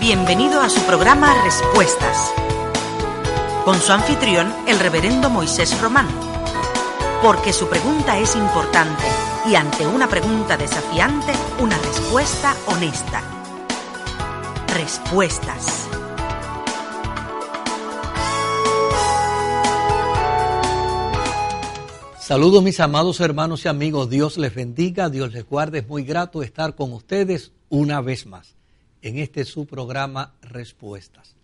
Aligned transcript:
Bienvenido 0.00 0.60
a 0.60 0.68
su 0.68 0.80
programa 0.82 1.34
Respuestas, 1.42 2.32
con 3.64 3.80
su 3.80 3.90
anfitrión, 3.90 4.54
el 4.68 4.78
reverendo 4.78 5.28
Moisés 5.28 5.76
Román. 5.80 6.06
Porque 7.20 7.52
su 7.52 7.68
pregunta 7.68 8.16
es 8.16 8.36
importante 8.36 9.02
y 9.50 9.56
ante 9.56 9.88
una 9.88 10.08
pregunta 10.08 10.56
desafiante, 10.56 11.32
una 11.60 11.76
respuesta 11.78 12.54
honesta. 12.68 13.22
Respuestas. 14.68 15.88
Saludos 22.20 22.62
mis 22.62 22.78
amados 22.78 23.18
hermanos 23.18 23.64
y 23.64 23.68
amigos, 23.68 24.08
Dios 24.08 24.38
les 24.38 24.54
bendiga, 24.54 25.10
Dios 25.10 25.32
les 25.32 25.44
guarde, 25.44 25.80
es 25.80 25.88
muy 25.88 26.04
grato 26.04 26.44
estar 26.44 26.76
con 26.76 26.92
ustedes 26.92 27.50
una 27.68 28.00
vez 28.00 28.26
más 28.26 28.57
en 29.02 29.18
este 29.18 29.44
su 29.44 29.66
programa 29.66 30.34
Respuestas. 30.42 31.36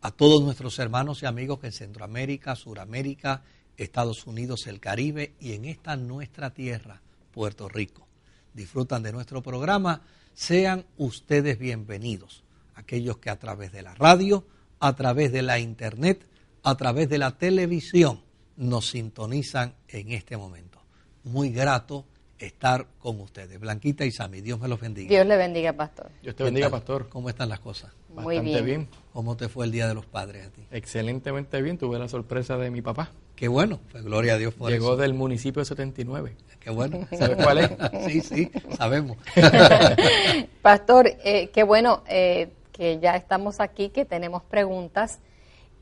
A 0.00 0.10
todos 0.10 0.42
nuestros 0.42 0.78
hermanos 0.78 1.22
y 1.22 1.26
amigos 1.26 1.60
en 1.62 1.72
Centroamérica, 1.72 2.54
Suramérica, 2.54 3.42
Estados 3.76 4.26
Unidos, 4.26 4.66
el 4.66 4.80
Caribe 4.80 5.34
y 5.40 5.52
en 5.52 5.64
esta 5.64 5.96
nuestra 5.96 6.50
tierra, 6.50 7.02
Puerto 7.32 7.68
Rico. 7.68 8.06
Disfrutan 8.54 9.02
de 9.02 9.12
nuestro 9.12 9.42
programa, 9.42 10.02
sean 10.32 10.86
ustedes 10.96 11.58
bienvenidos. 11.58 12.44
Aquellos 12.74 13.18
que 13.18 13.30
a 13.30 13.38
través 13.38 13.72
de 13.72 13.82
la 13.82 13.94
radio, 13.94 14.46
a 14.80 14.94
través 14.94 15.32
de 15.32 15.42
la 15.42 15.58
internet, 15.58 16.26
a 16.62 16.76
través 16.76 17.08
de 17.08 17.18
la 17.18 17.36
televisión 17.36 18.22
nos 18.56 18.90
sintonizan 18.90 19.74
en 19.88 20.12
este 20.12 20.36
momento. 20.36 20.82
Muy 21.24 21.50
grato 21.50 22.06
estar 22.38 22.86
con 22.98 23.20
ustedes. 23.20 23.58
Blanquita 23.58 24.04
y 24.04 24.10
Sami, 24.10 24.40
Dios 24.40 24.60
me 24.60 24.68
los 24.68 24.80
bendiga. 24.80 25.08
Dios 25.08 25.26
le 25.26 25.36
bendiga, 25.36 25.72
pastor. 25.72 26.10
Dios 26.22 26.36
te 26.36 26.44
bendiga, 26.44 26.70
pastor. 26.70 27.08
¿Cómo 27.08 27.28
están 27.28 27.48
las 27.48 27.60
cosas? 27.60 27.92
Muy 28.08 28.36
Bastante 28.36 28.62
bien. 28.62 28.88
¿Cómo 29.12 29.36
te 29.36 29.48
fue 29.48 29.66
el 29.66 29.72
Día 29.72 29.88
de 29.88 29.94
los 29.94 30.06
Padres 30.06 30.46
a 30.46 30.50
ti? 30.50 30.62
Excelentemente 30.70 31.60
bien. 31.62 31.78
Tuve 31.78 31.98
la 31.98 32.08
sorpresa 32.08 32.56
de 32.56 32.70
mi 32.70 32.82
papá. 32.82 33.10
Qué 33.34 33.48
bueno, 33.48 33.80
pues 33.92 34.02
gloria 34.02 34.34
a 34.34 34.38
Dios 34.38 34.54
por 34.54 34.70
Llegó 34.70 34.92
eso. 34.92 34.96
del 34.96 35.14
municipio 35.14 35.64
79. 35.64 36.36
Qué 36.60 36.70
bueno. 36.70 37.06
¿Sabes 37.18 37.36
cuál 37.36 37.58
es? 37.58 37.70
Sí, 38.06 38.20
sí, 38.20 38.50
sabemos. 38.76 39.16
Pastor, 40.62 41.08
eh, 41.24 41.50
qué 41.52 41.62
bueno 41.62 42.02
eh, 42.08 42.48
que 42.72 42.98
ya 42.98 43.16
estamos 43.16 43.60
aquí, 43.60 43.90
que 43.90 44.04
tenemos 44.04 44.42
preguntas. 44.42 45.18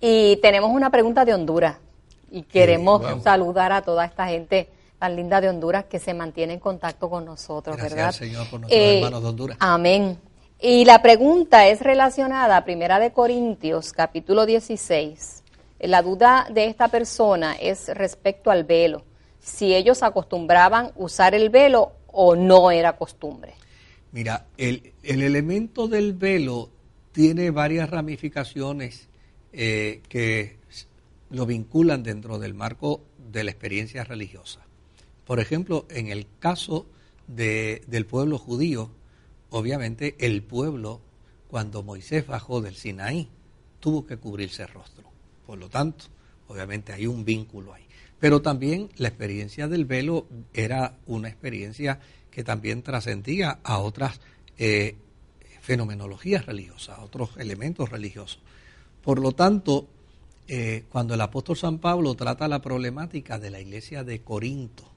Y 0.00 0.36
tenemos 0.42 0.70
una 0.70 0.90
pregunta 0.90 1.24
de 1.24 1.34
Honduras. 1.34 1.76
Y 2.30 2.42
queremos 2.42 3.00
wow. 3.00 3.22
saludar 3.22 3.72
a 3.72 3.82
toda 3.82 4.04
esta 4.04 4.26
gente 4.26 4.68
tan 4.98 5.16
linda 5.16 5.40
de 5.40 5.48
Honduras 5.48 5.84
que 5.84 5.98
se 5.98 6.14
mantiene 6.14 6.54
en 6.54 6.60
contacto 6.60 7.10
con 7.10 7.24
nosotros, 7.24 7.76
Gracias 7.76 7.92
¿verdad? 7.94 8.08
al 8.08 8.14
Señor 8.14 8.50
por 8.50 8.60
nuestros 8.60 8.80
Eh, 8.80 8.96
hermanos 8.98 9.22
de 9.22 9.28
Honduras. 9.28 9.56
Amén. 9.60 10.18
Y 10.60 10.84
la 10.84 11.02
pregunta 11.02 11.66
es 11.68 11.80
relacionada 11.80 12.56
a 12.56 12.64
Primera 12.64 12.98
de 12.98 13.12
Corintios, 13.12 13.92
capítulo 13.92 14.46
16. 14.46 15.42
La 15.80 16.00
duda 16.00 16.46
de 16.50 16.66
esta 16.66 16.88
persona 16.88 17.54
es 17.54 17.88
respecto 17.88 18.50
al 18.50 18.64
velo. 18.64 19.04
Si 19.40 19.74
ellos 19.74 20.02
acostumbraban 20.02 20.92
usar 20.96 21.34
el 21.34 21.50
velo 21.50 21.92
o 22.06 22.34
no 22.36 22.70
era 22.70 22.96
costumbre. 22.96 23.54
Mira, 24.12 24.46
el, 24.56 24.94
el 25.02 25.22
elemento 25.22 25.88
del 25.88 26.14
velo 26.14 26.70
tiene 27.12 27.50
varias 27.50 27.90
ramificaciones 27.90 29.08
eh, 29.52 30.00
que 30.08 30.56
lo 31.30 31.44
vinculan 31.46 32.02
dentro 32.02 32.38
del 32.38 32.54
marco 32.54 33.02
de 33.18 33.44
la 33.44 33.50
experiencia 33.50 34.04
religiosa. 34.04 34.60
Por 35.26 35.40
ejemplo, 35.40 35.86
en 35.90 36.08
el 36.08 36.26
caso 36.38 36.86
de- 37.26 37.82
del 37.86 38.06
pueblo 38.06 38.38
judío, 38.38 38.90
obviamente 39.50 40.16
el 40.18 40.42
pueblo, 40.42 41.00
cuando 41.48 41.82
Moisés 41.82 42.26
bajó 42.26 42.60
del 42.60 42.74
Sinaí, 42.74 43.28
tuvo 43.80 44.06
que 44.06 44.16
cubrirse 44.16 44.62
el 44.62 44.68
rostro. 44.68 45.04
Por 45.46 45.58
lo 45.58 45.68
tanto, 45.68 46.06
obviamente 46.48 46.92
hay 46.92 47.06
un 47.06 47.24
vínculo 47.24 47.72
ahí. 47.74 47.84
Pero 48.18 48.42
también 48.42 48.90
la 48.96 49.08
experiencia 49.08 49.68
del 49.68 49.84
velo 49.84 50.26
era 50.52 50.96
una 51.06 51.28
experiencia 51.28 52.00
que 52.30 52.44
también 52.44 52.82
trascendía 52.82 53.60
a 53.62 53.78
otras 53.78 54.20
eh, 54.58 54.96
fenomenologías 55.60 56.46
religiosas, 56.46 56.98
a 56.98 57.02
otros 57.02 57.30
elementos 57.38 57.90
religiosos. 57.90 58.40
Por 59.02 59.18
lo 59.18 59.32
tanto, 59.32 59.86
eh, 60.48 60.84
cuando 60.90 61.14
el 61.14 61.20
apóstol 61.20 61.56
San 61.56 61.78
Pablo 61.78 62.14
trata 62.14 62.48
la 62.48 62.60
problemática 62.62 63.38
de 63.38 63.50
la 63.50 63.60
iglesia 63.60 64.04
de 64.04 64.20
Corinto, 64.22 64.90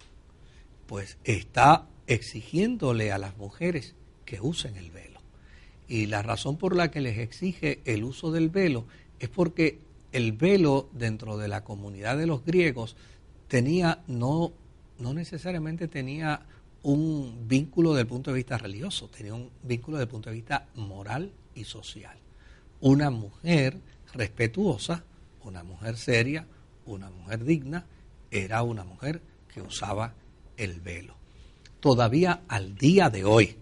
pues 0.87 1.17
está 1.23 1.87
exigiéndole 2.07 3.11
a 3.11 3.17
las 3.17 3.37
mujeres 3.37 3.95
que 4.25 4.41
usen 4.41 4.77
el 4.77 4.91
velo. 4.91 5.19
Y 5.87 6.07
la 6.07 6.21
razón 6.21 6.57
por 6.57 6.75
la 6.75 6.89
que 6.91 7.01
les 7.01 7.17
exige 7.19 7.81
el 7.85 8.03
uso 8.03 8.31
del 8.31 8.49
velo 8.49 8.85
es 9.19 9.29
porque 9.29 9.79
el 10.11 10.31
velo 10.31 10.89
dentro 10.93 11.37
de 11.37 11.47
la 11.47 11.63
comunidad 11.63 12.17
de 12.17 12.27
los 12.27 12.43
griegos 12.43 12.95
tenía, 13.47 14.03
no, 14.07 14.53
no 14.99 15.13
necesariamente 15.13 15.87
tenía 15.87 16.41
un 16.83 17.47
vínculo 17.47 17.91
desde 17.91 18.01
el 18.01 18.07
punto 18.07 18.31
de 18.31 18.37
vista 18.37 18.57
religioso, 18.57 19.09
tenía 19.09 19.33
un 19.33 19.49
vínculo 19.63 19.97
desde 19.97 20.05
el 20.05 20.11
punto 20.11 20.29
de 20.29 20.35
vista 20.35 20.67
moral 20.75 21.31
y 21.55 21.63
social. 21.63 22.17
Una 22.79 23.09
mujer 23.09 23.79
respetuosa, 24.13 25.03
una 25.43 25.63
mujer 25.63 25.97
seria, 25.97 26.45
una 26.85 27.09
mujer 27.09 27.43
digna, 27.43 27.85
era 28.31 28.63
una 28.63 28.83
mujer 28.83 29.21
que 29.53 29.61
usaba 29.61 30.13
el 30.57 30.81
velo. 30.81 31.16
Todavía 31.79 32.41
al 32.47 32.75
día 32.75 33.09
de 33.09 33.23
hoy 33.23 33.56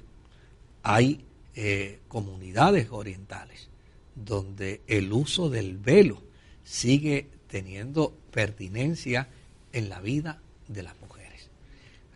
hay 0.81 1.25
eh, 1.53 2.00
comunidades 2.07 2.88
orientales 2.91 3.69
donde 4.16 4.81
el 4.88 5.11
uso 5.11 5.50
del 5.50 5.78
velo 5.78 6.22
sigue 6.63 7.28
teniendo 7.47 8.16
pertinencia 8.31 9.28
en 9.73 9.89
la 9.89 10.00
vida 10.00 10.41
de 10.67 10.84
las 10.84 11.00
mujeres. 11.01 11.50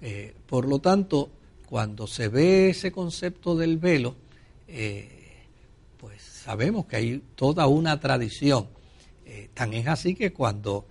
Eh, 0.01 0.33
por 0.47 0.67
lo 0.67 0.79
tanto, 0.79 1.29
cuando 1.67 2.07
se 2.07 2.29
ve 2.29 2.69
ese 2.69 2.91
concepto 2.91 3.55
del 3.55 3.77
velo, 3.77 4.15
eh, 4.67 5.43
pues 5.97 6.21
sabemos 6.21 6.85
que 6.85 6.95
hay 6.95 7.23
toda 7.35 7.67
una 7.67 7.99
tradición. 7.99 8.67
Tan 9.53 9.73
es 9.73 9.87
así 9.87 10.15
que 10.15 10.33
cuando 10.33 10.87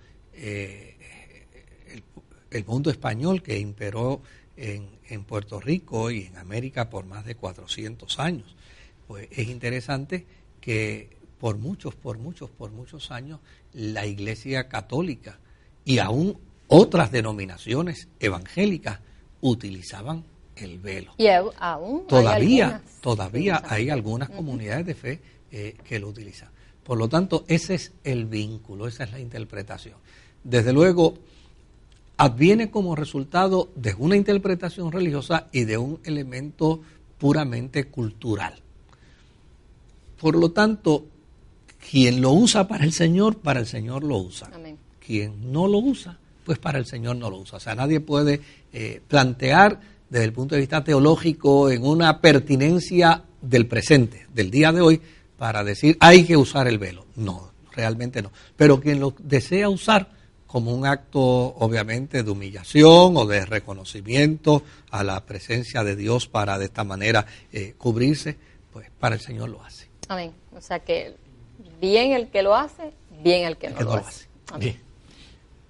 el, 2.51 2.65
mundo 2.65 2.89
español 2.89 3.41
que 3.41 3.59
imperó 3.59 4.21
en, 4.57 4.89
en 5.07 5.23
Puerto 5.23 5.59
Rico 5.59 6.11
y 6.11 6.23
en 6.23 6.37
América 6.37 6.89
por 6.89 7.05
más 7.05 7.25
de 7.25 7.35
400 7.35 8.19
años, 8.19 8.55
pues 9.07 9.27
es 9.31 9.47
interesante 9.47 10.25
que 10.61 11.17
por 11.39 11.57
muchos, 11.57 11.95
por 11.95 12.17
muchos, 12.17 12.49
por 12.49 12.71
muchos 12.71 13.11
años 13.11 13.39
la 13.73 14.05
Iglesia 14.05 14.67
Católica 14.67 15.39
y 15.85 15.99
aún 15.99 16.37
otras 16.67 17.11
denominaciones 17.11 18.07
evangélicas 18.19 18.99
utilizaban 19.41 20.23
el 20.55 20.79
velo. 20.79 21.13
Y 21.17 21.27
aún 21.27 22.01
hay 22.01 22.07
Todavía, 22.07 22.65
algunas 22.65 23.01
todavía 23.01 23.63
hay 23.65 23.89
algunas 23.89 24.29
comunidades 24.29 24.85
de 24.85 24.95
fe 24.95 25.21
eh, 25.51 25.77
que 25.87 25.99
lo 25.99 26.09
utilizan. 26.09 26.49
Por 26.83 26.97
lo 26.97 27.07
tanto, 27.07 27.45
ese 27.47 27.75
es 27.75 27.93
el 28.03 28.25
vínculo, 28.25 28.87
esa 28.87 29.05
es 29.05 29.11
la 29.11 29.19
interpretación. 29.19 29.95
Desde 30.43 30.73
luego, 30.73 31.15
adviene 32.19 32.69
como 32.69 32.97
resultado 32.97 33.69
de 33.75 33.95
una 33.97 34.17
interpretación 34.17 34.91
religiosa 34.91 35.47
y 35.53 35.63
de 35.63 35.77
un 35.77 36.01
elemento 36.03 36.81
puramente 37.17 37.85
cultural. 37.85 38.55
Por 40.19 40.35
lo 40.35 40.51
tanto, 40.51 41.05
quien 41.89 42.19
lo 42.19 42.31
usa 42.31 42.67
para 42.67 42.83
el 42.83 42.91
Señor, 42.91 43.37
para 43.37 43.61
el 43.61 43.67
Señor 43.67 44.03
lo 44.03 44.17
usa. 44.17 44.49
Amén. 44.53 44.77
Quien 44.99 45.49
no 45.53 45.65
lo 45.65 45.77
usa, 45.77 46.19
pues 46.43 46.59
para 46.59 46.77
el 46.77 46.85
Señor 46.85 47.15
no 47.15 47.29
lo 47.29 47.37
usa. 47.37 47.55
O 47.55 47.61
sea, 47.61 47.73
nadie 47.73 48.01
puede 48.01 48.41
eh, 48.73 49.01
plantear 49.07 49.79
desde 50.09 50.25
el 50.25 50.33
punto 50.33 50.55
de 50.55 50.61
vista 50.61 50.83
teológico 50.83 51.69
en 51.69 51.85
una 51.85 52.19
pertinencia 52.19 53.23
del 53.41 53.65
presente, 53.65 54.27
del 54.33 54.51
día 54.51 54.73
de 54.73 54.81
hoy, 54.81 55.01
para 55.37 55.63
decir 55.63 55.95
hay 56.01 56.25
que 56.25 56.35
usar 56.35 56.67
el 56.67 56.79
velo. 56.79 57.05
No, 57.15 57.53
realmente 57.71 58.21
no. 58.21 58.33
Pero 58.57 58.81
quien 58.81 58.99
lo 58.99 59.13
desea 59.19 59.69
usar 59.69 60.18
como 60.51 60.73
un 60.73 60.85
acto, 60.87 61.21
obviamente, 61.21 62.23
de 62.23 62.31
humillación 62.31 63.15
o 63.15 63.25
de 63.27 63.45
reconocimiento 63.45 64.63
a 64.89 65.03
la 65.03 65.23
presencia 65.25 65.83
de 65.83 65.95
Dios 65.95 66.27
para 66.27 66.57
de 66.57 66.65
esta 66.65 66.83
manera 66.83 67.27
eh, 67.53 67.75
cubrirse, 67.77 68.35
pues 68.73 68.87
para 68.99 69.13
el 69.15 69.21
Señor 69.21 69.49
lo 69.49 69.61
hace. 69.63 69.87
Amén. 70.07 70.31
O 70.55 70.59
sea 70.61 70.79
que 70.79 71.15
Bien 71.79 72.11
el 72.13 72.29
que 72.29 72.41
lo 72.41 72.55
hace, 72.55 72.91
bien 73.23 73.45
el 73.45 73.55
que 73.57 73.67
El 73.67 73.73
no, 73.73 73.77
que 73.79 73.83
lo, 73.85 73.89
no 73.91 73.95
lo 73.97 74.01
hace. 74.07 74.27
hace. 74.51 74.59
Bien. 74.59 74.79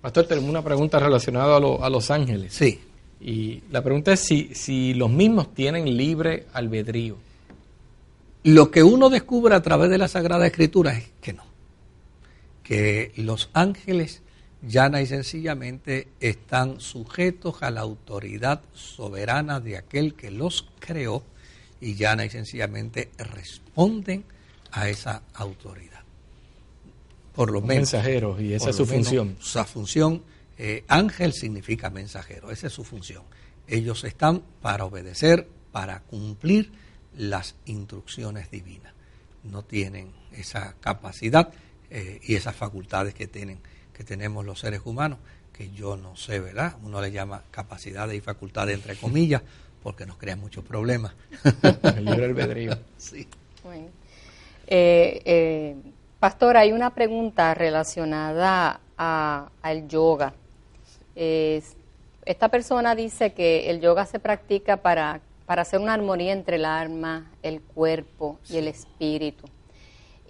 Pastor, 0.01 0.25
tenemos 0.27 0.49
una 0.49 0.63
pregunta 0.63 0.97
relacionada 0.97 1.57
a, 1.57 1.59
lo- 1.59 1.83
a 1.83 1.89
los 1.89 2.09
ángeles. 2.09 2.53
Sí. 2.53 2.79
Y 3.19 3.61
la 3.69 3.83
pregunta 3.83 4.13
es 4.13 4.21
si, 4.21 4.55
si 4.55 4.93
los 4.93 5.09
mismos 5.11 5.53
tienen 5.53 5.97
libre 5.97 6.45
albedrío. 6.53 7.17
Lo 8.43 8.71
que 8.71 8.81
uno 8.81 9.09
descubre 9.09 9.53
a 9.55 9.61
través 9.61 9.89
de 9.89 9.97
la 9.97 10.07
Sagrada 10.07 10.47
Escritura 10.47 10.97
es 10.97 11.09
que 11.21 11.33
no. 11.33 11.43
Que 12.63 13.11
los 13.17 13.49
ángeles 13.53 14.21
llana 14.61 15.01
y 15.01 15.05
sencillamente 15.05 16.09
están 16.19 16.79
sujetos 16.79 17.61
a 17.63 17.71
la 17.71 17.81
autoridad 17.81 18.61
soberana 18.73 19.59
de 19.59 19.77
aquel 19.77 20.15
que 20.15 20.31
los 20.31 20.67
creó 20.79 21.23
y 21.81 21.95
llana 21.95 22.25
y 22.25 22.29
sencillamente 22.29 23.09
responden 23.17 24.25
a 24.71 24.89
esa 24.89 25.23
autoridad. 25.33 26.01
Por 27.33 27.51
lo 27.51 27.59
Son 27.59 27.67
menos. 27.67 27.81
mensajeros 27.93 28.41
y 28.41 28.53
esa 28.53 28.71
es 28.71 28.75
su 28.75 28.85
función. 28.85 29.37
Su 29.39 29.63
función, 29.63 30.23
eh, 30.57 30.83
ángel 30.87 31.33
significa 31.33 31.89
mensajero, 31.89 32.51
esa 32.51 32.67
es 32.67 32.73
su 32.73 32.83
función. 32.83 33.23
Ellos 33.67 34.03
están 34.03 34.41
para 34.61 34.85
obedecer, 34.85 35.47
para 35.71 36.01
cumplir 36.01 36.71
las 37.15 37.55
instrucciones 37.65 38.51
divinas. 38.51 38.93
No 39.43 39.63
tienen 39.63 40.11
esa 40.33 40.75
capacidad 40.81 41.53
eh, 41.89 42.19
y 42.23 42.35
esas 42.35 42.55
facultades 42.55 43.13
que 43.13 43.27
tienen, 43.27 43.59
que 43.99 44.05
tenemos 44.05 44.45
los 44.45 44.61
seres 44.61 44.79
humanos, 44.85 45.19
que 45.51 45.71
yo 45.71 45.97
no 45.97 46.15
sé, 46.15 46.39
¿verdad? 46.39 46.75
Uno 46.83 47.01
le 47.01 47.11
llama 47.11 47.43
capacidades 47.51 48.15
y 48.17 48.21
facultades 48.21 48.75
entre 48.75 48.95
comillas, 49.01 49.41
porque 49.83 50.05
nos 50.05 50.15
crean 50.15 50.39
muchos 50.39 50.63
problemas. 50.63 51.11
El 51.97 52.05
libre 52.05 52.27
albedrío. 52.27 52.77
sí. 52.97 53.27
Bueno. 53.61 53.87
Eh, 54.67 55.21
eh, 55.25 55.75
pastor, 56.17 56.55
hay 56.55 56.71
una 56.71 56.91
pregunta 56.95 57.53
relacionada 57.53 58.79
a- 58.97 59.49
al 59.61 59.89
yoga. 59.89 60.33
Es- 61.13 61.75
esta 62.23 62.47
persona 62.47 62.95
dice 62.95 63.33
que 63.33 63.69
el 63.69 63.81
yoga 63.81 64.05
se 64.05 64.19
practica 64.19 64.77
para, 64.77 65.19
para 65.45 65.63
hacer 65.63 65.81
una 65.81 65.93
armonía 65.93 66.31
entre 66.31 66.55
el 66.55 66.63
alma, 66.63 67.29
el 67.43 67.59
cuerpo 67.61 68.39
y 68.49 68.55
el 68.55 68.69
espíritu. 68.69 69.45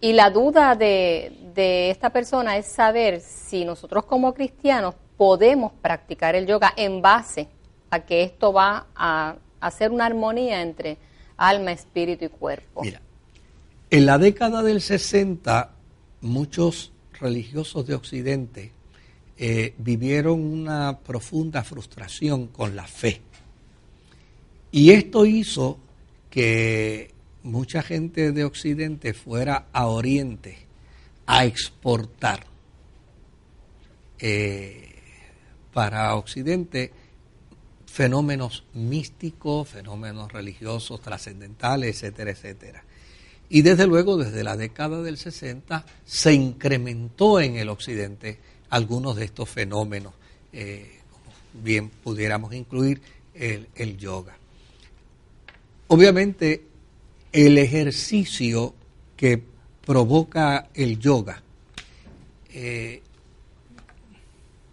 Y 0.01 0.13
la 0.13 0.29
duda 0.29 0.75
de, 0.75 1.89
esta 1.89 2.09
persona 2.11 2.57
es 2.57 2.67
saber 2.67 3.19
si 3.19 3.65
nosotros 3.65 4.05
como 4.05 4.33
cristianos 4.33 4.95
podemos 5.17 5.73
practicar 5.81 6.35
el 6.35 6.47
yoga 6.47 6.73
en 6.77 7.01
base 7.01 7.49
a 7.89 7.99
que 7.99 8.23
esto 8.23 8.53
va 8.53 8.87
a 8.95 9.35
hacer 9.59 9.91
una 9.91 10.05
armonía 10.05 10.61
entre 10.61 10.97
alma, 11.35 11.73
espíritu 11.73 12.25
y 12.25 12.29
cuerpo. 12.29 12.81
Mira, 12.81 13.01
en 13.89 14.05
la 14.05 14.17
década 14.17 14.63
del 14.63 14.79
60, 14.79 15.71
muchos 16.21 16.93
religiosos 17.19 17.85
de 17.85 17.95
Occidente 17.95 18.71
eh, 19.37 19.73
vivieron 19.77 20.39
una 20.41 20.99
profunda 20.99 21.63
frustración 21.63 22.47
con 22.47 22.75
la 22.75 22.87
fe. 22.87 23.21
Y 24.71 24.91
esto 24.91 25.25
hizo 25.25 25.77
que 26.29 27.11
mucha 27.43 27.81
gente 27.81 28.31
de 28.31 28.43
Occidente 28.43 29.13
fuera 29.13 29.67
a 29.71 29.87
Oriente 29.87 30.57
a 31.25 31.45
exportar 31.45 32.45
eh, 34.19 34.95
para 35.73 36.15
Occidente 36.15 36.91
fenómenos 37.85 38.65
místicos, 38.73 39.69
fenómenos 39.69 40.31
religiosos, 40.31 41.01
trascendentales, 41.01 41.95
etcétera, 41.95 42.31
etcétera. 42.31 42.83
Y 43.49 43.63
desde 43.63 43.87
luego, 43.87 44.17
desde 44.17 44.43
la 44.43 44.55
década 44.55 45.01
del 45.01 45.17
60, 45.17 45.85
se 46.05 46.33
incrementó 46.33 47.39
en 47.39 47.55
el 47.55 47.69
Occidente 47.69 48.37
algunos 48.69 49.15
de 49.15 49.25
estos 49.25 49.49
fenómenos, 49.49 50.13
eh, 50.53 50.99
como 51.11 51.63
bien 51.63 51.89
pudiéramos 51.89 52.53
incluir 52.53 53.01
el, 53.33 53.67
el 53.75 53.97
yoga. 53.97 54.37
Obviamente, 55.87 56.68
el 57.31 57.57
ejercicio 57.57 58.73
que 59.15 59.41
provoca 59.85 60.69
el 60.73 60.99
yoga 60.99 61.43
eh, 62.51 63.01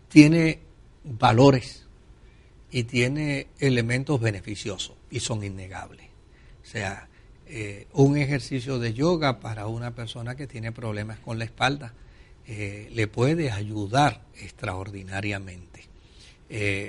tiene 0.09 0.61
valores 1.05 1.85
y 2.71 2.85
tiene 2.85 3.49
elementos 3.59 4.21
beneficiosos 4.21 4.97
y 5.11 5.21
son 5.21 5.45
innegables. 5.45 6.07
O 6.63 6.67
sea, 6.67 7.09
eh, 7.47 7.87
un 7.93 8.17
ejercicio 8.17 8.79
de 8.79 8.95
yoga 8.95 9.41
para 9.41 9.67
una 9.67 9.95
persona 9.95 10.35
que 10.35 10.47
tiene 10.47 10.73
problemas 10.73 11.19
con 11.19 11.39
la 11.39 11.45
espalda 11.45 11.95
eh, 12.47 12.89
le 12.93 13.07
puede 13.07 13.51
ayudar 13.51 14.23
extraordinariamente. 14.39 15.85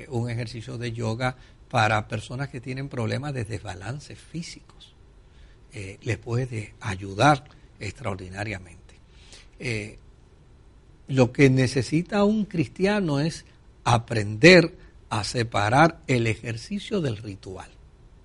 Un 0.09 0.29
ejercicio 0.29 0.77
de 0.77 0.91
yoga 0.91 1.35
para 1.69 2.07
personas 2.07 2.49
que 2.49 2.61
tienen 2.61 2.89
problemas 2.89 3.33
de 3.33 3.43
desbalance 3.43 4.15
físicos 4.15 4.77
eh, 5.79 5.99
les 6.01 6.17
puede 6.17 6.73
ayudar 6.81 7.43
extraordinariamente. 7.79 8.95
Eh, 9.59 9.99
lo 11.07 11.31
que 11.31 11.51
necesita 11.51 12.23
un 12.23 12.45
cristiano 12.45 13.19
es 13.19 13.45
aprender 13.83 14.73
a 15.11 15.23
separar 15.23 15.99
el 16.07 16.25
ejercicio 16.25 16.99
del 16.99 17.17
ritual. 17.17 17.69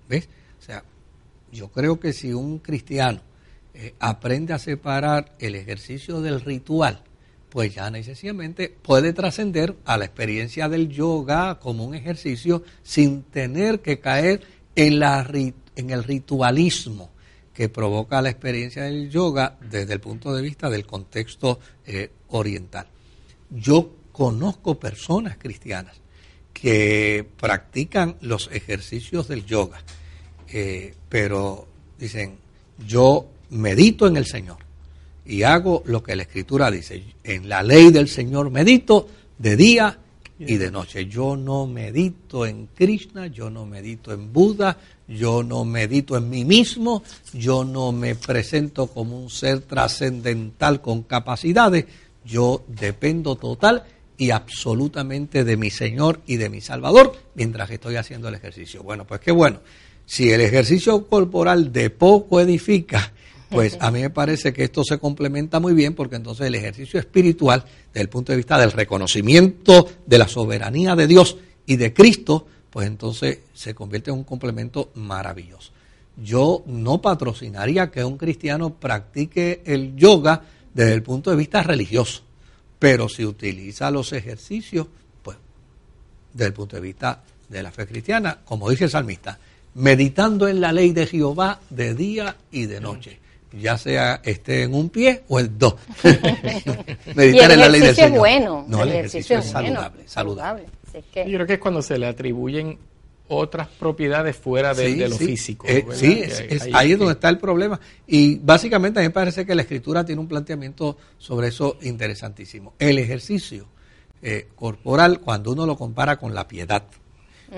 ¿Ves? 0.09 0.31
O 0.63 0.65
sea, 0.65 0.83
yo 1.53 1.69
creo 1.69 2.01
que 2.01 2.15
si 2.15 2.33
un 2.33 2.59
cristiano 2.59 3.21
eh, 3.75 3.93
aprende 4.01 4.55
a 4.55 4.59
separar 4.59 5.37
el 5.39 5.55
ejercicio 5.55 6.23
del 6.23 6.41
ritual, 6.41 7.03
pues 7.51 7.75
ya 7.75 7.91
necesariamente 7.91 8.71
puede 8.71 9.13
trascender 9.13 9.77
a 9.85 9.99
la 9.99 10.07
experiencia 10.07 10.71
del 10.71 10.89
yoga 10.89 11.59
como 11.59 11.85
un 11.85 11.95
ejercicio 11.95 12.63
sin 12.83 13.25
tener 13.25 13.81
que 13.81 14.01
caer 14.01 14.41
en, 14.75 15.01
la, 15.01 15.31
en 15.31 15.91
el 15.91 16.03
ritualismo 16.03 17.13
que 17.55 17.69
provoca 17.69 18.23
la 18.23 18.31
experiencia 18.31 18.85
del 18.85 19.11
yoga 19.11 19.59
desde 19.61 19.93
el 19.93 20.01
punto 20.01 20.35
de 20.35 20.43
vista 20.43 20.71
del 20.71 20.87
contexto 20.87 21.61
eh, 21.87 22.11
oriental. 22.29 22.87
Yo 23.51 23.95
conozco 24.13 24.79
personas 24.79 25.37
cristianas 25.39 26.01
que 26.53 27.27
practican 27.39 28.17
los 28.21 28.51
ejercicios 28.53 29.29
del 29.29 29.45
yoga, 29.45 29.83
eh, 30.49 30.95
pero 31.09 31.67
dicen, 31.99 32.39
yo 32.87 33.29
medito 33.51 34.07
en 34.07 34.17
el 34.17 34.27
Señor 34.27 34.59
y 35.25 35.43
hago 35.43 35.83
lo 35.87 36.03
que 36.03 36.17
la 36.17 36.23
Escritura 36.23 36.71
dice. 36.71 37.03
En 37.25 37.49
la 37.49 37.63
ley 37.63 37.91
del 37.91 38.09
Señor 38.09 38.51
medito 38.51 39.09
de 39.39 39.57
día 39.57 39.99
y 40.39 40.57
de 40.57 40.71
noche. 40.71 41.07
Yo 41.07 41.37
no 41.37 41.67
medito 41.67 42.47
en 42.47 42.67
Krishna, 42.67 43.27
yo 43.29 43.51
no 43.51 43.67
medito 43.67 44.13
en 44.13 44.33
Buda, 44.33 44.77
yo 45.17 45.43
no 45.43 45.65
medito 45.65 46.17
en 46.17 46.31
mí 46.31 46.45
mismo, 46.45 47.03
yo 47.33 47.65
no 47.65 47.93
me 47.93 48.15
presento 48.15 48.87
como 48.87 49.19
un 49.19 49.31
ser 49.31 49.61
trascendental 49.61 50.81
con 50.81 51.03
capacidades, 51.03 51.87
yo 52.25 52.65
dependo 52.69 53.37
total 53.37 53.85
y 54.17 54.31
absolutamente 54.31 55.45
de 55.45 55.57
mi 55.57 55.71
Señor 55.71 56.21
y 56.27 56.37
de 56.37 56.49
mi 56.49 56.61
Salvador 56.61 57.17
mientras 57.35 57.71
estoy 57.71 57.97
haciendo 57.97 58.29
el 58.29 58.35
ejercicio. 58.35 58.83
Bueno, 58.83 59.07
pues 59.07 59.21
qué 59.21 59.33
bueno. 59.33 59.61
Si 60.07 60.31
el 60.31 60.41
ejercicio 60.41 61.07
corporal 61.07 61.73
de 61.73 61.91
poco 61.91 62.41
edifica, 62.41 63.13
pues 63.49 63.77
a 63.81 63.91
mí 63.91 64.01
me 64.01 64.11
parece 64.11 64.53
que 64.53 64.65
esto 64.65 64.83
se 64.85 64.99
complementa 64.99 65.61
muy 65.61 65.75
bien 65.75 65.95
porque 65.95 66.17
entonces 66.17 66.47
el 66.47 66.55
ejercicio 66.55 66.99
espiritual, 66.99 67.65
desde 67.89 68.01
el 68.03 68.09
punto 68.09 68.33
de 68.33 68.37
vista 68.37 68.59
del 68.59 68.73
reconocimiento 68.73 69.89
de 70.07 70.19
la 70.19 70.29
soberanía 70.29 70.97
de 70.97 71.07
Dios 71.07 71.37
y 71.67 71.77
de 71.77 71.93
Cristo, 71.93 72.47
pues 72.73 72.87
entonces 72.87 73.41
se 73.53 73.75
convierte 73.75 74.11
en 74.11 74.17
un 74.17 74.25
complemento 74.25 74.91
maravilloso. 74.95 75.73
Yo 76.17 76.63
no 76.67 77.03
patrocinaría 77.03 77.91
que 77.91 78.03
un 78.03 78.17
cristiano 78.17 78.71
practique 78.71 79.61
el 79.67 79.95
yoga 79.95 80.43
desde 80.73 80.95
el 80.95 81.03
punto 81.03 81.31
de 81.31 81.37
vista 81.37 81.63
religioso, 81.63 82.23
pero 82.79 83.11
si 83.11 83.27
utiliza 83.27 83.91
los 83.91 84.15
ejercicios, 84.15 84.87
pues 85.23 85.37
desde 86.33 86.47
el 86.47 86.53
punto 86.55 86.77
de 86.77 86.83
vista 86.83 87.23
de 87.47 87.63
la 87.63 87.71
fe 87.71 87.87
cristiana, 87.87 88.39
como 88.43 88.71
dice 88.71 88.85
el 88.85 88.91
salmista, 88.91 89.39
meditando 89.75 90.49
en 90.49 90.63
la 90.63 90.73
ley 90.73 90.93
de 90.93 91.07
Jehová 91.07 91.61
de 91.69 91.95
día 91.95 92.37
y 92.51 92.65
de 92.65 92.81
noche, 92.81 93.19
ya 93.53 93.77
sea 93.77 94.23
esté 94.25 94.63
en 94.63 94.75
un 94.75 94.89
pie 94.89 95.25
o 95.29 95.41
en 95.41 95.59
dos. 95.59 95.75
y 96.05 97.15
Meditar 97.15 97.51
el 97.51 97.53
en 97.53 97.61
la 97.61 97.69
ley 97.69 97.81
del 97.83 97.91
es 97.91 97.97
Señor. 97.97 98.19
bueno. 98.19 98.65
No, 98.67 98.83
el, 98.83 98.89
el 98.89 98.95
ejercicio, 98.97 99.39
es 99.39 99.53
bueno, 99.53 99.67
saludable, 99.67 100.03
saludable. 100.09 100.82
Así 100.93 100.99
es 100.99 101.05
que- 101.13 101.31
Yo 101.31 101.37
creo 101.39 101.47
que 101.47 101.53
es 101.55 101.59
cuando 101.59 101.81
se 101.83 101.99
le 101.99 102.07
atribuyen 102.07 102.79
otras 103.29 103.69
propiedades 103.69 104.37
fuera 104.37 104.75
de, 104.75 104.93
Sí, 104.93 104.99
de 104.99 105.09
lo 105.09 105.17
sí. 105.17 105.27
físico. 105.27 105.67
Eh, 105.67 105.87
sí, 105.93 106.21
es- 106.23 106.41
es- 106.41 106.69
ahí 106.75 106.93
es 106.93 106.99
donde 106.99 107.15
está 107.15 107.29
el 107.31 107.39
problema. 107.39 107.81
Y 108.07 108.37
básicamente 108.37 108.99
a 108.99 109.03
mí 109.03 109.09
me 109.09 109.13
parece 109.15 109.47
que 109.47 109.55
la 109.55 109.63
escritura 109.63 110.05
tiene 110.05 110.21
un 110.21 110.29
planteamiento 110.29 110.99
sobre 111.19 111.49
eso 111.49 111.79
interesantísimo. 111.83 112.75
El 112.79 112.99
ejercicio 112.99 113.67
eh, 114.25 114.47
corporal, 114.55 115.19
cuando 115.21 115.51
uno 115.51 115.67
lo 115.67 115.77
compara 115.77 116.17
con 116.17 116.33
la 116.33 116.47
piedad, 116.47 116.85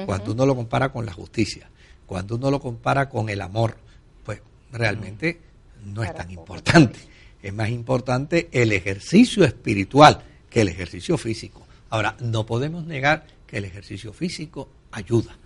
cuando 0.07 0.33
uno 0.33 0.47
lo 0.47 0.57
compara 0.57 0.91
con 0.93 1.05
la 1.05 1.13
justicia, 1.13 1.69
cuando 2.07 2.37
uno 2.37 2.51
lo 2.51 2.59
compara 2.59 3.09
con 3.11 3.29
el 3.29 3.43
amor, 3.43 3.77
pues 4.25 4.41
realmente 4.73 5.41
no 5.85 6.03
es 6.03 6.09
Para 6.13 6.21
tan 6.25 6.29
poco. 6.29 6.41
importante. 6.41 6.99
Es 7.43 7.53
más 7.53 7.69
importante 7.69 8.49
el 8.53 8.73
ejercicio 8.73 9.45
espiritual 9.45 10.23
que 10.49 10.63
el 10.63 10.69
ejercicio 10.69 11.19
físico. 11.19 11.64
Ahora, 11.91 12.17
no 12.21 12.45
podemos 12.47 12.85
negar 12.85 13.27
que 13.47 13.59
el 13.59 13.65
ejercicio 13.65 14.13
físico 14.13 14.69
ayuda 14.93 15.37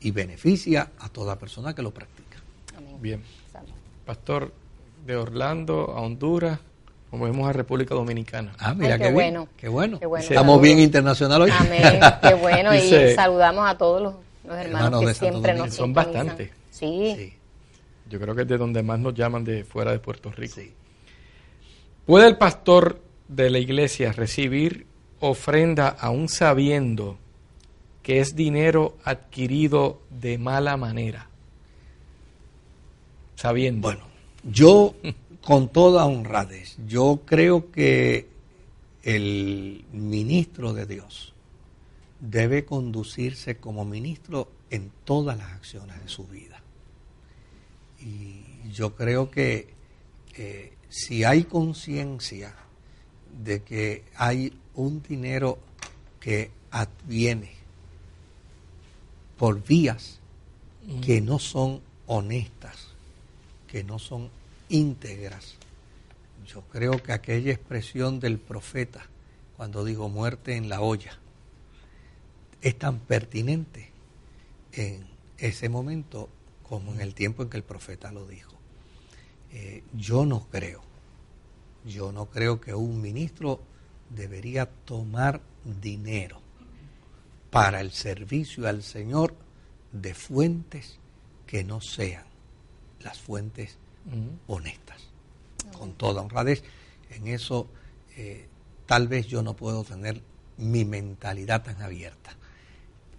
y 0.00 0.10
beneficia 0.10 0.90
a 0.98 1.08
toda 1.08 1.38
persona 1.38 1.74
que 1.74 1.82
lo 1.82 1.92
practica. 1.92 2.38
Bien. 3.00 3.22
Pastor, 4.04 4.52
de 5.06 5.16
Orlando 5.16 5.92
a 5.96 6.00
Honduras, 6.00 6.58
como 7.10 7.24
vemos 7.26 7.48
a 7.48 7.52
República 7.52 7.94
Dominicana. 7.94 8.54
Ah, 8.58 8.74
mira, 8.74 8.98
qué 8.98 9.04
qué, 9.04 9.12
bueno. 9.12 9.48
Qué 9.56 9.68
bueno. 9.68 10.00
Qué 10.00 10.06
bueno. 10.06 10.24
Estamos 10.26 10.60
bien 10.60 10.78
internacional 10.80 11.42
hoy. 11.42 11.50
Amén, 11.56 12.00
qué 12.22 12.34
bueno. 12.34 12.72
Dice- 12.72 13.12
y 13.12 13.14
saludamos 13.14 13.68
a 13.68 13.78
todos 13.78 14.02
los, 14.02 14.14
los 14.44 14.56
hermanos 14.56 14.66
Hermanos 14.66 15.00
que 15.00 15.06
de 15.06 15.14
siempre 15.14 15.40
Domingo. 15.52 15.66
nos 15.66 15.74
Son 15.74 15.92
bastantes. 15.94 16.50
Sí. 16.70 17.14
Sí, 17.16 17.32
Yo 18.10 18.18
creo 18.20 18.34
que 18.34 18.42
es 18.42 18.48
de 18.48 18.58
donde 18.58 18.82
más 18.82 18.98
nos 18.98 19.14
llaman 19.14 19.44
de 19.44 19.64
fuera 19.64 19.92
de 19.92 19.98
Puerto 20.00 20.30
Rico. 20.32 20.54
sí. 20.56 20.72
¿Puede 22.04 22.26
el 22.28 22.36
pastor 22.36 23.00
de 23.28 23.48
la 23.48 23.58
iglesia 23.58 24.12
recibir 24.12 24.86
ofrenda 25.28 25.88
aún 25.88 26.28
sabiendo 26.28 27.18
que 28.02 28.20
es 28.20 28.36
dinero 28.36 28.96
adquirido 29.04 30.02
de 30.10 30.38
mala 30.38 30.76
manera? 30.76 31.28
Sabiendo. 33.36 33.88
Bueno, 33.88 34.04
yo 34.42 34.94
con 35.42 35.68
toda 35.68 36.06
honradez, 36.06 36.76
yo 36.86 37.22
creo 37.24 37.70
que 37.70 38.28
el 39.02 39.84
ministro 39.92 40.72
de 40.72 40.86
Dios 40.86 41.34
debe 42.20 42.64
conducirse 42.64 43.56
como 43.56 43.84
ministro 43.84 44.48
en 44.70 44.90
todas 45.04 45.36
las 45.36 45.52
acciones 45.52 46.02
de 46.02 46.08
su 46.08 46.26
vida. 46.26 46.62
Y 48.00 48.70
yo 48.72 48.94
creo 48.94 49.30
que 49.30 49.68
eh, 50.36 50.72
si 50.88 51.24
hay 51.24 51.44
conciencia 51.44 52.54
de 53.42 53.62
que 53.62 54.04
hay 54.16 54.52
un 54.74 55.02
dinero 55.02 55.58
que 56.20 56.50
adviene 56.70 57.52
por 59.38 59.62
vías 59.62 60.18
que 61.04 61.20
no 61.20 61.38
son 61.38 61.80
honestas, 62.06 62.88
que 63.68 63.84
no 63.84 63.98
son 63.98 64.30
íntegras. 64.68 65.54
Yo 66.46 66.62
creo 66.62 67.02
que 67.02 67.12
aquella 67.12 67.52
expresión 67.52 68.20
del 68.20 68.38
profeta, 68.38 69.06
cuando 69.56 69.84
digo 69.84 70.08
muerte 70.08 70.56
en 70.56 70.68
la 70.68 70.80
olla, 70.80 71.18
es 72.60 72.78
tan 72.78 72.98
pertinente 72.98 73.90
en 74.72 75.06
ese 75.38 75.68
momento 75.68 76.28
como 76.62 76.92
en 76.92 77.00
el 77.00 77.14
tiempo 77.14 77.42
en 77.42 77.50
que 77.50 77.56
el 77.56 77.62
profeta 77.62 78.12
lo 78.12 78.26
dijo. 78.26 78.52
Eh, 79.52 79.82
yo 79.94 80.26
no 80.26 80.48
creo, 80.50 80.82
yo 81.84 82.10
no 82.12 82.26
creo 82.26 82.60
que 82.60 82.74
un 82.74 83.00
ministro 83.00 83.60
debería 84.10 84.66
tomar 84.66 85.40
dinero 85.64 86.40
para 87.50 87.80
el 87.80 87.92
servicio 87.92 88.68
al 88.68 88.82
Señor 88.82 89.34
de 89.92 90.14
fuentes 90.14 90.98
que 91.46 91.64
no 91.64 91.80
sean 91.80 92.24
las 93.00 93.20
fuentes 93.20 93.78
honestas, 94.46 95.08
con 95.78 95.94
toda 95.94 96.22
honradez. 96.22 96.62
En 97.10 97.28
eso 97.28 97.68
eh, 98.16 98.48
tal 98.86 99.08
vez 99.08 99.26
yo 99.26 99.42
no 99.42 99.54
puedo 99.54 99.84
tener 99.84 100.20
mi 100.56 100.84
mentalidad 100.84 101.62
tan 101.62 101.80
abierta, 101.82 102.36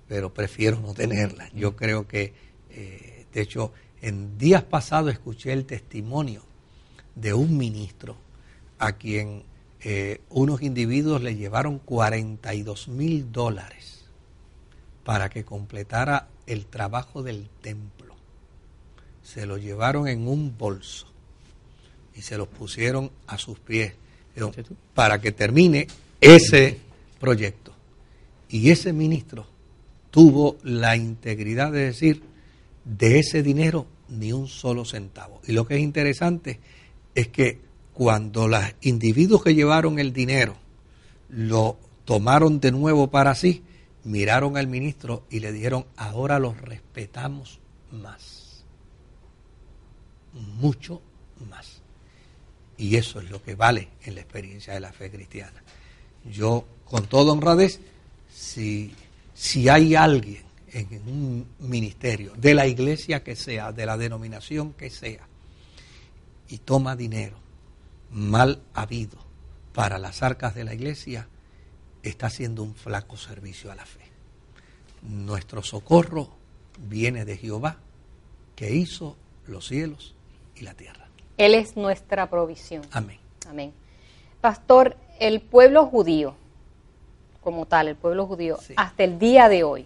pero 0.08 0.34
prefiero 0.34 0.80
no 0.80 0.94
tenerla. 0.94 1.50
Yo 1.54 1.76
creo 1.76 2.08
que, 2.08 2.34
eh, 2.70 3.26
de 3.34 3.42
hecho, 3.42 3.74
en 4.02 4.38
días 4.38 4.64
pasados 4.64 5.12
escuché 5.12 5.54
el 5.54 5.66
testimonio 5.66 6.44
de 7.16 7.34
un 7.34 7.58
ministro 7.58 8.18
a 8.78 8.94
quien 8.94 9.44
eh, 9.88 10.22
unos 10.32 10.64
individuos 10.64 11.22
le 11.22 11.36
llevaron 11.36 11.78
42 11.78 12.88
mil 12.88 13.32
dólares 13.32 14.06
para 15.04 15.30
que 15.30 15.46
completara 15.46 16.28
el 16.48 16.66
trabajo 16.66 17.22
del 17.22 17.48
templo. 17.62 18.16
Se 19.22 19.46
lo 19.46 19.60
llevaron 19.60 20.08
en 20.08 20.28
un 20.28 20.58
bolso 20.58 21.06
y 22.16 22.24
se 22.24 22.36
los 22.36 22.48
pusieron 22.48 23.12
a 23.28 23.38
sus 23.38 23.60
pies 23.60 23.94
para 24.96 25.22
que 25.22 25.32
termine 25.32 25.86
ese 26.20 26.80
proyecto. 27.20 27.72
Y 28.50 28.72
ese 28.72 28.92
ministro 28.92 29.46
tuvo 30.10 30.58
la 30.64 30.96
integridad 30.96 31.72
de 31.72 31.86
decir, 31.86 32.24
de 32.86 33.20
ese 33.20 33.44
dinero 33.44 33.86
ni 34.10 34.34
un 34.34 34.48
solo 34.48 34.84
centavo. 34.84 35.42
Y 35.46 35.52
lo 35.52 35.68
que 35.68 35.76
es 35.76 35.82
interesante 35.82 36.60
es 37.14 37.28
que 37.28 37.65
cuando 37.96 38.50
los 38.50 38.62
individuos 38.82 39.42
que 39.42 39.56
llevaron 39.56 40.00
el 40.00 40.12
dinero 40.12 40.58
lo 41.30 41.80
tomaron 42.04 42.60
de 42.60 42.74
nuevo 42.74 43.10
para 43.10 43.34
sí, 43.36 43.64
miraron 44.04 44.58
al 44.58 44.68
ministro 44.68 45.26
y 45.30 45.40
le 45.40 45.54
dijeron, 45.54 45.86
ahora 45.96 46.38
los 46.38 46.60
respetamos 46.60 47.62
más, 47.92 48.66
mucho 50.34 51.02
más. 51.50 51.82
Y 52.78 52.98
eso 52.98 53.22
es 53.22 53.32
lo 53.32 53.42
que 53.42 53.56
vale 53.56 53.88
en 54.04 54.16
la 54.16 54.22
experiencia 54.22 54.74
de 54.74 54.82
la 54.82 54.92
fe 54.92 55.10
cristiana. 55.10 55.64
Yo, 56.26 56.68
con 56.84 57.08
toda 57.08 57.32
honradez, 57.32 57.80
si, 58.30 58.94
si 59.34 59.70
hay 59.70 59.96
alguien 59.96 60.44
en 60.74 61.02
un 61.08 61.48
ministerio, 61.60 62.34
de 62.36 62.56
la 62.56 62.68
iglesia 62.68 63.24
que 63.24 63.38
sea, 63.38 63.72
de 63.72 63.86
la 63.86 63.96
denominación 63.96 64.74
que 64.74 64.90
sea, 64.90 65.26
y 66.50 66.58
toma 66.58 66.98
dinero 66.98 67.45
mal 68.12 68.62
habido 68.74 69.18
para 69.74 69.98
las 69.98 70.24
arcas 70.24 70.56
de 70.56 70.64
la 70.64 70.74
iglesia, 70.74 71.28
está 72.04 72.28
haciendo 72.28 72.64
un 72.64 72.76
flaco 72.76 73.18
servicio 73.18 73.72
a 73.72 73.76
la 73.76 73.86
fe. 73.86 74.02
Nuestro 75.02 75.62
socorro 75.64 76.30
viene 76.80 77.26
de 77.26 77.38
Jehová, 77.38 77.78
que 78.56 78.74
hizo 78.74 79.16
los 79.48 79.68
cielos 79.68 80.16
y 80.56 80.62
la 80.62 80.74
tierra. 80.74 81.08
Él 81.38 81.54
es 81.54 81.76
nuestra 81.76 82.30
provisión. 82.30 82.84
Amén. 82.92 83.20
Amén. 83.50 83.74
Pastor, 84.42 84.96
el 85.20 85.42
pueblo 85.42 85.86
judío, 85.88 86.36
como 87.42 87.66
tal, 87.66 87.90
el 87.90 87.96
pueblo 87.96 88.26
judío, 88.28 88.58
Sí. 88.62 88.74
hasta 88.78 89.04
el 89.04 89.20
día 89.20 89.50
de 89.50 89.64
hoy, 89.64 89.86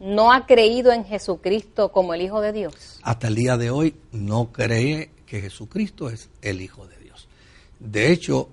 no 0.00 0.32
ha 0.32 0.46
creído 0.46 0.92
en 0.92 1.04
Jesucristo 1.04 1.90
como 1.92 2.12
el 2.14 2.22
Hijo 2.22 2.40
de 2.40 2.52
Dios. 2.52 3.00
hasta 3.02 3.28
el 3.28 3.34
día 3.36 3.56
de 3.56 3.70
hoy 3.70 3.94
no 4.10 4.52
cree 4.52 5.10
que 5.26 5.40
Jesucristo 5.40 6.10
es 6.10 6.28
el 6.42 6.60
Hijo 6.60 6.86
de 6.86 6.96
Dios. 6.96 7.01
De 7.82 8.12
hecho, 8.12 8.48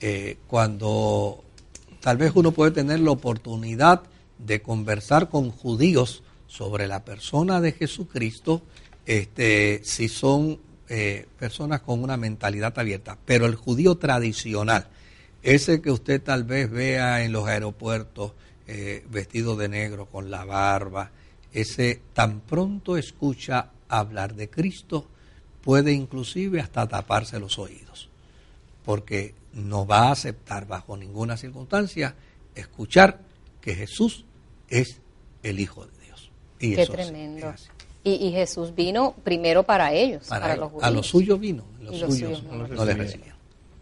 eh, 0.00 0.38
cuando 0.48 1.44
tal 2.00 2.16
vez 2.16 2.32
uno 2.34 2.50
puede 2.52 2.72
tener 2.72 3.00
la 3.00 3.12
oportunidad 3.12 4.02
de 4.38 4.62
conversar 4.62 5.28
con 5.28 5.50
judíos 5.50 6.22
sobre 6.48 6.88
la 6.88 7.04
persona 7.04 7.60
de 7.60 7.72
Jesucristo, 7.72 8.62
este, 9.06 9.80
si 9.84 10.08
son 10.08 10.58
eh, 10.88 11.26
personas 11.38 11.82
con 11.82 12.02
una 12.02 12.16
mentalidad 12.16 12.76
abierta, 12.76 13.16
pero 13.24 13.46
el 13.46 13.54
judío 13.54 13.94
tradicional, 13.94 14.88
ese 15.42 15.80
que 15.80 15.90
usted 15.90 16.20
tal 16.20 16.44
vez 16.44 16.70
vea 16.70 17.24
en 17.24 17.32
los 17.32 17.46
aeropuertos 17.46 18.32
eh, 18.66 19.04
vestido 19.08 19.56
de 19.56 19.68
negro 19.68 20.06
con 20.06 20.30
la 20.30 20.44
barba, 20.44 21.12
ese 21.52 22.02
tan 22.12 22.40
pronto 22.40 22.96
escucha 22.96 23.70
hablar 23.88 24.34
de 24.34 24.50
Cristo, 24.50 25.06
puede 25.62 25.92
inclusive 25.92 26.60
hasta 26.60 26.88
taparse 26.88 27.38
los 27.38 27.58
oídos, 27.58 28.10
porque 28.84 29.34
no 29.52 29.86
va 29.86 30.08
a 30.08 30.12
aceptar 30.12 30.66
bajo 30.66 30.96
ninguna 30.96 31.36
circunstancia 31.36 32.14
escuchar 32.54 33.20
que 33.60 33.74
Jesús 33.74 34.24
es 34.68 35.00
el 35.42 35.60
Hijo 35.60 35.84
de 35.86 35.92
Dios. 36.06 36.30
Y 36.60 36.74
Qué 36.74 36.82
eso 36.82 36.92
tremendo. 36.92 37.50
es. 37.50 37.68
Y, 38.02 38.12
y 38.26 38.32
Jesús 38.32 38.74
vino 38.74 39.14
primero 39.24 39.62
para 39.62 39.92
ellos, 39.92 40.26
para, 40.28 40.40
Para 40.42 40.54
él. 40.54 40.60
los 40.60 40.70
judíos. 40.72 40.84
a 40.84 40.90
los 40.90 41.06
suyos 41.06 41.40
vino, 41.40 41.64
los 41.80 41.94
Y 41.94 41.98
los 42.00 42.10
suyos 42.14 42.38
suyos 42.38 42.42
no, 42.44 42.58
no 42.58 42.68
no 42.68 42.74
lo 42.74 42.84
les 42.84 42.98
recibieron. 42.98 43.34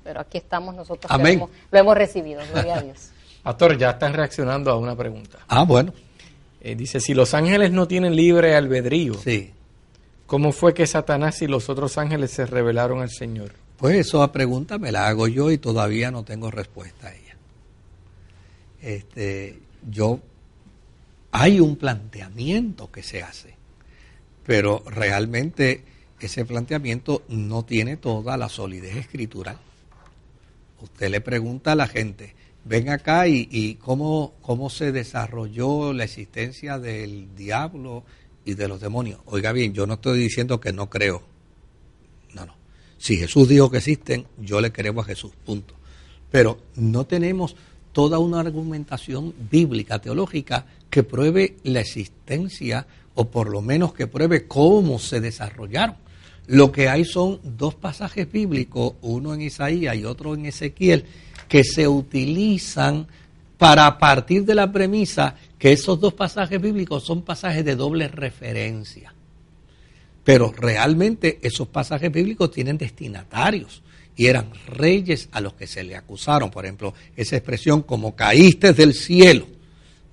Pero 0.05 0.21
aquí 0.21 0.39
estamos 0.39 0.75
nosotros 0.75 1.09
que 1.09 1.15
Amén. 1.15 1.39
lo 1.39 1.45
hemos, 1.47 1.57
lo 1.71 1.79
hemos 1.79 1.97
recibido, 1.97 2.41
gloria 2.53 2.77
a 2.77 2.81
Dios. 2.85 3.09
Pastor, 3.43 3.77
ya 3.77 3.91
están 3.91 4.13
reaccionando 4.15 4.71
a 4.71 4.77
una 4.79 4.95
pregunta. 4.97 5.39
Ah, 5.49 5.65
bueno, 5.65 5.93
Eh, 6.61 6.77
dice, 6.77 7.01
si 7.01 7.13
los 7.15 7.35
ángeles 7.35 7.73
no 7.73 7.89
tienen 7.89 8.15
libre 8.15 8.55
albedrío, 8.55 9.15
sí. 9.15 9.51
¿cómo 10.27 10.53
fue 10.53 10.73
que 10.75 10.87
Satanás 10.87 11.43
y 11.43 11.49
los 11.49 11.69
otros 11.69 11.99
ángeles 11.99 12.31
se 12.31 12.47
rebelaron 12.47 13.01
al 13.03 13.11
Señor? 13.11 13.53
Pues 13.77 14.07
esa 14.07 14.31
pregunta 14.31 14.79
me 14.79 14.93
la 14.93 15.09
hago 15.09 15.27
yo 15.29 15.51
y 15.51 15.59
todavía 15.59 16.11
no 16.11 16.25
tengo 16.25 16.51
respuesta 16.51 17.09
a 17.09 17.15
ella. 17.15 17.37
Este, 18.81 19.61
yo 19.91 20.21
hay 21.33 21.61
un 21.61 21.77
planteamiento 21.77 22.91
que 22.91 23.03
se 23.03 23.23
hace, 23.23 23.55
pero 24.45 24.83
realmente 24.87 25.85
ese 26.21 26.45
planteamiento 26.45 27.25
no 27.29 27.65
tiene 27.65 27.97
toda 27.97 28.37
la 28.37 28.49
solidez 28.49 28.97
escritural. 28.97 29.59
Usted 30.81 31.11
le 31.11 31.21
pregunta 31.21 31.73
a 31.73 31.77
la 31.77 31.87
gente, 31.87 32.35
ven 32.65 32.89
acá 32.89 33.27
y, 33.29 33.49
y 33.51 33.75
cómo, 33.77 34.35
cómo 34.41 34.71
se 34.71 34.93
desarrolló 34.93 35.93
la 35.93 36.05
existencia 36.05 36.79
del 36.79 37.35
diablo 37.35 38.05
y 38.45 38.55
de 38.55 38.69
los 38.69 38.81
demonios. 38.81 39.21
Oiga 39.27 39.53
bien, 39.53 39.75
yo 39.75 39.87
no 39.87 39.95
estoy 39.95 40.19
diciendo 40.19 40.61
que 40.61 40.73
no 40.73 40.91
creo, 40.91 41.23
Si 43.03 43.17
Jesús 43.17 43.49
dijo 43.49 43.69
que 43.69 43.79
existen, 43.79 44.27
yo 44.39 44.61
le 44.61 44.71
creo 44.71 45.01
a 45.01 45.05
Jesús, 45.05 45.33
punto. 45.45 45.75
Pero 46.31 46.61
no 46.77 47.05
tenemos 47.05 47.57
toda 47.91 48.21
una 48.21 48.39
argumentación 48.39 49.35
bíblica, 49.51 49.99
teológica, 49.99 50.67
que 50.89 51.03
pruebe 51.03 51.57
la 51.65 51.81
existencia 51.81 52.87
o 53.17 53.29
por 53.29 53.51
lo 53.51 53.61
menos 53.61 53.93
que 53.93 54.07
pruebe 54.07 54.47
cómo 54.47 55.01
se 55.01 55.21
desarrollaron. 55.21 55.97
Lo 56.47 56.71
que 56.71 56.89
hay 56.89 57.05
son 57.05 57.41
dos 57.43 57.75
pasajes 57.75 58.31
bíblicos, 58.31 58.93
uno 59.03 59.35
en 59.35 59.43
Isaías 59.43 59.97
y 59.97 60.05
otro 60.05 60.35
en 60.35 60.47
Ezequiel, 60.47 61.05
que 61.49 61.65
se 61.65 61.89
utilizan 61.89 63.09
para 63.59 63.99
partir 63.99 64.45
de 64.45 64.55
la 64.55 64.71
premisa 64.71 65.35
que 65.59 65.73
esos 65.73 65.99
dos 65.99 66.15
pasajes 66.15 66.63
bíblicos 66.63 67.03
son 67.03 67.23
pasajes 67.23 67.65
de 67.65 67.75
doble 67.75 68.07
referencia. 68.07 69.13
Pero 70.25 70.53
realmente 70.53 71.39
esos 71.43 71.69
pasajes 71.69 72.13
bíblicos 72.13 72.51
tienen 72.51 72.79
destinatarios 72.79 73.83
y 74.17 74.27
eran 74.27 74.53
reyes 74.67 75.29
a 75.33 75.41
los 75.41 75.55
que 75.55 75.67
se 75.67 75.83
le 75.83 75.97
acusaron. 75.97 76.51
Por 76.51 76.65
ejemplo, 76.65 76.95
esa 77.17 77.37
expresión 77.37 77.83
como 77.83 78.15
caíste 78.15 78.73
del 78.73 78.95
cielo 78.95 79.47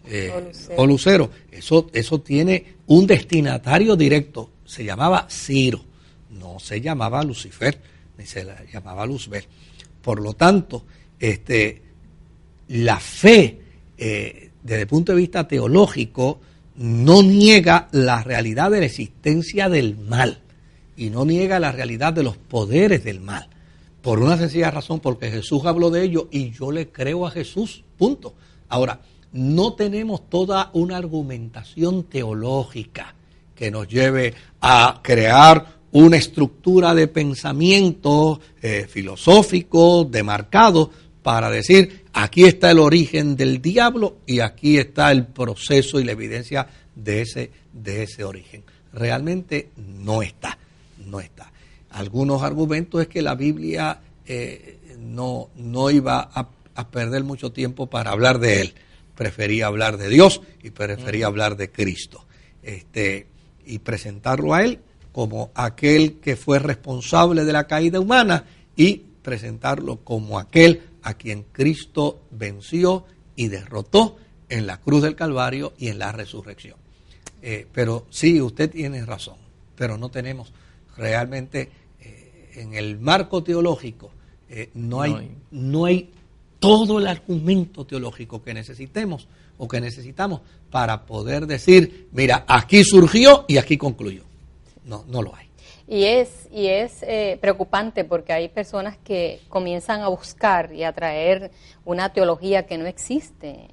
eh, 0.08 0.51
o 0.75 0.88
lucero, 0.88 1.30
eso, 1.51 1.89
eso 1.94 2.22
tiene 2.22 2.78
un 2.88 3.06
destinatario 3.06 3.96
directo, 3.96 4.50
se 4.66 4.84
llamaba 4.84 5.28
Ciro, 5.30 5.84
no 6.32 6.60
se 6.60 6.82
llamaba 6.82 7.24
Lucifer, 7.24 7.80
ni 8.18 8.25
se 8.25 8.48
llamaba 8.72 9.06
Luzbel. 9.06 9.46
Por 10.01 10.22
lo 10.22 10.34
tanto, 10.34 10.86
este, 11.20 11.82
la 12.70 13.00
fe, 13.00 13.60
eh, 13.98 14.50
desde 14.63 14.82
el 14.82 14.88
punto 14.88 15.12
de 15.12 15.18
vista 15.20 15.48
teológico, 15.48 16.42
no 16.76 17.24
niega 17.24 17.88
la 17.92 18.24
realidad 18.24 18.72
de 18.72 18.80
la 18.80 18.86
existencia 18.86 19.70
del 19.70 19.98
mal 19.98 20.42
y 20.96 21.10
no 21.10 21.26
niega 21.26 21.60
la 21.60 21.72
realidad 21.72 22.14
de 22.14 22.24
los 22.24 22.38
poderes 22.38 23.04
del 23.04 23.22
mal. 23.22 23.48
Por 24.02 24.20
una 24.20 24.38
sencilla 24.38 24.72
razón, 24.72 25.00
porque 25.00 25.30
Jesús 25.30 25.66
habló 25.66 25.90
de 25.90 26.04
ello 26.04 26.28
y 26.32 26.52
yo 26.52 26.72
le 26.72 26.90
creo 26.90 27.28
a 27.28 27.32
Jesús, 27.32 27.84
punto. 27.98 28.34
Ahora, 28.70 29.02
no 29.32 29.74
tenemos 29.74 30.30
toda 30.30 30.72
una 30.74 30.98
argumentación 30.98 32.04
teológica 32.04 33.14
que 33.56 33.72
nos 33.72 33.88
lleve 33.88 34.34
a 34.62 35.02
crear 35.04 35.80
una 35.92 36.18
estructura 36.18 36.94
de 36.94 37.08
pensamiento 37.08 38.40
eh, 38.62 38.88
filosófico 38.90 40.06
demarcado 40.06 40.92
para 41.29 41.51
decir 41.51 42.05
aquí 42.13 42.45
está 42.45 42.71
el 42.71 42.79
origen 42.79 43.36
del 43.36 43.62
diablo 43.62 44.17
y 44.25 44.39
aquí 44.39 44.79
está 44.79 45.12
el 45.12 45.27
proceso 45.27 46.00
y 46.00 46.03
la 46.03 46.13
evidencia 46.13 46.65
de 46.95 47.21
ese, 47.21 47.51
de 47.71 48.01
ese 48.01 48.24
origen. 48.24 48.63
Realmente 48.93 49.69
no 49.77 50.24
está, 50.24 50.57
no 51.05 51.19
está. 51.19 51.51
Algunos 51.91 52.41
argumentos 52.41 53.03
es 53.03 53.09
que 53.09 53.21
la 53.21 53.36
Biblia 53.36 54.00
eh, 54.25 54.79
no, 54.98 55.51
no 55.55 55.91
iba 55.91 56.31
a, 56.33 56.89
perder 56.89 57.24
mucho 57.24 57.51
tiempo 57.51 57.86
para 57.86 58.09
hablar 58.09 58.39
de 58.39 58.62
él. 58.62 58.74
Prefería 59.13 59.67
hablar 59.67 59.98
de 59.98 60.09
Dios 60.09 60.41
y 60.63 60.71
prefería 60.71 61.27
hablar 61.27 61.57
de 61.57 61.69
Cristo. 61.69 62.25
Este, 62.63 63.27
y 63.67 63.77
presentarlo 63.77 64.55
a 64.55 64.63
él 64.63 64.79
como 65.12 65.51
aquel 65.53 66.21
que 66.21 66.36
fue 66.36 66.57
responsable 66.57 67.45
de 67.45 67.53
la 67.53 67.67
caída 67.67 68.00
humana 68.00 68.45
y 68.75 69.03
presentarlo 69.22 69.98
como 69.98 70.40
aquel 70.40 70.82
a 71.04 71.14
quien 71.14 71.44
Cristo 71.52 72.22
venció 72.32 73.06
y 73.36 73.48
derrotó 73.48 74.18
en 74.50 74.68
la 74.68 74.82
cruz 74.82 75.04
del 75.04 75.16
Calvario 75.16 75.74
y 75.78 75.90
en 75.90 76.00
la 76.00 76.12
resurrección. 76.12 76.78
Eh, 77.42 77.68
pero 77.72 78.06
sí, 78.10 78.42
usted 78.42 78.70
tiene 78.70 79.06
razón, 79.06 79.38
pero 79.76 79.98
no 79.98 80.10
tenemos 80.10 80.52
realmente 80.98 81.70
eh, 82.02 82.52
en 82.56 82.74
el 82.74 83.00
marco 83.00 83.44
teológico, 83.44 84.12
eh, 84.50 84.70
no, 84.74 85.02
hay, 85.02 85.32
no 85.52 85.86
hay 85.86 86.10
todo 86.60 87.00
el 87.00 87.08
argumento 87.08 87.86
teológico 87.86 88.44
que 88.44 88.53
necesitemos 88.53 89.27
o 89.58 89.68
que 89.68 89.79
necesitamos 89.79 90.42
para 90.70 91.05
poder 91.05 91.48
decir, 91.48 92.10
mira, 92.12 92.46
aquí 92.48 92.84
surgió 92.84 93.46
y 93.48 93.58
aquí 93.58 93.77
concluyó. 93.77 94.24
No, 94.86 95.05
no 95.08 95.22
lo 95.22 95.36
hay. 95.36 95.49
Y 95.90 96.04
es, 96.04 96.48
y 96.52 96.68
es 96.68 97.02
eh, 97.02 97.40
preocupante 97.42 98.04
porque 98.04 98.32
hay 98.32 98.48
personas 98.48 98.96
que 99.04 99.40
comienzan 99.50 100.02
a 100.02 100.08
buscar 100.08 100.72
y 100.72 100.84
a 100.84 100.94
traer 100.94 101.50
una 101.84 102.14
teología 102.14 102.68
que 102.68 102.78
no 102.78 102.86
existe. 102.86 103.70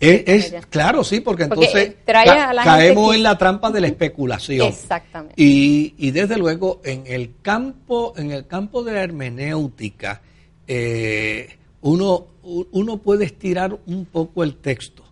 Es, 0.00 0.54
claro, 0.70 1.04
sí, 1.04 1.20
porque 1.20 1.42
entonces 1.42 1.96
caemos 2.06 3.14
en 3.14 3.22
la 3.22 3.36
trampa 3.36 3.70
de 3.70 3.82
la 3.82 3.88
especulación. 3.88 4.68
Exactamente. 4.68 5.34
Y, 5.36 5.94
y, 5.98 6.10
desde 6.12 6.38
luego 6.38 6.80
en 6.84 7.02
el 7.06 7.34
campo, 7.42 8.14
en 8.16 8.30
el 8.30 8.46
campo 8.46 8.82
de 8.82 8.92
la 8.92 9.02
hermenéutica, 9.02 10.22
eh, 10.66 11.50
uno, 11.82 12.28
uno 12.42 12.98
puede 12.98 13.26
estirar 13.26 13.76
un 13.86 14.06
poco 14.06 14.42
el 14.42 14.56
texto 14.56 15.07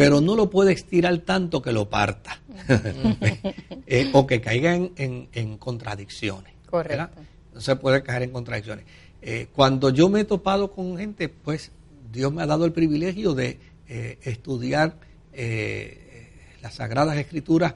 pero 0.00 0.22
no 0.22 0.34
lo 0.34 0.48
puede 0.48 0.72
estirar 0.72 1.18
tanto 1.18 1.60
que 1.60 1.72
lo 1.72 1.90
parta 1.90 2.40
eh, 3.86 4.08
o 4.14 4.26
que 4.26 4.40
caiga 4.40 4.74
en, 4.74 5.58
contradicciones. 5.58 6.54
Correcto. 6.70 7.20
No 7.52 7.60
se 7.60 7.76
puede 7.76 8.02
caer 8.02 8.22
en 8.22 8.30
contradicciones. 8.30 8.86
Eh, 9.20 9.48
cuando 9.52 9.90
yo 9.90 10.08
me 10.08 10.20
he 10.20 10.24
topado 10.24 10.72
con 10.72 10.96
gente, 10.96 11.28
pues 11.28 11.70
Dios 12.10 12.32
me 12.32 12.40
ha 12.42 12.46
dado 12.46 12.64
el 12.64 12.72
privilegio 12.72 13.34
de 13.34 13.58
eh, 13.88 14.18
estudiar 14.22 14.96
las 16.62 16.74
Sagradas 16.74 17.18
Escrituras 17.18 17.74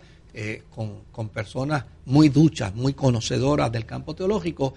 con, 0.71 1.03
con, 1.13 1.29
personas 1.29 1.85
muy 2.07 2.31
duchas, 2.31 2.75
muy 2.75 2.95
conocedoras 2.95 3.71
del 3.71 3.85
campo 3.85 4.15
teológico, 4.15 4.75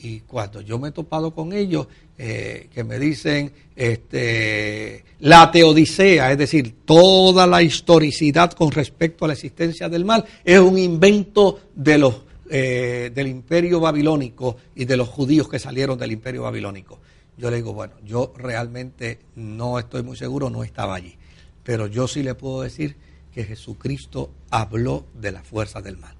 y 0.00 0.20
cuando 0.20 0.60
yo 0.60 0.78
me 0.78 0.90
he 0.90 0.92
topado 0.92 1.32
con 1.32 1.52
ellos 1.52 1.88
eh, 2.20 2.68
que 2.74 2.82
me 2.82 2.98
dicen 2.98 3.52
este, 3.76 5.04
la 5.20 5.52
teodicea, 5.52 6.32
es 6.32 6.38
decir, 6.38 6.74
toda 6.84 7.46
la 7.46 7.62
historicidad 7.62 8.50
con 8.54 8.72
respecto 8.72 9.24
a 9.24 9.28
la 9.28 9.34
existencia 9.34 9.88
del 9.88 10.04
mal, 10.04 10.24
es 10.44 10.58
un 10.58 10.76
invento 10.78 11.60
de 11.76 11.96
los, 11.96 12.22
eh, 12.50 13.12
del 13.14 13.28
imperio 13.28 13.78
babilónico 13.78 14.56
y 14.74 14.84
de 14.84 14.96
los 14.96 15.08
judíos 15.08 15.48
que 15.48 15.60
salieron 15.60 15.96
del 15.96 16.10
imperio 16.10 16.42
babilónico. 16.42 16.98
Yo 17.36 17.50
le 17.50 17.58
digo, 17.58 17.72
bueno, 17.72 17.94
yo 18.04 18.32
realmente 18.36 19.20
no 19.36 19.78
estoy 19.78 20.02
muy 20.02 20.16
seguro, 20.16 20.50
no 20.50 20.64
estaba 20.64 20.96
allí, 20.96 21.14
pero 21.62 21.86
yo 21.86 22.08
sí 22.08 22.24
le 22.24 22.34
puedo 22.34 22.62
decir 22.62 22.96
que 23.32 23.44
Jesucristo 23.44 24.30
habló 24.50 25.06
de 25.14 25.30
la 25.30 25.44
fuerza 25.44 25.80
del 25.82 25.98
mal, 25.98 26.16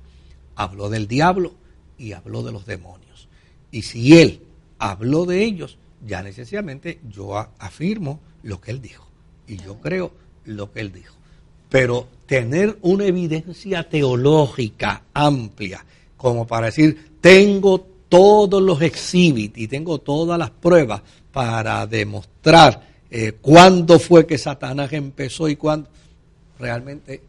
habló 0.54 0.88
del 0.88 1.08
diablo 1.08 1.54
y 1.98 2.12
habló 2.12 2.44
de 2.44 2.52
los 2.52 2.66
demonios. 2.66 3.07
Y 3.70 3.82
si 3.82 4.18
él 4.18 4.42
habló 4.78 5.26
de 5.26 5.44
ellos, 5.44 5.78
ya 6.06 6.22
necesariamente 6.22 7.00
yo 7.08 7.36
afirmo 7.58 8.20
lo 8.42 8.60
que 8.60 8.70
él 8.70 8.80
dijo 8.80 9.06
y 9.46 9.56
yo 9.56 9.78
creo 9.80 10.12
lo 10.44 10.72
que 10.72 10.80
él 10.80 10.92
dijo. 10.92 11.14
Pero 11.68 12.08
tener 12.26 12.78
una 12.82 13.04
evidencia 13.04 13.88
teológica 13.88 15.02
amplia, 15.12 15.84
como 16.16 16.46
para 16.46 16.66
decir, 16.66 17.16
tengo 17.20 17.86
todos 18.08 18.62
los 18.62 18.80
exhibits 18.80 19.58
y 19.58 19.68
tengo 19.68 19.98
todas 19.98 20.38
las 20.38 20.50
pruebas 20.50 21.02
para 21.32 21.86
demostrar 21.86 22.88
eh, 23.10 23.32
cuándo 23.40 23.98
fue 23.98 24.26
que 24.26 24.38
Satanás 24.38 24.92
empezó 24.92 25.48
y 25.48 25.56
cuándo, 25.56 25.88
realmente 26.58 27.22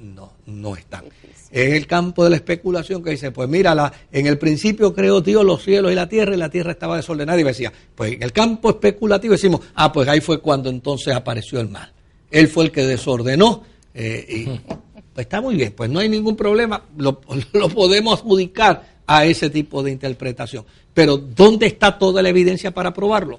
no, 0.00 0.32
no 0.46 0.76
están. 0.76 1.04
Es 1.50 1.72
el 1.72 1.86
campo 1.86 2.24
de 2.24 2.30
la 2.30 2.36
especulación 2.36 3.02
que 3.02 3.10
dice, 3.10 3.30
pues 3.30 3.48
mira, 3.48 3.92
en 4.12 4.26
el 4.26 4.38
principio 4.38 4.94
creó 4.94 5.20
Dios 5.20 5.44
los 5.44 5.62
cielos 5.62 5.92
y 5.92 5.94
la 5.94 6.08
tierra 6.08 6.34
y 6.34 6.38
la 6.38 6.50
tierra 6.50 6.72
estaba 6.72 6.96
desordenada 6.96 7.40
y 7.40 7.44
decía, 7.44 7.72
pues 7.94 8.14
en 8.14 8.22
el 8.22 8.32
campo 8.32 8.70
especulativo 8.70 9.32
decimos, 9.32 9.60
ah, 9.74 9.92
pues 9.92 10.08
ahí 10.08 10.20
fue 10.20 10.40
cuando 10.40 10.68
entonces 10.68 11.14
apareció 11.14 11.60
el 11.60 11.68
mal. 11.68 11.92
Él 12.30 12.48
fue 12.48 12.64
el 12.64 12.72
que 12.72 12.86
desordenó 12.86 13.62
eh, 13.94 14.26
y 14.28 14.44
pues 15.14 15.26
está 15.26 15.40
muy 15.40 15.54
bien, 15.54 15.72
pues 15.72 15.88
no 15.88 16.00
hay 16.00 16.08
ningún 16.08 16.36
problema, 16.36 16.82
lo, 16.96 17.20
lo 17.52 17.68
podemos 17.68 18.20
adjudicar 18.20 18.96
a 19.06 19.24
ese 19.24 19.50
tipo 19.50 19.82
de 19.82 19.92
interpretación. 19.92 20.64
Pero 20.92 21.16
¿dónde 21.16 21.66
está 21.66 21.98
toda 21.98 22.22
la 22.22 22.28
evidencia 22.28 22.72
para 22.72 22.92
probarlo? 22.92 23.38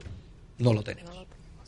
No 0.59 0.73
lo 0.73 0.81
tenemos. 0.81 1.17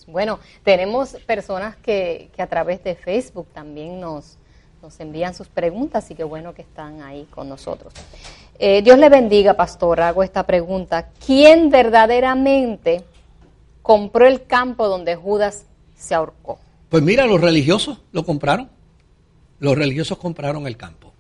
Bueno, 0.08 0.40
tenemos 0.64 1.12
personas 1.28 1.76
que, 1.78 2.30
que 2.36 2.42
a 2.42 2.48
través 2.48 2.84
de 2.84 2.96
Facebook 2.96 3.48
también 3.54 4.00
nos, 4.00 4.38
nos 4.82 5.00
envían 5.00 5.34
sus 5.34 5.48
preguntas 5.48 6.10
y 6.12 6.16
qué 6.16 6.24
bueno 6.24 6.54
que 6.54 6.62
están 6.62 7.02
ahí 7.02 7.28
con 7.30 7.50
nosotros. 7.50 7.94
Eh, 8.58 8.82
Dios 8.82 8.98
le 8.98 9.10
bendiga, 9.10 9.54
pastor. 9.54 10.02
Hago 10.02 10.24
esta 10.24 10.46
pregunta. 10.46 11.10
¿Quién 11.26 11.70
verdaderamente 11.70 13.04
compró 13.82 14.28
el 14.28 14.46
campo 14.46 14.88
donde 14.88 15.16
Judas 15.16 15.66
se 15.98 16.16
ahorcó? 16.16 16.60
Pues 16.90 17.04
mira, 17.04 17.26
los 17.26 17.40
religiosos 17.40 18.02
lo 18.12 18.26
compraron. 18.26 18.70
Los 19.60 19.78
religiosos 19.78 20.18
compraron 20.18 20.68
el 20.68 20.78
campo. 20.78 21.14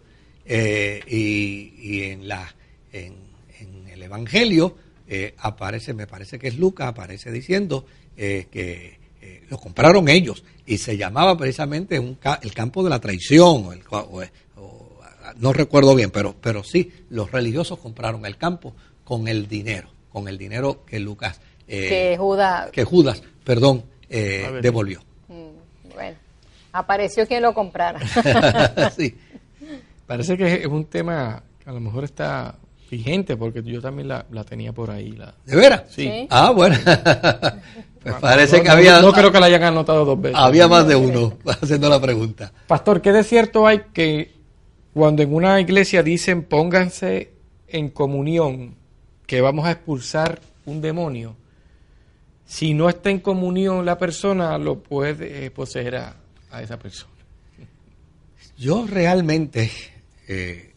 Eh, 0.45 1.01
y, 1.07 2.03
en, 2.03 2.27
la, 2.27 2.53
en, 2.91 3.15
el 3.91 4.01
Evangelio 4.01 4.75
eh, 5.07 5.35
aparece, 5.37 5.93
me 5.93 6.07
parece 6.07 6.39
que 6.39 6.47
es 6.47 6.57
Lucas, 6.57 6.87
aparece 6.87 7.31
diciendo 7.31 7.85
que 8.17 8.98
lo 9.49 9.57
compraron 9.57 10.09
ellos 10.09 10.43
y 10.65 10.77
se 10.77 10.97
llamaba 10.97 11.37
precisamente 11.37 11.95
el 11.95 12.53
campo 12.53 12.83
de 12.83 12.89
la 12.89 12.99
traición, 12.99 13.81
no 15.37 15.53
recuerdo 15.53 15.95
bien, 15.95 16.11
pero, 16.11 16.35
pero 16.39 16.63
sí, 16.63 16.91
los 17.09 17.31
religiosos 17.31 17.79
compraron 17.79 18.25
el 18.25 18.37
campo 18.37 18.73
con 19.03 19.27
el 19.27 19.47
dinero, 19.47 19.89
con 20.11 20.27
el 20.27 20.37
dinero 20.37 20.85
que 20.85 20.99
Lucas, 20.99 21.39
eh, 21.67 21.89
que 21.89 22.17
Judas, 22.17 22.71
que 22.71 22.83
Judas, 22.83 23.21
perdón, 23.43 23.83
eh, 24.09 24.59
devolvió. 24.61 25.01
mm, 25.27 25.93
bueno, 25.93 26.17
apareció 26.73 27.27
quien 27.27 27.41
lo 27.41 27.53
comprara. 27.53 27.99
sí. 28.95 29.15
Parece 30.05 30.37
que 30.37 30.53
es 30.55 30.65
un 30.65 30.85
tema 30.85 31.43
que 31.63 31.69
a 31.69 31.73
lo 31.73 31.79
mejor 31.79 32.03
está 32.03 32.55
vigente 32.89 33.37
porque 33.37 33.61
yo 33.61 33.81
también 33.81 34.07
la, 34.07 34.25
la 34.31 34.43
tenía 34.43 34.73
por 34.73 34.89
ahí. 34.89 35.11
La, 35.11 35.35
¿De 35.45 35.55
veras? 35.55 35.83
Sí. 35.89 36.03
Sí. 36.03 36.27
Ah, 36.29 36.51
bueno. 36.51 36.75
pues 38.01 38.15
parece 38.21 38.57
No, 38.57 38.63
que 38.63 38.69
había, 38.69 39.01
No, 39.01 39.11
creo 39.11 39.31
que 39.31 39.39
la 39.39 39.45
hayan 39.47 39.63
anotado 39.63 40.05
dos 40.05 40.21
veces. 40.21 40.37
había 40.39 40.67
más 40.67 40.87
de 40.87 40.95
uno 40.95 41.37
haciendo 41.61 41.89
la 41.89 41.99
pregunta. 42.01 42.51
Pastor, 42.67 43.01
¿qué 43.01 43.11
de 43.11 43.23
cierto 43.23 43.67
hay 43.67 43.81
que 43.93 44.31
cuando 44.93 45.21
en 45.21 45.33
una 45.33 45.59
iglesia 45.61 46.03
dicen 46.03 46.43
pónganse 46.43 47.31
en 47.67 47.89
comunión, 47.89 48.75
que 49.27 49.41
vamos 49.41 49.65
a 49.65 49.71
expulsar 49.71 50.39
un 50.65 50.81
demonio, 50.81 51.35
si 52.45 52.73
no 52.73 52.89
está 52.89 53.09
en 53.11 53.19
comunión 53.19 53.85
la 53.85 53.97
persona, 53.97 54.57
lo 54.57 54.79
puede 54.79 55.51
poseer 55.51 55.95
a, 55.97 56.15
a 56.51 56.61
esa 56.63 56.79
persona? 56.79 57.13
Yo 58.57 58.85
realmente 58.87 59.71
eh, 60.27 60.73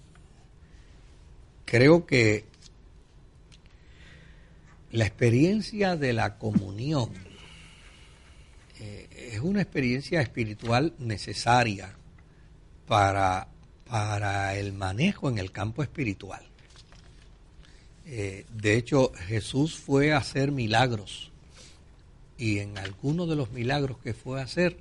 creo 1.64 2.04
que 2.06 2.44
la 4.92 5.04
experiencia 5.04 5.96
de 5.96 6.12
la 6.12 6.38
comunión 6.38 7.10
eh, 8.78 9.30
es 9.32 9.40
una 9.40 9.62
experiencia 9.62 10.20
espiritual 10.20 10.94
necesaria 10.98 11.96
para, 12.86 13.48
para 13.88 14.54
el 14.56 14.72
manejo 14.72 15.28
en 15.28 15.38
el 15.38 15.50
campo 15.50 15.82
espiritual. 15.82 16.42
Eh, 18.06 18.44
de 18.52 18.76
hecho, 18.76 19.12
Jesús 19.26 19.76
fue 19.76 20.12
a 20.12 20.18
hacer 20.18 20.52
milagros 20.52 21.32
y 22.38 22.58
en 22.58 22.78
algunos 22.78 23.28
de 23.28 23.36
los 23.36 23.50
milagros 23.52 23.98
que 23.98 24.14
fue 24.14 24.40
a 24.40 24.44
hacer 24.44 24.76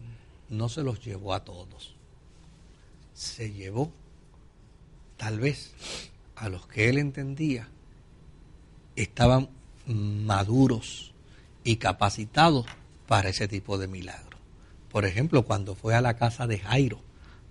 no 0.50 0.70
se 0.70 0.84
los 0.84 1.04
llevó 1.04 1.34
a 1.34 1.44
todos 1.44 1.96
se 3.22 3.52
llevó 3.52 3.92
tal 5.18 5.40
vez 5.40 5.74
a 6.36 6.50
los 6.50 6.66
que 6.66 6.90
él 6.90 6.98
entendía 6.98 7.70
estaban 8.96 9.48
maduros 9.88 11.14
y 11.64 11.78
capacitados 11.78 12.66
para 13.08 13.30
ese 13.30 13.48
tipo 13.48 13.78
de 13.78 13.88
milagros. 13.88 14.40
Por 14.92 15.06
ejemplo, 15.06 15.44
cuando 15.44 15.76
fue 15.76 15.96
a 15.96 16.02
la 16.02 16.16
casa 16.16 16.48
de 16.48 16.60
Jairo 16.60 17.00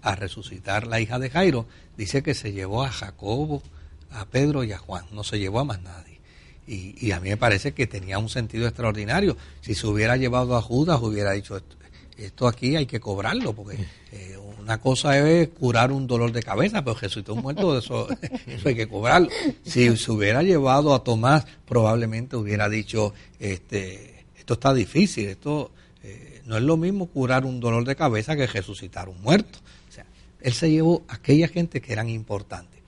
a 0.02 0.14
resucitar 0.14 0.86
la 0.86 1.00
hija 1.00 1.18
de 1.18 1.30
Jairo, 1.30 1.66
dice 1.96 2.22
que 2.22 2.34
se 2.34 2.52
llevó 2.52 2.82
a 2.84 2.90
Jacobo, 2.90 3.62
a 4.10 4.26
Pedro 4.26 4.64
y 4.64 4.72
a 4.72 4.78
Juan, 4.78 5.04
no 5.12 5.24
se 5.24 5.38
llevó 5.38 5.60
a 5.60 5.64
más 5.64 5.82
nadie. 5.82 6.20
Y, 6.66 6.94
y 7.04 7.12
a 7.12 7.20
mí 7.20 7.30
me 7.30 7.36
parece 7.36 7.72
que 7.72 7.86
tenía 7.86 8.18
un 8.18 8.28
sentido 8.28 8.66
extraordinario. 8.66 9.36
Si 9.60 9.74
se 9.74 9.86
hubiera 9.86 10.16
llevado 10.16 10.56
a 10.56 10.62
Judas, 10.62 11.00
hubiera 11.02 11.32
dicho, 11.32 11.56
esto, 11.56 11.76
esto 12.16 12.46
aquí 12.46 12.76
hay 12.76 12.86
que 12.86 13.00
cobrarlo, 13.00 13.54
porque 13.54 13.78
eh, 14.12 14.36
una 14.60 14.80
cosa 14.80 15.18
es 15.18 15.48
curar 15.48 15.92
un 15.92 16.06
dolor 16.06 16.32
de 16.32 16.42
cabeza, 16.42 16.84
pero 16.84 16.96
resucitó 16.96 17.34
un 17.34 17.42
muerto, 17.42 17.78
eso, 17.78 18.08
eso 18.46 18.68
hay 18.68 18.74
que 18.74 18.88
cobrarlo. 18.88 19.28
Si 19.62 19.96
se 19.96 20.12
hubiera 20.12 20.42
llevado 20.42 20.94
a 20.94 21.02
Tomás, 21.02 21.46
probablemente 21.66 22.36
hubiera 22.36 22.68
dicho, 22.68 23.14
este, 23.38 24.24
esto 24.36 24.54
está 24.54 24.74
difícil, 24.74 25.28
esto 25.28 25.72
eh, 26.02 26.42
no 26.46 26.56
es 26.56 26.62
lo 26.62 26.76
mismo 26.76 27.06
curar 27.06 27.44
un 27.44 27.60
dolor 27.60 27.84
de 27.84 27.96
cabeza 27.96 28.36
que 28.36 28.46
resucitar 28.46 29.08
un 29.08 29.20
muerto. 29.20 29.58
O 29.88 29.92
sea, 29.92 30.06
él 30.40 30.52
se 30.52 30.70
llevó 30.70 31.02
a 31.08 31.14
aquella 31.14 31.48
gente 31.48 31.80
que 31.80 31.92
eran 31.92 32.08
importantes. 32.08 32.80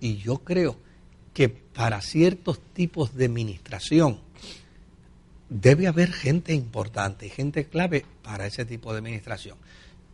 Y 0.00 0.16
yo 0.16 0.38
creo 0.38 0.76
que 1.32 1.48
para 1.48 2.00
ciertos 2.00 2.60
tipos 2.72 3.14
de 3.14 3.26
administración, 3.26 4.20
debe 5.48 5.86
haber 5.86 6.12
gente 6.12 6.54
importante, 6.54 7.28
gente 7.28 7.66
clave 7.66 8.04
para 8.22 8.46
ese 8.46 8.64
tipo 8.64 8.92
de 8.92 8.98
administración. 8.98 9.56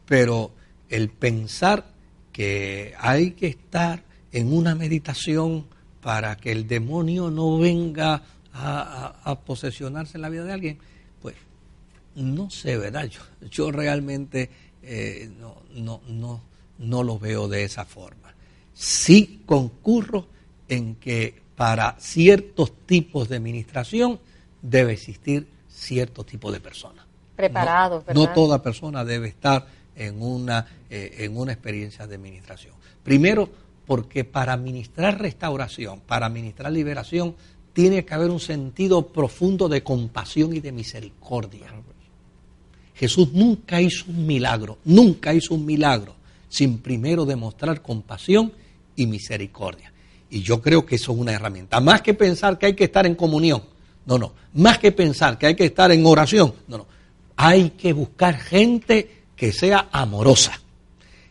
Pero 0.07 0.53
el 0.93 1.09
pensar 1.09 1.87
que 2.33 2.95
hay 2.99 3.33
que 3.33 3.47
estar 3.49 4.03
en 4.33 4.53
una 4.53 4.75
meditación 4.75 5.67
para 6.01 6.37
que 6.37 6.53
el 6.53 6.67
demonio 6.67 7.31
no 7.31 7.59
venga 7.59 8.23
a, 8.53 9.13
a- 9.25 9.31
a 9.31 9.41
posesionarse 9.41 10.17
en 10.19 10.23
la 10.23 10.29
vida 10.29 10.45
de 10.45 10.53
alguien, 10.53 10.79
pues 11.21 11.35
no 12.15 12.51
sé, 12.51 12.77
¿verdad? 12.77 13.05
Yo, 13.07 13.21
yo 13.51 13.71
realmente 13.73 14.51
eh, 14.83 15.31
no, 15.39 15.63
no, 15.75 16.01
no, 16.09 16.41
no 16.79 17.03
lo 17.03 17.19
veo 17.19 17.49
de 17.49 17.65
esa 17.65 17.85
forma. 17.85 18.35
Sí 18.75 19.43
concurro 19.47 20.27
en 20.69 20.97
que 20.97 21.41
para 21.57 21.97
ciertos 22.01 22.73
tipos 22.87 23.29
de 23.29 23.37
administración 23.37 24.19
debe 24.63 24.93
existir 24.95 25.47
cierto 25.69 26.25
tipo 26.25 26.51
de 26.51 26.61
persona. 26.61 27.07
Preparados, 27.37 28.05
no, 28.15 28.33
toda 28.35 28.63
persona 28.63 29.05
debe 29.05 29.29
estar 29.29 29.67
en 29.97 30.23
una, 30.23 30.67
eh, 30.91 31.17
en 31.19 31.37
una 31.37 31.53
experiencia 31.53 32.07
de 32.07 32.15
administración. 32.15 32.75
Primero, 33.03 33.49
porque 33.87 34.25
para 34.25 34.53
administrar 34.53 35.21
restauración, 35.21 36.01
para 36.01 36.27
administrar 36.27 36.73
liberación, 36.73 37.35
tiene 37.73 38.05
que 38.05 38.15
haber 38.15 38.31
un 38.31 38.41
sentido 38.41 39.09
profundo 39.09 39.69
de 39.69 39.83
compasión 39.83 40.55
y 40.55 40.61
de 40.61 40.73
misericordia. 40.73 41.73
Jesús 42.95 43.33
nunca 43.33 43.81
hizo 43.81 44.05
un 44.09 44.27
milagro, 44.27 44.79
nunca 44.85 45.35
hizo 45.35 45.55
un 45.55 45.65
milagro 45.65 46.15
sin 46.49 46.79
primero 46.79 47.25
demostrar 47.25 47.81
compasión 47.81 48.53
y 48.95 49.07
misericordia. 49.07 49.93
Y 50.31 50.43
yo 50.43 50.61
creo 50.61 50.85
que 50.85 50.97
eso 50.97 51.13
es 51.13 51.19
una 51.19 51.33
herramienta. 51.33 51.81
Más 51.81 52.03
que 52.03 52.15
pensar 52.15 52.59
que 52.59 52.67
hay 52.67 52.75
que 52.75 52.85
estar 52.85 53.07
en 53.07 53.15
comunión, 53.15 53.63
no, 54.07 54.19
no. 54.19 54.35
Más 54.55 54.79
que 54.79 54.93
pensar 54.93 55.39
que 55.39 55.47
hay 55.47 55.55
que 55.55 55.65
estar 55.65 55.91
en 55.93 56.05
oración, 56.05 56.55
no, 56.69 56.79
no. 56.79 56.87
Hay 57.37 57.71
que 57.71 57.93
buscar 57.93 58.39
gente 58.39 59.22
que 59.43 59.51
sea 59.51 59.89
amorosa, 59.91 60.53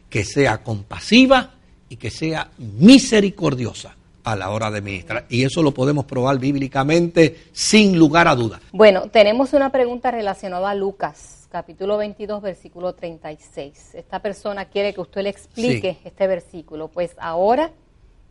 que 0.09 0.25
sea 0.25 0.61
compasiva 0.63 1.51
y 1.87 1.95
que 1.95 2.09
sea 2.09 2.51
misericordiosa 2.57 3.95
a 4.25 4.35
la 4.35 4.49
hora 4.49 4.69
de 4.69 4.81
ministrar. 4.81 5.27
Y 5.29 5.45
eso 5.45 5.63
lo 5.63 5.71
podemos 5.73 6.03
probar 6.03 6.37
bíblicamente 6.37 7.45
sin 7.53 7.97
lugar 7.97 8.27
a 8.27 8.35
dudas. 8.35 8.59
Bueno, 8.73 9.03
tenemos 9.07 9.53
una 9.53 9.71
pregunta 9.71 10.11
relacionada 10.11 10.71
a 10.71 10.75
Lucas, 10.75 11.47
capítulo 11.53 11.95
22, 11.95 12.41
versículo 12.41 12.91
36. 12.95 13.95
Esta 13.95 14.19
persona 14.19 14.65
quiere 14.65 14.93
que 14.93 14.99
usted 14.99 15.21
le 15.21 15.29
explique 15.29 15.93
Sí. 15.93 15.99
este 16.03 16.27
versículo. 16.27 16.89
Pues 16.89 17.11
ahora, 17.17 17.71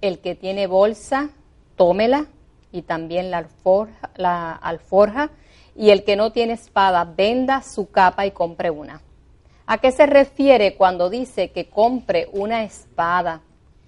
el 0.02 0.18
que 0.18 0.34
tiene 0.34 0.66
bolsa, 0.66 1.30
tómela, 1.76 2.26
y 2.70 2.82
también 2.82 3.30
la 3.30 3.38
alforja, 3.38 4.10
la 4.16 4.52
alforja, 4.52 5.30
y 5.74 5.88
el 5.88 6.04
que 6.04 6.16
no 6.16 6.32
tiene 6.32 6.52
espada, 6.52 7.04
venda 7.04 7.62
su 7.62 7.90
capa 7.90 8.26
y 8.26 8.32
compre 8.32 8.68
una. 8.68 9.00
¿A 9.70 9.78
qué 9.78 9.92
se 9.92 10.04
refiere 10.04 10.74
cuando 10.74 11.08
dice 11.08 11.52
que 11.52 11.68
compre 11.68 12.28
una 12.32 12.64
espada? 12.64 13.42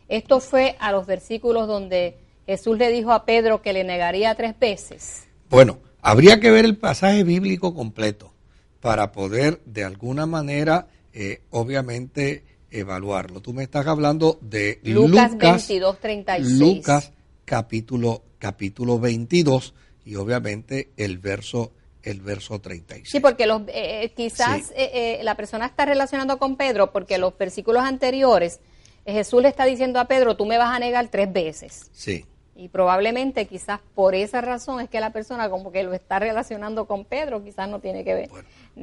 Esto 0.08 0.38
fue 0.38 0.76
a 0.78 0.92
los 0.92 1.08
versículos 1.08 1.66
donde 1.66 2.18
Jesús 2.46 2.78
le 2.78 2.92
dijo 2.92 3.10
a 3.10 3.24
Pedro 3.24 3.62
que 3.62 3.72
le 3.72 3.82
negaría 3.82 4.32
tres 4.36 4.56
veces. 4.56 5.24
Bueno, 5.50 5.80
habría 6.00 6.38
que 6.38 6.52
ver 6.52 6.66
el 6.66 6.76
pasaje 6.76 7.24
bíblico 7.24 7.74
completo 7.74 8.32
para 8.78 9.10
poder 9.10 9.60
de 9.64 9.82
alguna 9.82 10.24
manera, 10.24 10.86
eh, 11.12 11.40
obviamente, 11.50 12.44
evaluarlo. 12.70 13.40
Tú 13.40 13.52
me 13.52 13.64
estás 13.64 13.88
hablando 13.88 14.38
de 14.40 14.78
Lucas 14.84 15.32
Lucas, 15.32 15.66
22, 15.66 15.98
36. 15.98 16.58
Lucas 16.60 17.12
capítulo, 17.44 18.22
capítulo 18.38 19.00
22 19.00 19.74
y 20.04 20.14
obviamente 20.14 20.90
el 20.96 21.18
verso, 21.18 21.72
el 22.02 22.20
verso 22.20 22.60
36. 22.60 23.08
Sí, 23.10 23.20
porque 23.20 23.46
los, 23.46 23.62
eh, 23.68 24.02
eh, 24.04 24.12
quizás 24.16 24.66
Sí. 24.66 24.72
eh, 24.76 25.18
eh, 25.20 25.24
la 25.24 25.36
persona 25.36 25.66
está 25.66 25.84
relacionando 25.84 26.38
con 26.38 26.56
Pedro 26.56 26.92
porque 26.92 27.18
los 27.18 27.36
versículos 27.38 27.82
anteriores 27.84 28.60
Jesús 29.06 29.42
le 29.42 29.48
está 29.48 29.64
diciendo 29.64 29.98
a 29.98 30.06
Pedro, 30.06 30.36
tú 30.36 30.46
me 30.46 30.58
vas 30.58 30.74
a 30.74 30.78
negar 30.78 31.08
tres 31.08 31.32
veces. 31.32 31.90
Sí. 31.92 32.24
Y 32.54 32.68
probablemente 32.68 33.46
quizás 33.46 33.80
por 33.94 34.14
esa 34.14 34.40
razón 34.40 34.80
es 34.80 34.88
que 34.88 35.00
la 35.00 35.12
persona 35.12 35.50
como 35.50 35.72
que 35.72 35.82
lo 35.82 35.92
está 35.92 36.18
relacionando 36.20 36.86
con 36.86 37.04
Pedro, 37.04 37.42
quizás 37.42 37.68
no 37.68 37.80
tiene 37.80 38.04
que 38.04 38.14
ver. 38.14 38.30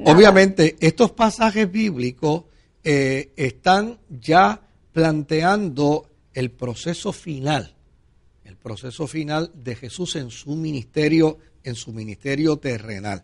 Obviamente, 0.04 0.76
estos 0.80 1.12
pasajes 1.12 1.70
bíblicos 1.70 2.44
están 2.82 3.98
ya 4.08 4.60
planteando 4.92 6.06
el 6.34 6.50
proceso 6.50 7.12
final, 7.12 7.74
el 8.44 8.56
proceso 8.56 9.06
final 9.06 9.50
de 9.54 9.74
Jesús 9.74 10.16
en 10.16 10.30
su 10.30 10.54
ministerio, 10.54 11.38
en 11.64 11.74
su 11.74 11.92
ministerio 11.92 12.56
terrenal. 12.56 13.22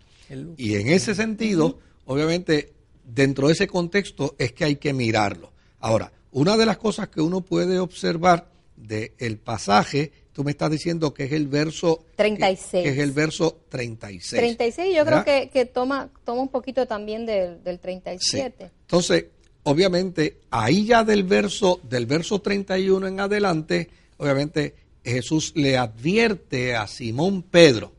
Y 0.56 0.74
en 0.74 0.88
ese 0.88 1.14
sentido, 1.14 1.78
obviamente, 2.04 2.72
dentro 3.04 3.46
de 3.48 3.54
ese 3.54 3.66
contexto 3.66 4.34
es 4.38 4.52
que 4.52 4.64
hay 4.64 4.76
que 4.76 4.92
mirarlo. 4.92 5.52
Ahora, 5.80 6.12
una 6.32 6.56
de 6.56 6.66
las 6.66 6.78
cosas 6.78 7.08
que 7.08 7.20
uno 7.20 7.40
puede 7.42 7.78
observar 7.78 8.50
del 8.76 9.38
pasaje, 9.38 10.12
tú 10.32 10.44
me 10.44 10.50
estás 10.50 10.70
diciendo 10.70 11.14
que 11.14 11.24
es 11.24 11.32
el 11.32 11.46
verso 11.48 11.98
que- 12.10 12.16
36. 12.16 12.82
que 12.84 12.90
es 12.90 12.98
el 12.98 13.12
verso 13.12 13.60
36. 13.68 14.38
36 14.38 14.94
yo 14.96 15.04
¿verdad? 15.04 15.24
creo 15.24 15.42
que, 15.44 15.48
que 15.50 15.64
toma, 15.66 16.10
toma 16.24 16.42
un 16.42 16.48
poquito 16.48 16.86
también 16.86 17.24
del, 17.24 17.62
del 17.62 17.76
Sí. 17.76 17.82
37. 17.82 18.70
Entonces, 18.82 19.26
obviamente, 19.62 20.38
ahí 20.50 20.86
ya 20.86 21.04
del 21.04 21.22
verso, 21.24 21.80
del 21.88 22.04
verso 22.06 22.40
31 22.40 23.06
en 23.06 23.20
adelante, 23.20 23.88
obviamente, 24.18 24.74
Jesús 25.04 25.52
le 25.54 25.76
advierte 25.78 26.74
a 26.74 26.86
Simón 26.86 27.42
Pedro, 27.42 27.92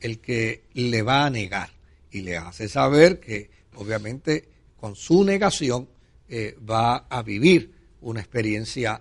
el 0.00 0.18
que 0.20 0.64
le 0.74 1.02
va 1.02 1.26
a 1.26 1.30
negar, 1.30 1.70
y 2.10 2.20
le 2.22 2.36
hace 2.36 2.68
saber 2.68 3.20
que 3.20 3.50
obviamente 3.76 4.48
con 4.78 4.94
su 4.96 5.24
negación 5.24 5.88
eh, 6.28 6.56
va 6.68 7.06
a 7.08 7.22
vivir 7.22 7.72
una 8.02 8.20
experiencia 8.20 9.00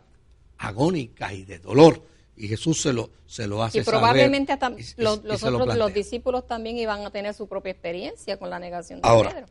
agónica 0.57 1.33
y 1.33 1.43
de 1.43 1.59
dolor. 1.59 2.01
Y 2.37 2.47
Jesús 2.49 2.81
se 2.81 2.91
lo, 2.91 3.09
se 3.25 3.47
lo 3.47 3.63
hace 3.63 3.79
y 3.79 3.83
probablemente 3.83 4.51
hasta 4.53 4.69
y- 4.71 4.83
los, 5.01 5.19
y 5.23 5.27
los 5.27 5.41
lo 5.43 5.57
otros- 5.59 5.77
los 5.77 5.93
discípulos 5.93 6.45
también 6.47 6.77
iban 6.77 7.05
a 7.05 7.09
tener 7.11 7.33
su 7.33 7.47
propia 7.47 7.71
experiencia 7.71 8.37
con 8.37 8.49
la 8.49 8.59
negación 8.59 9.01
de 9.01 9.07
Ahora, 9.07 9.29
Pedro. 9.31 9.47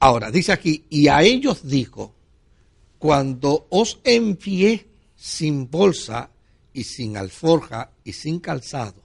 Ahora, 0.00 0.30
dice 0.30 0.52
aquí, 0.52 0.84
y 0.90 1.08
a 1.08 1.22
ellos 1.22 1.66
dijo, 1.66 2.14
cuando 2.98 3.66
os 3.70 4.00
envié 4.04 4.86
sin 5.16 5.70
bolsa 5.70 6.30
y 6.72 6.84
sin 6.84 7.16
alforja 7.16 7.90
y 8.04 8.12
sin 8.12 8.40
calzado, 8.40 9.02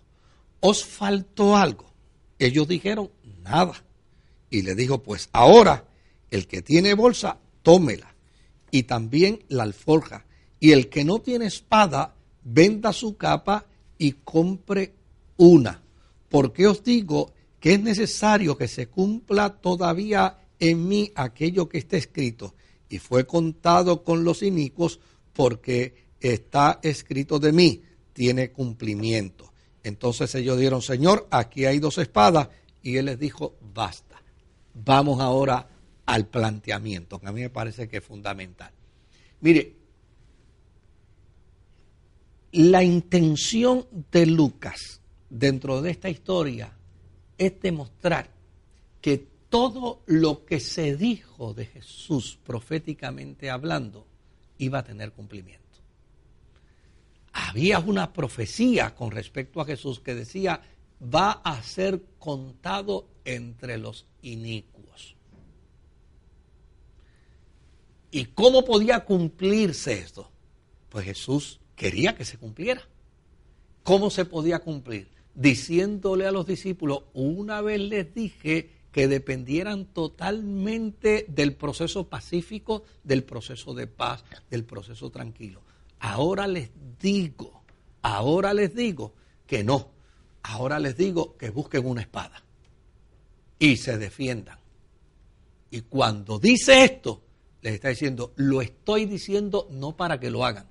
¿os 0.59 0.83
faltó 0.83 1.55
algo? 1.55 1.93
Ellos 2.37 2.67
dijeron, 2.67 3.11
nada. 3.43 3.83
Y 4.49 4.61
le 4.61 4.75
dijo, 4.75 5.03
pues 5.03 5.29
ahora 5.31 5.85
el 6.31 6.47
que 6.47 6.61
tiene 6.61 6.93
bolsa, 6.93 7.37
tómela. 7.61 8.15
Y 8.71 8.83
también 8.83 9.43
la 9.47 9.63
alforja. 9.63 10.25
Y 10.59 10.71
el 10.71 10.89
que 10.89 11.03
no 11.03 11.19
tiene 11.19 11.45
espada, 11.45 12.15
venda 12.43 12.93
su 12.93 13.17
capa 13.17 13.65
y 13.97 14.13
compre 14.23 14.93
una. 15.37 15.81
Porque 16.29 16.67
os 16.67 16.83
digo 16.83 17.33
que 17.59 17.73
es 17.73 17.81
necesario 17.81 18.57
que 18.57 18.67
se 18.67 18.87
cumpla 18.87 19.61
todavía 19.61 20.39
en 20.59 20.87
mí 20.87 21.11
aquello 21.15 21.67
que 21.67 21.79
está 21.79 21.97
escrito. 21.97 22.55
Y 22.89 22.99
fue 22.99 23.25
contado 23.25 24.03
con 24.03 24.23
los 24.23 24.43
inicuos 24.43 24.99
porque 25.33 26.09
está 26.19 26.79
escrito 26.83 27.39
de 27.39 27.51
mí, 27.51 27.83
tiene 28.13 28.51
cumplimiento. 28.51 29.48
Entonces 29.83 30.33
ellos 30.35 30.57
dieron, 30.57 30.81
Señor, 30.81 31.27
aquí 31.31 31.65
hay 31.65 31.79
dos 31.79 31.97
espadas. 31.97 32.49
Y 32.81 32.97
él 32.97 33.05
les 33.05 33.19
dijo, 33.19 33.55
basta. 33.73 34.21
Vamos 34.73 35.19
ahora 35.19 35.67
al 36.05 36.27
planteamiento, 36.27 37.19
que 37.19 37.27
a 37.27 37.31
mí 37.31 37.41
me 37.41 37.49
parece 37.49 37.87
que 37.87 37.97
es 37.97 38.03
fundamental. 38.03 38.71
Mire, 39.41 39.75
la 42.51 42.83
intención 42.83 43.85
de 44.11 44.25
Lucas 44.25 45.01
dentro 45.29 45.81
de 45.81 45.91
esta 45.91 46.09
historia 46.09 46.73
es 47.37 47.61
demostrar 47.61 48.29
que 49.01 49.27
todo 49.49 50.01
lo 50.07 50.45
que 50.45 50.59
se 50.59 50.95
dijo 50.95 51.53
de 51.53 51.65
Jesús 51.65 52.39
proféticamente 52.43 53.49
hablando 53.49 54.05
iba 54.57 54.79
a 54.79 54.83
tener 54.83 55.11
cumplimiento. 55.11 55.68
Había 57.33 57.79
una 57.79 58.13
profecía 58.13 58.95
con 58.95 59.11
respecto 59.11 59.61
a 59.61 59.65
Jesús 59.65 59.99
que 59.99 60.15
decía, 60.15 60.61
va 61.01 61.31
a 61.43 61.61
ser 61.61 62.03
contado 62.17 63.07
entre 63.25 63.77
los 63.77 64.05
inicuos. 64.21 65.15
¿Y 68.11 68.25
cómo 68.25 68.65
podía 68.65 69.05
cumplirse 69.05 69.93
esto? 69.93 70.31
Pues 70.89 71.05
Jesús 71.05 71.59
quería 71.75 72.15
que 72.15 72.25
se 72.25 72.37
cumpliera. 72.37 72.81
¿Cómo 73.83 74.09
se 74.09 74.25
podía 74.25 74.59
cumplir? 74.59 75.09
Diciéndole 75.35 76.25
a 76.25 76.31
los 76.31 76.47
discípulos, 76.47 77.03
una 77.13 77.61
vez 77.61 77.79
les 77.79 78.13
dije 78.13 78.71
que 78.91 79.07
dependieran 79.07 79.85
totalmente 79.85 81.25
del 81.29 81.55
proceso 81.55 82.09
pacífico, 82.09 82.83
del 83.03 83.23
proceso 83.23 83.73
de 83.73 83.87
paz, 83.87 84.23
del 84.49 84.65
proceso 84.65 85.11
tranquilo. 85.11 85.61
Ahora 85.99 86.47
les 86.47 86.71
digo, 86.99 87.63
ahora 88.01 88.53
les 88.53 88.73
digo 88.75 89.13
que 89.45 89.63
no. 89.63 89.89
Ahora 90.43 90.79
les 90.79 90.95
digo 90.95 91.38
que 91.38 91.49
busquen 91.49 91.85
una 91.85 92.01
espada 92.01 92.43
y 93.59 93.77
se 93.77 93.97
defiendan. 93.97 94.57
Y 95.69 95.81
cuando 95.81 96.39
dice 96.39 96.83
esto, 96.83 97.21
les 97.62 97.73
está 97.73 97.89
diciendo, 97.89 98.33
lo 98.38 98.62
estoy 98.62 99.05
diciendo 99.05 99.67
no 99.69 99.95
para 99.95 100.19
que 100.19 100.31
lo 100.31 100.45
hagan, 100.45 100.65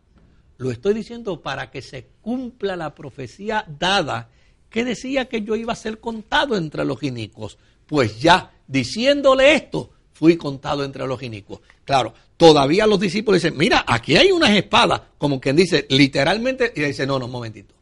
lo 0.56 0.70
estoy 0.70 0.94
diciendo 0.94 1.42
para 1.42 1.70
que 1.70 1.82
se 1.82 2.06
cumpla 2.22 2.76
la 2.76 2.94
profecía 2.94 3.64
dada 3.78 4.30
que 4.70 4.84
decía 4.84 5.28
que 5.28 5.42
yo 5.42 5.54
iba 5.54 5.72
a 5.72 5.76
ser 5.76 6.00
contado 6.00 6.56
entre 6.56 6.84
los 6.84 7.02
inicuos. 7.02 7.58
Pues 7.86 8.20
ya, 8.20 8.52
diciéndole 8.66 9.54
esto, 9.54 9.90
fui 10.18 10.36
contado 10.36 10.82
entre 10.82 11.06
los 11.06 11.22
inicuos. 11.22 11.60
Claro, 11.84 12.12
todavía 12.36 12.88
los 12.88 12.98
discípulos 12.98 13.40
dicen, 13.40 13.56
mira, 13.56 13.84
aquí 13.86 14.16
hay 14.16 14.32
unas 14.32 14.50
espadas, 14.50 15.00
como 15.16 15.40
quien 15.40 15.54
dice, 15.54 15.86
literalmente, 15.90 16.72
y 16.74 16.80
dice, 16.80 17.06
no, 17.06 17.20
no, 17.20 17.26
un 17.26 17.30
momentito. 17.30 17.72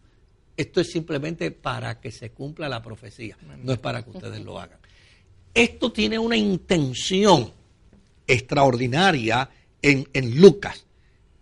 Esto 0.54 0.82
es 0.82 0.90
simplemente 0.90 1.50
para 1.50 1.98
que 1.98 2.12
se 2.12 2.32
cumpla 2.32 2.68
la 2.68 2.82
profecía, 2.82 3.38
no 3.62 3.72
es 3.72 3.78
para 3.78 4.02
que 4.02 4.10
ustedes 4.10 4.44
lo 4.44 4.60
hagan. 4.60 4.78
Esto 5.54 5.90
tiene 5.92 6.18
una 6.18 6.36
intención 6.36 7.50
extraordinaria 8.26 9.48
en, 9.80 10.06
en 10.12 10.38
Lucas. 10.38 10.84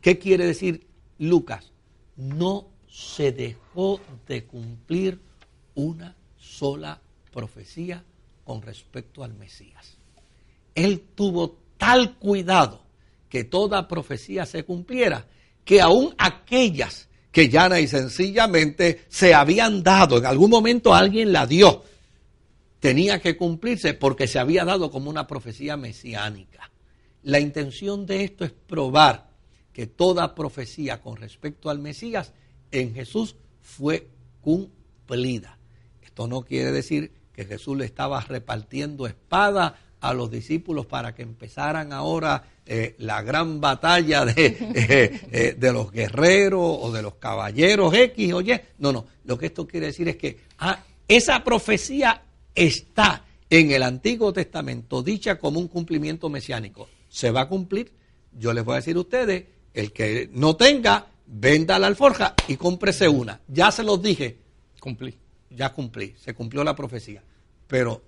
¿Qué 0.00 0.20
quiere 0.20 0.46
decir 0.46 0.86
Lucas? 1.18 1.72
No 2.16 2.68
se 2.88 3.32
dejó 3.32 4.00
de 4.28 4.44
cumplir 4.44 5.18
una 5.74 6.14
sola 6.38 7.00
profecía 7.32 8.04
con 8.44 8.62
respecto 8.62 9.24
al 9.24 9.34
Mesías. 9.34 9.93
Él 10.74 11.04
tuvo 11.14 11.58
tal 11.76 12.16
cuidado 12.18 12.84
que 13.28 13.44
toda 13.44 13.88
profecía 13.88 14.46
se 14.46 14.64
cumpliera, 14.64 15.26
que 15.64 15.80
aún 15.80 16.14
aquellas 16.18 17.08
que 17.30 17.48
llana 17.48 17.80
y 17.80 17.88
sencillamente 17.88 19.04
se 19.08 19.34
habían 19.34 19.82
dado, 19.82 20.18
en 20.18 20.26
algún 20.26 20.50
momento 20.50 20.94
alguien 20.94 21.32
la 21.32 21.46
dio, 21.46 21.82
tenía 22.78 23.20
que 23.20 23.36
cumplirse 23.36 23.94
porque 23.94 24.28
se 24.28 24.38
había 24.38 24.64
dado 24.64 24.90
como 24.90 25.10
una 25.10 25.26
profecía 25.26 25.76
mesiánica. 25.76 26.70
La 27.22 27.40
intención 27.40 28.06
de 28.06 28.22
esto 28.22 28.44
es 28.44 28.52
probar 28.52 29.30
que 29.72 29.86
toda 29.86 30.34
profecía 30.34 31.00
con 31.00 31.16
respecto 31.16 31.70
al 31.70 31.80
Mesías 31.80 32.32
en 32.70 32.94
Jesús 32.94 33.36
fue 33.60 34.08
cumplida. 34.40 35.58
Esto 36.02 36.28
no 36.28 36.42
quiere 36.42 36.70
decir 36.70 37.12
que 37.32 37.44
Jesús 37.44 37.76
le 37.76 37.84
estaba 37.84 38.20
repartiendo 38.20 39.06
espada 39.06 39.80
a 40.04 40.12
los 40.12 40.30
discípulos 40.30 40.84
para 40.84 41.14
que 41.14 41.22
empezaran 41.22 41.90
ahora 41.90 42.44
eh, 42.66 42.94
la 42.98 43.22
gran 43.22 43.58
batalla 43.58 44.26
de, 44.26 44.46
eh, 44.74 45.20
eh, 45.32 45.56
de 45.58 45.72
los 45.72 45.90
guerreros 45.90 46.60
o 46.62 46.92
de 46.92 47.00
los 47.00 47.14
caballeros 47.14 47.94
X 47.94 48.34
o 48.34 48.42
Y. 48.42 48.60
No, 48.78 48.92
no, 48.92 49.06
lo 49.24 49.38
que 49.38 49.46
esto 49.46 49.66
quiere 49.66 49.86
decir 49.86 50.06
es 50.08 50.16
que 50.16 50.40
ah, 50.58 50.78
esa 51.08 51.42
profecía 51.42 52.20
está 52.54 53.24
en 53.48 53.70
el 53.70 53.82
Antiguo 53.82 54.30
Testamento 54.30 55.02
dicha 55.02 55.38
como 55.38 55.58
un 55.58 55.68
cumplimiento 55.68 56.28
mesiánico. 56.28 56.86
¿Se 57.08 57.30
va 57.30 57.42
a 57.42 57.48
cumplir? 57.48 57.90
Yo 58.30 58.52
les 58.52 58.62
voy 58.62 58.74
a 58.74 58.76
decir 58.76 58.96
a 58.96 59.00
ustedes, 59.00 59.44
el 59.72 59.90
que 59.92 60.28
no 60.34 60.54
tenga, 60.54 61.06
venda 61.26 61.78
la 61.78 61.86
alforja 61.86 62.34
y 62.46 62.56
cómprese 62.56 63.08
una. 63.08 63.40
Ya 63.48 63.72
se 63.72 63.82
los 63.82 64.02
dije, 64.02 64.36
Cumplí. 64.80 65.16
ya 65.48 65.72
cumplí, 65.72 66.14
se 66.18 66.34
cumplió 66.34 66.62
la 66.62 66.76
profecía. 66.76 67.22
Pero 67.66 68.02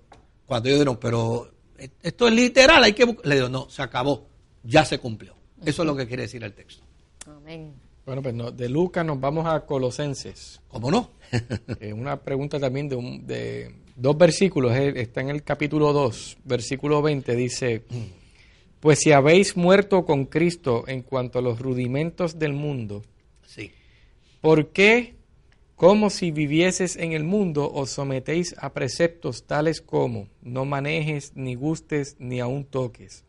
cuando 0.45 0.69
ellos 0.69 0.79
dijeron, 0.79 0.99
pero 1.01 1.56
esto 2.01 2.27
es 2.27 2.33
literal, 2.33 2.83
hay 2.83 2.93
que 2.93 3.05
bu-". 3.05 3.23
le 3.23 3.35
digo, 3.35 3.49
no, 3.49 3.69
se 3.69 3.81
acabó, 3.81 4.27
ya 4.63 4.83
se 4.85 4.99
cumplió. 4.99 5.35
Eso 5.65 5.81
es 5.83 5.85
lo 5.87 5.95
que 5.95 6.07
quiere 6.07 6.23
decir 6.23 6.43
el 6.43 6.53
texto. 6.53 6.83
Amén. 7.25 7.73
Bueno, 8.05 8.21
pues 8.21 8.33
no, 8.35 8.51
de 8.51 8.69
Lucas 8.69 9.05
nos 9.05 9.19
vamos 9.19 9.45
a 9.47 9.65
Colosenses. 9.65 10.61
¿Cómo 10.67 10.89
no? 10.91 11.11
Eh, 11.81 11.91
una 11.91 12.15
pregunta 12.21 12.57
también 12.59 12.87
de, 12.87 12.95
un- 12.95 13.27
de 13.27 13.75
dos 13.95 14.17
versículos. 14.17 14.73
eh, 14.75 14.93
está 14.95 15.19
en 15.21 15.29
el 15.29 15.43
capítulo 15.43 15.91
2, 15.91 16.37
versículo 16.45 17.01
20. 17.01 17.35
Dice, 17.35 17.83
pues 18.79 18.99
si 18.99 19.11
habéis 19.11 19.57
muerto 19.57 20.05
con 20.05 20.25
Cristo 20.25 20.85
en 20.87 21.01
cuanto 21.01 21.39
a 21.39 21.41
los 21.41 21.59
rudimentos 21.59 22.39
del 22.39 22.53
mundo, 22.53 23.03
sí. 23.45 23.71
¿por 24.39 24.67
qué, 24.69 25.15
como 25.77 26.09
si 26.09 26.31
vivieses 26.31 26.95
en 26.95 27.13
el 27.13 27.23
mundo, 27.23 27.71
os 27.71 27.91
sometéis 27.91 28.55
a 28.57 28.73
preceptos 28.73 29.43
tales 29.45 29.79
como 29.79 30.27
no 30.41 30.65
manejes, 30.65 31.33
ni 31.35 31.53
gustes, 31.53 32.15
ni 32.17 32.39
aun 32.39 32.65
toques? 32.65 33.25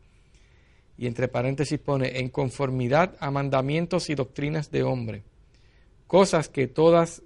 Y 0.97 1.05
entre 1.05 1.27
paréntesis 1.27 1.77
pone, 1.77 2.17
en 2.19 2.29
conformidad 2.29 3.15
a 3.19 3.29
mandamientos 3.29 4.09
y 4.09 4.15
doctrinas 4.15 4.71
de 4.71 4.81
hombre, 4.81 5.23
cosas 6.07 6.49
que 6.49 6.65
todas, 6.65 7.21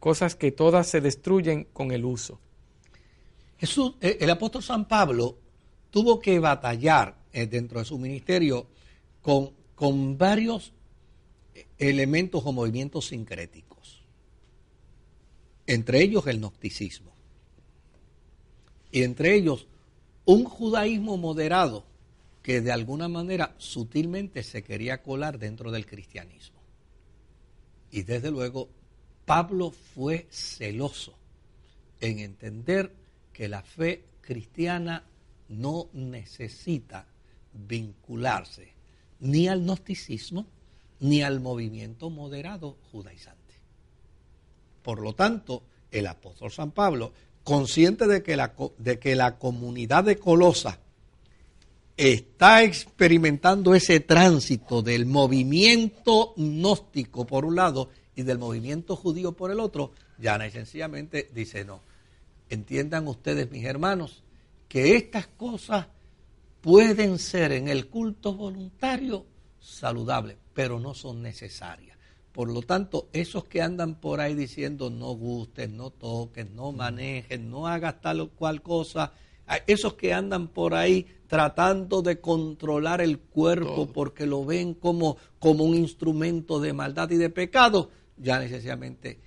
cosas 0.00 0.34
que 0.34 0.50
todas 0.50 0.88
se 0.88 1.00
destruyen 1.00 1.68
con 1.72 1.92
el 1.92 2.04
uso. 2.04 2.40
Jesús, 3.58 3.94
eh, 4.00 4.18
el 4.20 4.28
apóstol 4.28 4.64
San 4.64 4.88
Pablo 4.88 5.38
tuvo 5.90 6.18
que 6.18 6.40
batallar 6.40 7.16
eh, 7.32 7.46
dentro 7.46 7.78
de 7.78 7.84
su 7.84 7.96
ministerio 7.96 8.66
con, 9.22 9.52
con 9.76 10.18
varios 10.18 10.72
eh, 11.54 11.64
elementos 11.78 12.42
o 12.44 12.52
movimientos 12.52 13.06
sincréticos. 13.06 13.67
Entre 15.68 16.02
ellos 16.02 16.26
el 16.26 16.38
gnosticismo. 16.40 17.12
Y 18.90 19.02
entre 19.02 19.34
ellos 19.34 19.66
un 20.24 20.44
judaísmo 20.44 21.18
moderado 21.18 21.84
que 22.42 22.62
de 22.62 22.72
alguna 22.72 23.06
manera 23.06 23.54
sutilmente 23.58 24.42
se 24.42 24.64
quería 24.64 25.02
colar 25.02 25.38
dentro 25.38 25.70
del 25.70 25.84
cristianismo. 25.84 26.58
Y 27.90 28.02
desde 28.02 28.30
luego, 28.30 28.70
Pablo 29.26 29.70
fue 29.70 30.26
celoso 30.30 31.12
en 32.00 32.20
entender 32.20 32.90
que 33.34 33.46
la 33.46 33.62
fe 33.62 34.04
cristiana 34.22 35.04
no 35.50 35.90
necesita 35.92 37.06
vincularse 37.52 38.72
ni 39.20 39.48
al 39.48 39.60
gnosticismo 39.60 40.46
ni 41.00 41.20
al 41.20 41.40
movimiento 41.40 42.08
moderado 42.08 42.78
judaizante. 42.90 43.37
Por 44.88 45.00
lo 45.00 45.12
tanto, 45.14 45.64
el 45.90 46.06
apóstol 46.06 46.50
San 46.50 46.70
Pablo, 46.70 47.12
consciente 47.44 48.06
de 48.06 48.22
que 48.22 48.38
la, 48.38 48.54
de 48.78 48.98
que 48.98 49.14
la 49.16 49.36
comunidad 49.36 50.04
de 50.04 50.16
Colosa 50.16 50.78
está 51.94 52.62
experimentando 52.62 53.74
ese 53.74 54.00
tránsito 54.00 54.80
del 54.80 55.04
movimiento 55.04 56.32
gnóstico 56.38 57.26
por 57.26 57.44
un 57.44 57.56
lado 57.56 57.90
y 58.16 58.22
del 58.22 58.38
movimiento 58.38 58.96
judío 58.96 59.32
por 59.32 59.50
el 59.50 59.60
otro, 59.60 59.92
ya 60.16 60.38
y 60.46 60.50
sencillamente 60.50 61.28
dice 61.34 61.66
no. 61.66 61.82
Entiendan 62.48 63.08
ustedes, 63.08 63.50
mis 63.50 63.66
hermanos, 63.66 64.22
que 64.68 64.96
estas 64.96 65.26
cosas 65.26 65.88
pueden 66.62 67.18
ser 67.18 67.52
en 67.52 67.68
el 67.68 67.88
culto 67.88 68.32
voluntario 68.32 69.26
saludables, 69.60 70.38
pero 70.54 70.80
no 70.80 70.94
son 70.94 71.20
necesarias. 71.20 71.97
Por 72.38 72.52
lo 72.52 72.62
tanto, 72.62 73.08
esos 73.12 73.46
que 73.46 73.62
andan 73.62 73.96
por 73.96 74.20
ahí 74.20 74.36
diciendo 74.36 74.90
no 74.90 75.08
gustes, 75.08 75.68
no 75.68 75.90
toques, 75.90 76.48
no 76.48 76.70
manejen, 76.70 77.50
no 77.50 77.66
hagas 77.66 78.00
tal 78.00 78.20
o 78.20 78.30
cual 78.30 78.62
cosa, 78.62 79.12
esos 79.66 79.94
que 79.94 80.14
andan 80.14 80.46
por 80.46 80.72
ahí 80.74 81.04
tratando 81.26 82.00
de 82.00 82.20
controlar 82.20 83.00
el 83.00 83.18
cuerpo 83.18 83.92
porque 83.92 84.24
lo 84.24 84.44
ven 84.44 84.74
como, 84.74 85.16
como 85.40 85.64
un 85.64 85.74
instrumento 85.74 86.60
de 86.60 86.72
maldad 86.72 87.10
y 87.10 87.16
de 87.16 87.28
pecado, 87.28 87.90
ya 88.16 88.38
necesariamente 88.38 89.18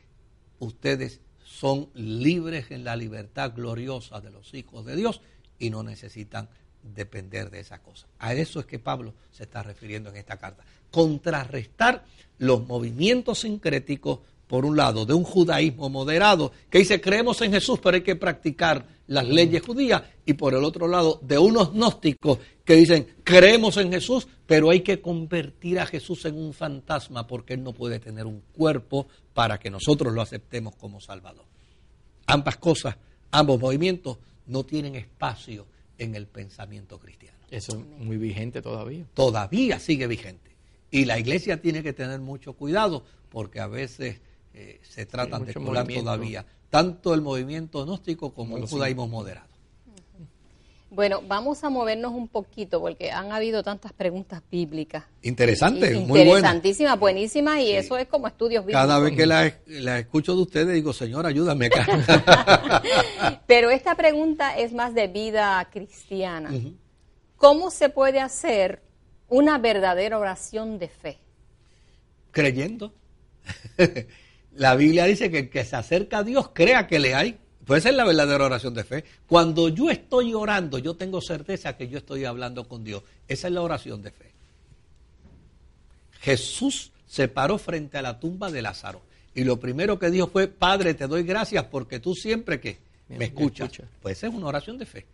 ustedes 0.60 1.20
son 1.44 1.90
libres 1.94 2.72
en 2.72 2.86
la 2.86 2.96
libertad 2.96 3.52
gloriosa 3.54 4.22
de 4.22 4.32
los 4.32 4.54
hijos 4.54 4.86
de 4.86 4.96
Dios 4.96 5.20
y 5.60 5.70
no 5.70 5.84
necesitan 5.84 6.48
depender 6.82 7.50
de 7.50 7.60
esa 7.60 7.82
cosa. 7.82 8.08
A 8.20 8.34
eso 8.34 8.62
es 8.62 8.66
que 8.66 8.80
Pablo 8.80 9.14
se 9.32 9.44
está 9.44 9.64
refiriendo 9.64 10.10
en 10.10 10.16
esta 10.16 10.38
carta. 10.38 10.64
Contrarrestar 10.92 12.06
los 12.38 12.68
movimientos 12.68 13.40
sincréticos 13.40 14.20
por 14.52 14.66
un 14.66 14.76
lado, 14.76 15.06
de 15.06 15.14
un 15.14 15.24
judaísmo 15.24 15.90
moderado 15.90 16.52
que 16.70 16.80
dice 16.80 17.00
creemos 17.00 17.42
en 17.42 17.54
Jesús, 17.54 17.80
pero 17.82 17.96
hay 17.96 18.04
que 18.04 18.18
practicar 18.18 18.86
las 19.08 19.26
leyes 19.26 19.62
judías, 19.62 20.04
y 20.26 20.34
por 20.34 20.54
el 20.54 20.66
otro 20.66 20.90
lado, 20.90 21.22
de 21.24 21.38
unos 21.38 21.72
gnósticos 21.72 22.40
que 22.66 22.76
dicen 22.76 23.08
creemos 23.24 23.78
en 23.78 23.94
Jesús, 23.94 24.28
pero 24.46 24.70
hay 24.70 24.82
que 24.82 25.00
convertir 25.00 25.80
a 25.80 25.86
Jesús 25.86 26.26
en 26.26 26.36
un 26.36 26.54
fantasma 26.54 27.26
porque 27.28 27.54
Él 27.54 27.64
no 27.64 27.72
puede 27.72 28.00
tener 28.00 28.26
un 28.26 28.42
cuerpo 28.52 29.08
para 29.34 29.58
que 29.58 29.70
nosotros 29.70 30.14
lo 30.14 30.22
aceptemos 30.22 30.76
como 30.76 31.00
Salvador. 31.00 31.46
Ambas 32.26 32.58
cosas, 32.58 32.98
ambos 33.32 33.58
movimientos 33.58 34.18
no 34.48 34.66
tienen 34.66 34.96
espacio 34.96 35.66
en 35.98 36.14
el 36.16 36.28
pensamiento 36.28 37.00
cristiano. 37.00 37.38
Eso 37.50 37.72
es 37.72 38.06
muy 38.06 38.18
vigente 38.18 38.62
todavía. 38.62 39.06
Todavía 39.14 39.80
sigue 39.80 40.08
vigente. 40.08 40.51
Y 40.92 41.06
la 41.06 41.18
iglesia 41.18 41.62
tiene 41.62 41.82
que 41.82 41.94
tener 41.94 42.20
mucho 42.20 42.54
cuidado 42.54 43.04
porque 43.30 43.62
a 43.62 43.68
veces 43.68 44.20
eh, 44.54 44.80
se 44.84 45.06
tratan 45.06 45.46
de 45.46 45.54
colar 45.54 45.88
todavía, 45.88 46.46
tanto 46.70 47.14
el 47.14 47.22
movimiento 47.22 47.86
gnóstico 47.86 48.34
como 48.34 48.58
el 48.58 48.66
judaísmo 48.68 49.08
moderado. 49.08 49.50
Bueno, 50.94 51.22
vamos 51.26 51.64
a 51.64 51.70
movernos 51.70 52.12
un 52.12 52.28
poquito 52.28 52.82
porque 52.82 53.12
han 53.12 53.32
habido 53.32 53.64
tantas 53.64 53.94
preguntas 53.94 54.42
bíblicas. 54.52 55.06
Interesante, 55.22 55.92
muy 55.92 56.06
buenas. 56.06 56.26
Interesantísimas, 56.26 57.00
buenísimas 57.00 57.60
y 57.62 57.72
eso 57.72 57.98
es 57.98 58.08
como 58.08 58.28
estudios 58.28 58.66
bíblicos. 58.66 58.82
Cada 58.82 59.00
vez 59.00 59.16
que 59.16 59.26
la, 59.26 59.98
escucho 59.98 60.36
de 60.36 60.42
ustedes 60.42 60.74
digo, 60.76 60.92
Señor, 60.92 61.26
ayúdame 61.26 61.70
Pero 63.48 63.70
esta 63.70 63.96
pregunta 63.96 64.58
es 64.58 64.74
más 64.74 64.94
de 64.94 65.08
vida 65.08 65.66
cristiana. 65.72 66.52
¿Cómo 67.38 67.72
se 67.72 67.88
puede 67.88 68.20
hacer 68.20 68.82
una 69.32 69.58
verdadera 69.58 70.18
oración 70.18 70.78
de 70.78 70.90
fe? 70.90 71.18
Creyendo. 72.32 72.94
La 74.56 74.76
Biblia 74.76 75.06
dice 75.06 75.32
que 75.32 75.40
el 75.40 75.50
que 75.50 75.64
se 75.64 75.78
acerca 75.78 76.20
a 76.20 76.24
Dios 76.24 76.50
crea 76.54 76.86
que 76.86 77.00
le 77.00 77.16
hay. 77.16 77.40
Puede 77.66 77.80
ser 77.80 77.94
la 77.94 78.04
verdadera 78.04 78.46
oración 78.46 78.74
de 78.74 78.84
fe. 78.84 79.06
Cuando 79.28 79.70
yo 79.70 79.90
estoy 79.90 80.34
orando, 80.34 80.78
yo 80.80 80.96
tengo 80.96 81.22
certeza 81.22 81.78
que 81.78 81.88
yo 81.88 81.98
estoy 81.98 82.26
hablando 82.26 82.68
con 82.68 82.84
Dios. 82.84 83.04
Esa 83.28 83.48
es 83.48 83.54
la 83.54 83.62
oración 83.62 84.02
de 84.02 84.12
fe. 84.12 84.32
Jesús 86.20 86.92
se 87.08 87.30
paró 87.30 87.58
frente 87.58 87.98
a 87.98 88.02
la 88.02 88.20
tumba 88.20 88.52
de 88.52 88.62
Lázaro. 88.62 89.02
Y 89.34 89.46
lo 89.46 89.62
primero 89.62 89.98
que 89.98 90.10
dijo 90.10 90.28
fue, 90.28 90.50
Padre, 90.50 90.94
te 90.94 91.08
doy 91.08 91.24
gracias 91.24 91.64
porque 91.66 92.02
tú 92.02 92.16
siempre 92.16 92.60
que 92.60 92.80
me, 93.08 93.26
escuchas. 93.26 93.72
escucha. 93.72 93.90
Pues 94.02 94.18
esa 94.18 94.28
es 94.28 94.34
una 94.34 94.48
oración 94.48 94.78
de 94.78 94.86
fe. 94.86 95.06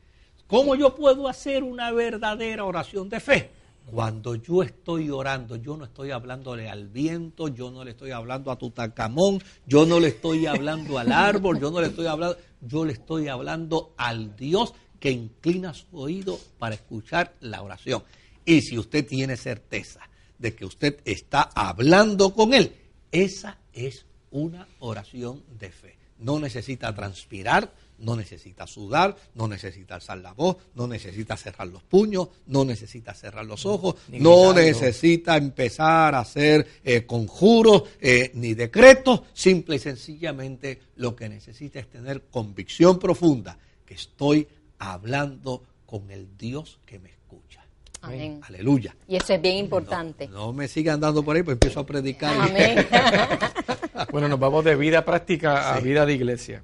¿Cómo 0.48 0.74
yo 0.74 0.96
puedo 0.96 1.28
hacer 1.28 1.62
una 1.62 1.92
verdadera 1.92 2.66
oración 2.66 3.10
de 3.10 3.20
fe? 3.20 3.52
Cuando 3.90 4.36
yo 4.36 4.64
estoy 4.64 5.10
orando, 5.10 5.56
yo 5.56 5.78
no 5.78 5.86
estoy 5.86 6.12
hablándole 6.12 6.70
al 6.70 6.90
viento, 6.90 7.48
yo 7.48 7.72
no 7.72 7.86
le 7.86 7.92
estoy 7.92 8.12
hablando 8.12 8.52
a 8.52 8.58
Tutacamón, 8.58 9.42
yo 9.66 9.86
no 9.86 10.02
le 10.02 10.10
estoy 10.10 10.46
hablando 10.46 11.00
al 11.00 11.10
árbol, 11.14 11.58
yo 11.60 11.72
no 11.72 11.80
le 11.80 11.88
estoy 11.88 12.06
hablando, 12.06 12.38
yo 12.60 12.84
le 12.84 12.92
estoy 12.92 13.30
hablando 13.30 13.94
al 13.96 14.36
Dios 14.36 14.74
que 15.00 15.12
inclina 15.12 15.74
su 15.74 15.86
oído 15.94 16.38
para 16.60 16.76
escuchar 16.76 17.34
la 17.40 17.62
oración. 17.62 18.04
Y 18.46 18.62
si 18.62 18.78
usted 18.78 19.08
tiene 19.08 19.38
certeza 19.38 20.02
de 20.38 20.54
que 20.54 20.66
usted 20.66 21.00
está 21.06 21.50
hablando 21.56 22.34
con 22.34 22.54
Él, 22.54 22.74
esa 23.14 23.58
es 23.72 24.06
una 24.32 24.68
oración 24.80 25.44
de 25.60 25.72
fe. 25.72 25.96
No 26.20 26.40
necesita 26.40 26.94
transpirar, 26.94 27.72
no 28.00 28.16
necesita 28.16 28.68
sudar, 28.68 29.16
no 29.36 29.48
necesita 29.48 29.96
alzar 29.96 30.20
la 30.20 30.34
voz, 30.34 30.58
no 30.76 30.88
necesita 30.88 31.36
cerrar 31.38 31.68
los 31.68 31.84
puños, 31.84 32.30
no 32.48 32.66
necesita 32.66 33.14
cerrar 33.14 33.46
los 33.46 33.66
ojos, 33.66 33.96
no 34.10 34.54
necesita 34.54 35.38
empezar 35.38 36.16
a 36.16 36.20
hacer 36.20 36.68
eh, 36.84 37.06
conjuros 37.06 37.84
eh, 38.00 38.32
ni 38.36 38.54
decretos, 38.54 39.22
simple 39.34 39.78
y 39.78 39.80
sencillamente 39.80 40.80
lo 40.98 41.16
que 41.16 41.30
necesita 41.30 41.80
es 41.80 41.90
tener 41.90 42.24
convicción 42.30 43.00
profunda 43.00 43.58
que 43.86 43.96
estoy 43.96 44.48
hablando 44.80 45.64
con 45.86 46.12
el 46.12 46.38
Dios 46.38 46.80
que 46.86 47.00
me 47.00 47.10
escucha. 47.10 47.64
Amén. 48.02 48.42
Aleluya. 48.44 48.96
Y 49.08 49.16
eso 49.16 49.34
es 49.34 49.42
bien 49.42 49.58
importante. 49.58 50.28
No, 50.28 50.54
me 50.54 50.68
sigan 50.68 51.00
dando 51.00 51.24
por 51.24 51.36
ahí, 51.36 51.44
pues 51.44 51.56
empiezo 51.56 51.80
a 51.80 51.86
predicar. 51.86 52.36
Amén. 52.40 52.86
bueno, 54.12 54.28
nos 54.28 54.40
vamos 54.40 54.64
de 54.64 54.76
vida 54.76 55.04
práctica 55.04 55.74
a 55.74 55.80
vida 55.80 56.06
de 56.06 56.14
iglesia. 56.14 56.64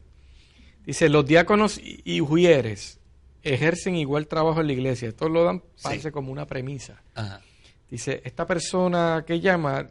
Dice, 0.85 1.09
los 1.09 1.25
diáconos 1.25 1.79
y 1.81 2.19
ujieres 2.21 2.99
ejercen 3.41 3.95
igual 3.95 4.27
trabajo 4.27 4.61
en 4.61 4.67
la 4.67 4.73
iglesia. 4.73 5.09
Esto 5.09 5.29
lo 5.29 5.43
dan, 5.43 5.63
parece 5.81 6.11
como 6.11 6.31
una 6.31 6.45
premisa. 6.45 7.01
Dice, 7.89 8.21
esta 8.25 8.47
persona 8.47 9.23
que 9.25 9.39
llama, 9.39 9.87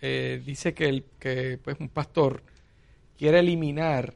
eh, 0.00 0.42
dice 0.44 0.74
que, 0.74 0.88
el, 0.88 1.04
que 1.18 1.58
pues, 1.62 1.76
un 1.80 1.88
pastor 1.88 2.42
quiere 3.16 3.40
eliminar 3.40 4.14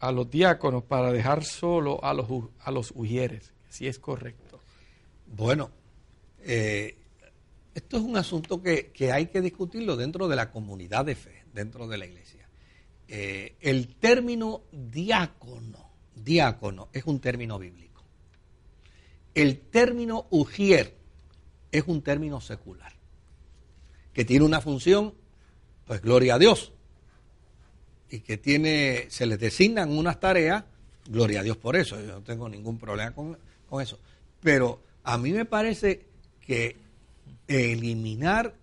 a 0.00 0.10
los 0.10 0.28
diáconos 0.30 0.82
para 0.82 1.12
dejar 1.12 1.44
solo 1.44 2.02
a 2.04 2.12
los, 2.12 2.26
a 2.60 2.70
los 2.70 2.92
ujieres. 2.94 3.52
Si 3.68 3.86
es 3.86 3.98
correcto. 3.98 4.60
Bueno, 5.26 5.70
eh, 6.40 6.96
esto 7.74 7.96
es 7.96 8.02
un 8.02 8.16
asunto 8.16 8.60
que, 8.60 8.90
que 8.90 9.12
hay 9.12 9.26
que 9.26 9.40
discutirlo 9.40 9.96
dentro 9.96 10.28
de 10.28 10.36
la 10.36 10.50
comunidad 10.50 11.04
de 11.04 11.14
fe, 11.14 11.44
dentro 11.54 11.86
de 11.86 11.98
la 11.98 12.06
iglesia. 12.06 12.41
Eh, 13.14 13.56
el 13.60 13.88
término 13.96 14.62
diácono, 14.72 15.90
diácono 16.14 16.88
es 16.94 17.04
un 17.04 17.20
término 17.20 17.58
bíblico. 17.58 18.02
El 19.34 19.60
término 19.60 20.28
ujier 20.30 20.96
es 21.70 21.84
un 21.86 22.00
término 22.00 22.40
secular, 22.40 22.94
que 24.14 24.24
tiene 24.24 24.46
una 24.46 24.62
función, 24.62 25.12
pues 25.84 26.00
gloria 26.00 26.36
a 26.36 26.38
Dios, 26.38 26.72
y 28.08 28.20
que 28.20 28.38
tiene, 28.38 29.04
se 29.10 29.26
les 29.26 29.38
designan 29.38 29.90
unas 29.90 30.18
tareas, 30.18 30.64
gloria 31.06 31.40
a 31.40 31.42
Dios 31.42 31.58
por 31.58 31.76
eso, 31.76 32.00
yo 32.00 32.12
no 32.12 32.22
tengo 32.22 32.48
ningún 32.48 32.78
problema 32.78 33.14
con, 33.14 33.36
con 33.68 33.82
eso. 33.82 33.98
Pero 34.40 34.82
a 35.04 35.18
mí 35.18 35.32
me 35.32 35.44
parece 35.44 36.06
que 36.40 36.78
eliminar 37.46 38.54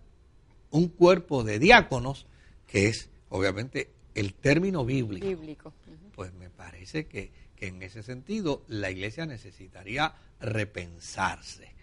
un 0.71 0.87
cuerpo 0.87 1.43
de 1.43 1.59
diáconos, 1.59 2.25
que 2.65 2.87
es 2.87 3.09
obviamente 3.29 3.98
el 4.19 4.33
término 4.33 4.83
bíblico, 4.83 5.73
pues 6.13 6.33
me 6.33 6.49
parece 6.49 7.07
que, 7.07 7.31
en 7.61 7.81
ese 7.83 8.03
sentido 8.03 8.63
la 8.67 8.89
iglesia 8.89 9.25
necesitaría 9.25 10.13
repensarse. 10.39 11.73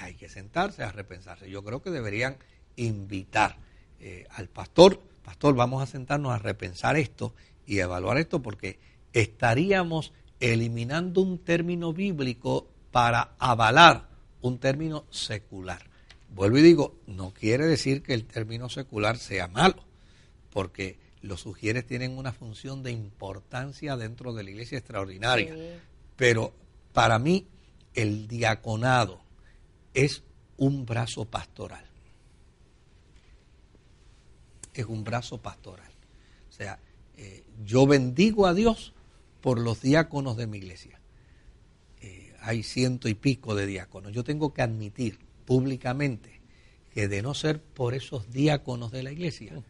Hay 0.00 0.14
que 0.14 0.28
sentarse 0.28 0.82
a 0.82 0.92
repensarse. 0.92 1.50
Yo 1.50 1.62
creo 1.62 1.82
que 1.82 1.90
deberían 1.90 2.36
invitar 2.76 3.56
eh, 4.00 4.26
al 4.30 4.48
pastor, 4.48 5.00
pastor, 5.22 5.54
vamos 5.54 5.82
a 5.82 5.86
sentarnos 5.86 6.32
a 6.32 6.38
repensar 6.38 6.96
esto 6.96 7.34
y 7.66 7.78
evaluar 7.78 8.18
esto 8.18 8.42
porque 8.42 8.78
estaríamos 9.12 10.12
eliminando 10.40 11.20
un 11.20 11.38
término 11.38 11.92
bíblico 11.92 12.68
para 12.90 13.34
avalar 13.38 14.08
un 14.40 14.58
término 14.58 15.04
secular. 15.10 15.82
Vuelvo 16.34 16.58
y 16.58 16.62
digo, 16.62 16.96
no 17.06 17.32
quiere 17.32 17.66
decir 17.66 18.02
que 18.02 18.14
el 18.14 18.24
término 18.24 18.68
secular 18.68 19.18
sea 19.18 19.48
malo 19.48 19.84
porque 20.52 21.01
los 21.22 21.40
sugieres 21.40 21.86
tienen 21.86 22.18
una 22.18 22.32
función 22.32 22.82
de 22.82 22.90
importancia 22.90 23.96
dentro 23.96 24.32
de 24.34 24.42
la 24.42 24.50
iglesia 24.50 24.78
extraordinaria. 24.78 25.56
Pero 26.16 26.52
para 26.92 27.18
mí 27.18 27.46
el 27.94 28.26
diaconado 28.28 29.20
es 29.94 30.22
un 30.56 30.84
brazo 30.84 31.24
pastoral. 31.24 31.84
Es 34.74 34.86
un 34.86 35.04
brazo 35.04 35.38
pastoral. 35.38 35.90
O 36.48 36.52
sea, 36.52 36.78
eh, 37.16 37.44
yo 37.64 37.86
bendigo 37.86 38.46
a 38.46 38.54
Dios 38.54 38.92
por 39.40 39.60
los 39.60 39.80
diáconos 39.80 40.36
de 40.36 40.46
mi 40.46 40.58
iglesia. 40.58 41.00
Eh, 42.00 42.34
hay 42.40 42.62
ciento 42.62 43.08
y 43.08 43.14
pico 43.14 43.54
de 43.54 43.66
diáconos. 43.66 44.12
Yo 44.12 44.24
tengo 44.24 44.52
que 44.52 44.62
admitir 44.62 45.18
públicamente 45.44 46.40
que 46.92 47.08
de 47.08 47.22
no 47.22 47.34
ser 47.34 47.60
por 47.60 47.94
esos 47.94 48.30
diáconos 48.32 48.92
de 48.92 49.02
la 49.02 49.12
iglesia, 49.12 49.62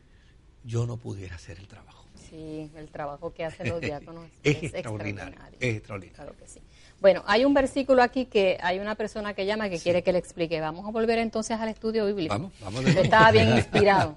yo 0.65 0.87
no 0.87 0.97
pudiera 0.97 1.37
hacer 1.37 1.59
el 1.59 1.67
trabajo. 1.67 2.05
Sí, 2.29 2.71
el 2.77 2.89
trabajo 2.89 3.33
que 3.35 3.45
hacen 3.45 3.69
los 3.69 3.81
diáconos 3.81 4.27
es, 4.43 4.63
extraordinario, 4.63 5.39
Es 5.61 5.77
extraordinario. 5.77 6.17
Claro 6.17 6.37
que 6.39 6.49
sí. 6.49 6.61
Bueno, 7.01 7.25
hay 7.27 7.45
un 7.45 7.53
versículo 7.53 8.01
aquí 8.01 8.27
que 8.27 8.59
hay 8.63 8.79
una 8.79 8.95
persona 8.95 9.35
que 9.35 9.45
llama 9.45 9.69
que 9.69 9.81
quiere 9.81 10.03
que 10.03 10.13
le 10.13 10.19
explique. 10.19 10.61
Vamos 10.61 10.87
a 10.87 10.91
volver 10.93 11.19
entonces 11.19 11.59
al 11.59 11.69
estudio 11.69 12.07
bíblico. 12.07 12.33
Vamos, 12.33 12.53
vamos. 12.61 12.87
Estaba 12.87 13.33
bien 13.33 13.49
inspirado. 13.57 14.15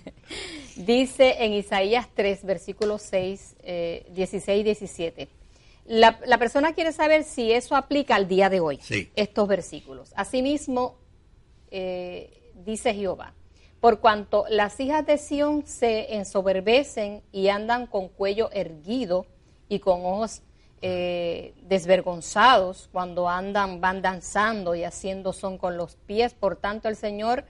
Dice 0.76 1.36
en 1.44 1.54
Isaías 1.54 2.08
3, 2.14 2.44
versículos 2.44 3.02
6, 3.02 3.56
16 4.10 4.60
y 4.60 4.62
17. 4.62 5.28
La, 5.86 6.20
la, 6.26 6.38
persona 6.38 6.74
quiere 6.74 6.92
saber 6.92 7.24
si 7.24 7.50
eso 7.52 7.74
aplica 7.74 8.14
al 8.14 8.28
día 8.28 8.48
de 8.48 8.60
hoy, 8.60 8.78
sí. 8.82 9.10
estos 9.16 9.48
versículos. 9.48 10.12
Asimismo, 10.14 10.96
eh, 11.70 12.52
dice 12.54 12.94
Jehová, 12.94 13.34
por 13.80 14.00
cuanto 14.00 14.44
las 14.50 14.78
hijas 14.78 15.06
de 15.06 15.16
Sión 15.16 15.66
se 15.66 16.14
ensoberbecen 16.16 17.22
y 17.32 17.48
andan 17.48 17.86
con 17.86 18.08
cuello 18.08 18.50
erguido 18.52 19.26
y 19.68 19.78
con 19.78 20.04
ojos 20.04 20.42
eh, 20.82 21.54
desvergonzados 21.62 22.88
cuando 22.92 23.28
andan, 23.28 23.80
van 23.80 24.02
danzando 24.02 24.74
y 24.74 24.84
haciendo 24.84 25.32
son 25.32 25.56
con 25.56 25.76
los 25.76 25.96
pies. 25.96 26.34
Por 26.34 26.56
tanto, 26.56 26.88
el 26.88 26.96
Señor 26.96 27.44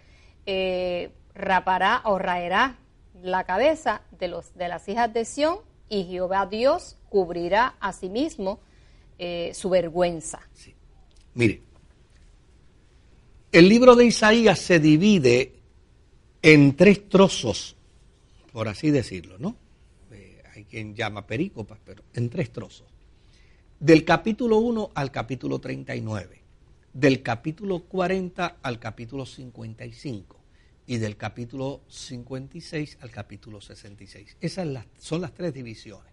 eh, 0.47 1.11
rapará 1.35 2.03
o 2.05 2.19
raerá 2.19 2.79
la 3.23 3.45
cabeza 3.45 4.03
de, 4.19 4.29
los, 4.29 4.55
de 4.55 4.69
las 4.69 4.89
hijas 4.89 5.13
de 5.13 5.25
Sión 5.25 5.59
y 5.89 6.05
Jehová 6.05 6.47
Dios 6.47 6.97
cubrirá 7.09 7.75
a 7.81 7.93
sí 7.93 8.09
mismo 8.09 8.61
eh, 9.19 9.51
su 9.53 9.69
vergüenza. 9.69 10.41
Mire, 11.35 11.63
el 13.53 13.69
libro 13.69 13.97
de 13.97 14.07
Isaías 14.07 14.61
se 14.61 14.79
divide 14.79 15.60
en 16.43 16.77
tres 16.77 17.09
trozos, 17.09 17.77
por 18.53 18.69
así 18.69 18.91
decirlo, 18.91 19.39
¿no? 19.39 19.57
hay 20.55 20.65
quien 20.65 20.95
llama 20.95 21.27
perícopas, 21.27 21.79
pero 21.85 22.03
en 22.13 22.29
tres 22.29 22.51
trozos 22.51 22.91
del 23.81 24.05
capítulo 24.05 24.59
1 24.59 24.91
al 24.95 25.11
capítulo 25.11 25.59
39, 25.59 26.43
del 26.93 27.23
capítulo 27.23 27.81
40 27.81 28.59
al 28.63 28.79
capítulo 28.79 29.25
55 29.25 30.37
y 30.87 30.99
del 30.99 31.17
capítulo 31.17 31.81
56 31.89 32.99
al 33.01 33.11
capítulo 33.11 33.61
66. 33.63 34.37
Esas 34.39 34.69
son 34.99 35.23
las 35.23 35.33
tres 35.33 35.55
divisiones. 35.55 36.13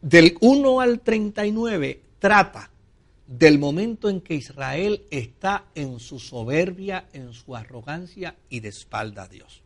Del 0.00 0.36
1 0.40 0.80
al 0.80 1.00
39 1.00 2.02
trata 2.18 2.71
del 3.26 3.58
momento 3.58 4.08
en 4.08 4.20
que 4.20 4.34
Israel 4.34 5.04
está 5.10 5.66
en 5.74 6.00
su 6.00 6.18
soberbia, 6.18 7.06
en 7.12 7.32
su 7.32 7.54
arrogancia 7.54 8.36
y 8.48 8.60
de 8.60 8.68
espalda 8.68 9.24
a 9.24 9.28
Dios. 9.28 9.62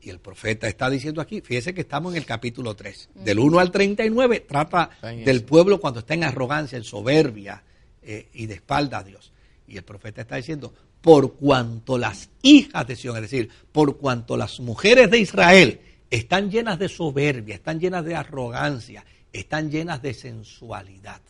Y 0.00 0.10
el 0.10 0.18
profeta 0.18 0.66
está 0.66 0.90
diciendo 0.90 1.20
aquí, 1.20 1.40
fíjese 1.40 1.74
que 1.74 1.82
estamos 1.82 2.12
en 2.12 2.18
el 2.18 2.26
capítulo 2.26 2.74
3, 2.74 3.10
del 3.14 3.38
1 3.38 3.58
al 3.60 3.70
39 3.70 4.40
trata 4.40 4.90
del 5.02 5.44
pueblo 5.44 5.80
cuando 5.80 6.00
está 6.00 6.14
en 6.14 6.24
arrogancia, 6.24 6.76
en 6.76 6.82
soberbia 6.82 7.62
eh, 8.02 8.28
y 8.32 8.46
de 8.46 8.54
espalda 8.54 8.98
a 8.98 9.04
Dios. 9.04 9.32
Y 9.68 9.76
el 9.76 9.84
profeta 9.84 10.22
está 10.22 10.36
diciendo, 10.36 10.74
por 11.00 11.34
cuanto 11.34 11.98
las 11.98 12.30
hijas 12.42 12.86
de 12.86 12.96
Sion, 12.96 13.16
es 13.16 13.22
decir, 13.22 13.48
por 13.70 13.98
cuanto 13.98 14.36
las 14.36 14.58
mujeres 14.58 15.08
de 15.08 15.18
Israel 15.18 15.80
están 16.10 16.50
llenas 16.50 16.80
de 16.80 16.88
soberbia, 16.88 17.54
están 17.54 17.78
llenas 17.78 18.04
de 18.04 18.16
arrogancia, 18.16 19.04
están 19.32 19.70
llenas 19.70 20.02
de 20.02 20.14
sensualidad 20.14 21.20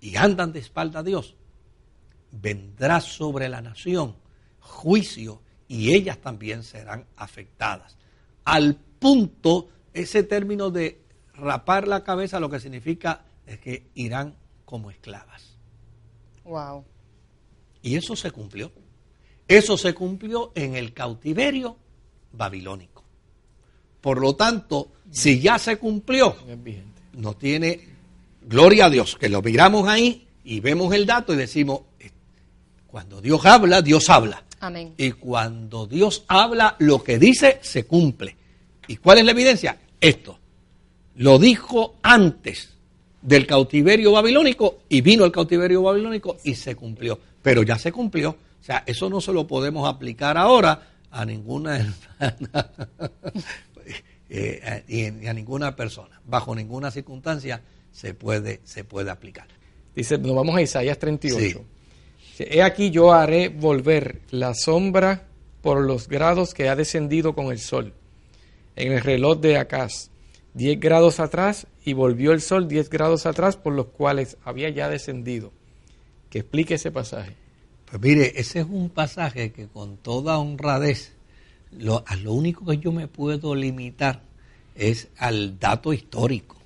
y 0.00 0.16
andan 0.16 0.52
de 0.52 0.60
espalda 0.60 1.00
a 1.00 1.02
Dios, 1.02 1.34
vendrá 2.30 3.00
sobre 3.00 3.48
la 3.48 3.60
nación 3.60 4.16
juicio 4.68 5.42
y 5.66 5.94
ellas 5.94 6.18
también 6.18 6.62
serán 6.62 7.06
afectadas. 7.16 7.96
Al 8.44 8.76
punto, 8.76 9.68
ese 9.92 10.22
término 10.22 10.70
de 10.70 11.02
rapar 11.34 11.88
la 11.88 12.04
cabeza 12.04 12.40
lo 12.40 12.50
que 12.50 12.60
significa 12.60 13.24
es 13.46 13.58
que 13.58 13.90
irán 13.94 14.36
como 14.64 14.90
esclavas. 14.90 15.56
Wow. 16.44 16.84
Y 17.82 17.96
eso 17.96 18.16
se 18.16 18.30
cumplió. 18.30 18.72
Eso 19.46 19.76
se 19.76 19.94
cumplió 19.94 20.52
en 20.54 20.76
el 20.76 20.92
cautiverio 20.92 21.76
babilónico. 22.32 23.04
Por 24.00 24.20
lo 24.20 24.36
tanto, 24.36 24.92
si 25.10 25.40
ya 25.40 25.58
se 25.58 25.78
cumplió, 25.78 26.36
no 27.14 27.34
tiene 27.36 27.97
gloria 28.48 28.86
a 28.86 28.90
Dios, 28.90 29.16
que 29.16 29.28
lo 29.28 29.42
miramos 29.42 29.88
ahí 29.88 30.26
y 30.44 30.60
vemos 30.60 30.92
el 30.94 31.06
dato 31.06 31.34
y 31.34 31.36
decimos, 31.36 31.82
cuando 32.86 33.20
Dios 33.20 33.44
habla, 33.44 33.82
Dios 33.82 34.08
habla. 34.08 34.42
Y 34.96 35.12
cuando 35.12 35.86
Dios 35.86 36.24
habla, 36.26 36.74
lo 36.78 37.04
que 37.04 37.18
dice 37.18 37.58
se 37.62 37.84
cumple. 37.84 38.36
¿Y 38.88 38.96
cuál 38.96 39.18
es 39.18 39.24
la 39.24 39.32
evidencia? 39.32 39.78
Esto. 40.00 40.38
Lo 41.16 41.38
dijo 41.38 41.96
antes 42.02 42.70
del 43.20 43.46
cautiverio 43.46 44.12
babilónico 44.12 44.78
y 44.88 45.00
vino 45.00 45.24
el 45.24 45.32
cautiverio 45.32 45.82
babilónico 45.82 46.38
y 46.44 46.54
se 46.54 46.74
cumplió. 46.74 47.20
Pero 47.42 47.62
ya 47.62 47.78
se 47.78 47.92
cumplió. 47.92 48.30
O 48.30 48.64
sea, 48.64 48.82
eso 48.86 49.08
no 49.10 49.20
se 49.20 49.32
lo 49.32 49.46
podemos 49.46 49.88
aplicar 49.88 50.36
ahora 50.36 50.88
a 51.10 51.24
ninguna 51.24 51.94
eh, 54.30 54.84
y 54.88 55.26
a 55.26 55.32
ninguna 55.32 55.76
persona. 55.76 56.20
Bajo 56.24 56.54
ninguna 56.54 56.90
circunstancia 56.90 57.62
se 57.92 58.14
puede, 58.14 58.60
se 58.64 58.84
puede 58.84 59.10
aplicar. 59.10 59.48
Dice, 59.94 60.18
nos 60.18 60.34
vamos 60.34 60.56
a 60.56 60.62
Isaías 60.62 60.98
38. 60.98 61.64
He 62.38 62.62
aquí 62.62 62.90
yo 62.90 63.12
haré 63.12 63.48
volver 63.48 64.20
la 64.30 64.54
sombra 64.54 65.26
por 65.62 65.84
los 65.84 66.08
grados 66.08 66.54
que 66.54 66.68
ha 66.68 66.76
descendido 66.76 67.34
con 67.34 67.46
el 67.46 67.58
sol. 67.58 67.94
En 68.76 68.92
el 68.92 69.00
reloj 69.00 69.40
de 69.40 69.56
Acaz, 69.56 70.10
10 70.54 70.78
grados 70.78 71.18
atrás, 71.18 71.66
y 71.84 71.94
volvió 71.94 72.32
el 72.32 72.40
sol 72.40 72.68
10 72.68 72.90
grados 72.90 73.26
atrás, 73.26 73.56
por 73.56 73.72
los 73.72 73.86
cuales 73.86 74.36
había 74.44 74.70
ya 74.70 74.88
descendido. 74.88 75.52
Que 76.30 76.40
explique 76.40 76.74
ese 76.74 76.90
pasaje. 76.90 77.34
Pues 77.90 78.02
mire, 78.02 78.32
ese 78.36 78.60
es 78.60 78.66
un 78.66 78.90
pasaje 78.90 79.50
que 79.50 79.66
con 79.66 79.96
toda 79.96 80.38
honradez, 80.38 81.14
lo, 81.72 82.04
a 82.06 82.16
lo 82.16 82.34
único 82.34 82.66
que 82.66 82.78
yo 82.78 82.92
me 82.92 83.08
puedo 83.08 83.54
limitar 83.54 84.22
es 84.74 85.08
al 85.16 85.58
dato 85.58 85.92
histórico, 85.92 86.56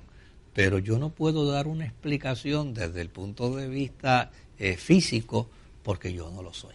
pero 0.54 0.78
yo 0.78 0.98
no 0.98 1.10
puedo 1.10 1.50
dar 1.50 1.66
una 1.66 1.86
explicación 1.86 2.74
desde 2.74 3.00
el 3.00 3.08
punto 3.08 3.56
de 3.56 3.68
vista 3.68 4.30
eh, 4.58 4.76
físico 4.76 5.48
porque 5.82 6.12
yo 6.12 6.30
no 6.30 6.42
lo 6.42 6.52
soy. 6.52 6.74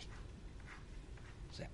O 1.52 1.56
sea, 1.56 1.70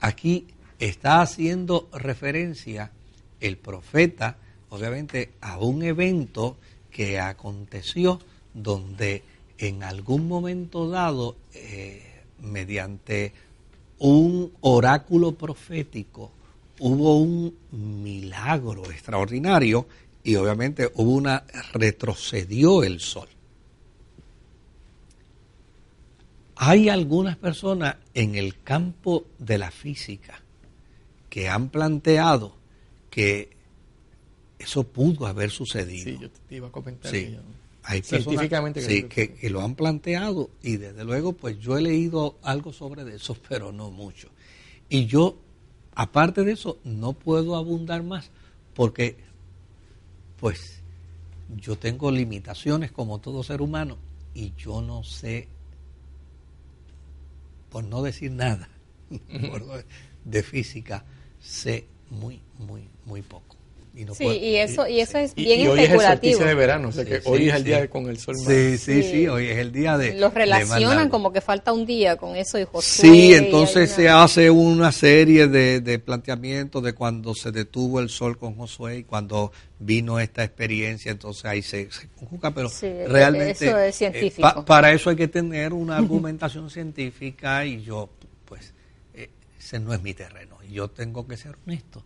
aquí 0.00 0.46
está 0.78 1.20
haciendo 1.20 1.88
referencia 1.92 2.92
el 3.40 3.56
profeta, 3.56 4.36
obviamente, 4.68 5.32
a 5.40 5.58
un 5.58 5.82
evento 5.82 6.56
que 6.90 7.18
aconteció 7.18 8.20
donde 8.54 9.22
en 9.58 9.82
algún 9.82 10.26
momento 10.26 10.88
dado, 10.88 11.36
eh, 11.54 12.22
mediante 12.40 13.32
un 13.98 14.52
oráculo 14.60 15.32
profético, 15.32 16.32
hubo 16.78 17.18
un 17.18 17.54
milagro 18.02 18.90
extraordinario 18.90 19.86
y 20.22 20.36
obviamente 20.36 20.90
hubo 20.94 21.12
una 21.12 21.44
retrocedió 21.72 22.82
el 22.82 23.00
sol. 23.00 23.28
Hay 26.56 26.90
algunas 26.90 27.36
personas 27.36 27.96
en 28.12 28.34
el 28.34 28.62
campo 28.62 29.24
de 29.38 29.56
la 29.56 29.70
física 29.70 30.42
que 31.30 31.48
han 31.48 31.70
planteado 31.70 32.54
que 33.08 33.50
eso 34.58 34.84
pudo 34.84 35.26
haber 35.26 35.50
sucedido. 35.50 36.04
Sí, 36.04 36.18
yo 36.20 36.30
te 36.30 36.56
iba 36.56 36.68
a 36.68 36.72
comentar. 36.72 37.10
Sí. 37.10 37.34
Hay 37.82 38.02
Científicamente 38.02 38.86
que, 38.86 39.08
que, 39.08 39.32
que, 39.32 39.48
lo 39.48 39.62
han 39.62 39.74
planteado 39.74 40.50
y 40.62 40.76
desde 40.76 41.02
luego 41.02 41.32
pues 41.32 41.58
yo 41.60 41.78
he 41.78 41.80
leído 41.80 42.38
algo 42.42 42.74
sobre 42.74 43.02
eso, 43.14 43.34
pero 43.48 43.72
no 43.72 43.90
mucho. 43.90 44.28
Y 44.90 45.06
yo, 45.06 45.38
aparte 45.94 46.44
de 46.44 46.52
eso, 46.52 46.78
no 46.84 47.14
puedo 47.14 47.56
abundar 47.56 48.02
más 48.02 48.30
porque 48.74 49.16
pues 50.40 50.80
yo 51.56 51.76
tengo 51.76 52.10
limitaciones 52.10 52.90
como 52.90 53.18
todo 53.20 53.42
ser 53.42 53.60
humano 53.60 53.98
y 54.34 54.54
yo 54.56 54.80
no 54.80 55.04
sé 55.04 55.48
por 57.70 57.84
no 57.84 58.02
decir 58.02 58.32
nada, 58.32 58.68
de 60.24 60.42
física, 60.42 61.04
sé 61.40 61.86
muy, 62.10 62.40
muy, 62.58 62.88
muy 63.04 63.22
poco. 63.22 63.59
Y 63.92 64.06
sí, 64.14 64.24
y 64.24 64.56
eso, 64.56 64.86
y 64.86 65.00
eso 65.00 65.18
es 65.18 65.34
bien 65.34 65.60
y, 65.60 65.66
hoy 65.66 65.80
especulativo. 65.80 66.34
es 66.34 66.40
el 66.40 66.46
de 66.46 66.54
verano, 66.54 66.88
o 66.88 66.92
sea 66.92 67.04
que 67.04 67.20
hoy 67.24 67.48
es 67.48 67.54
el 67.56 67.64
día 67.64 67.90
con 67.90 68.08
el 68.08 68.18
sol 68.18 68.36
más. 68.36 68.46
Sí, 68.46 68.78
sí, 68.78 69.02
sí, 69.02 69.28
hoy 69.28 69.46
es 69.46 69.58
el 69.58 69.72
día 69.72 69.98
de... 69.98 70.14
Los 70.14 70.32
relacionan 70.32 71.08
como 71.08 71.32
que 71.32 71.40
falta 71.40 71.72
un 71.72 71.86
día 71.86 72.16
con 72.16 72.36
eso 72.36 72.58
y 72.58 72.64
Josué. 72.64 72.82
Sí, 72.82 73.34
entonces 73.34 73.90
se 73.90 74.08
hace 74.08 74.48
una 74.48 74.92
serie 74.92 75.48
de, 75.48 75.80
de 75.80 75.98
planteamientos 75.98 76.82
de 76.84 76.92
cuando 76.92 77.34
se 77.34 77.50
detuvo 77.50 77.98
el 77.98 78.10
sol 78.10 78.38
con 78.38 78.54
Josué 78.54 78.98
y 78.98 79.04
cuando 79.04 79.50
vino 79.80 80.20
esta 80.20 80.44
experiencia, 80.44 81.10
entonces 81.10 81.44
ahí 81.46 81.62
se, 81.62 81.90
se 81.90 82.06
conjuga, 82.16 82.52
pero 82.52 82.70
realmente... 83.08 83.66
Eso 83.66 83.78
es 83.78 83.94
eh, 83.94 83.98
científico. 83.98 84.64
para 84.64 84.92
eso 84.92 85.10
hay 85.10 85.16
que 85.16 85.28
tener 85.28 85.72
una 85.72 85.96
argumentación 85.96 86.70
científica 86.70 87.66
y 87.66 87.82
yo, 87.82 88.08
pues, 88.44 88.72
eh, 89.14 89.30
ese 89.58 89.80
no 89.80 89.92
es 89.92 90.00
mi 90.00 90.14
terreno. 90.14 90.58
Y 90.68 90.74
yo 90.74 90.88
tengo 90.88 91.26
que 91.26 91.36
ser 91.36 91.56
honesto 91.66 92.04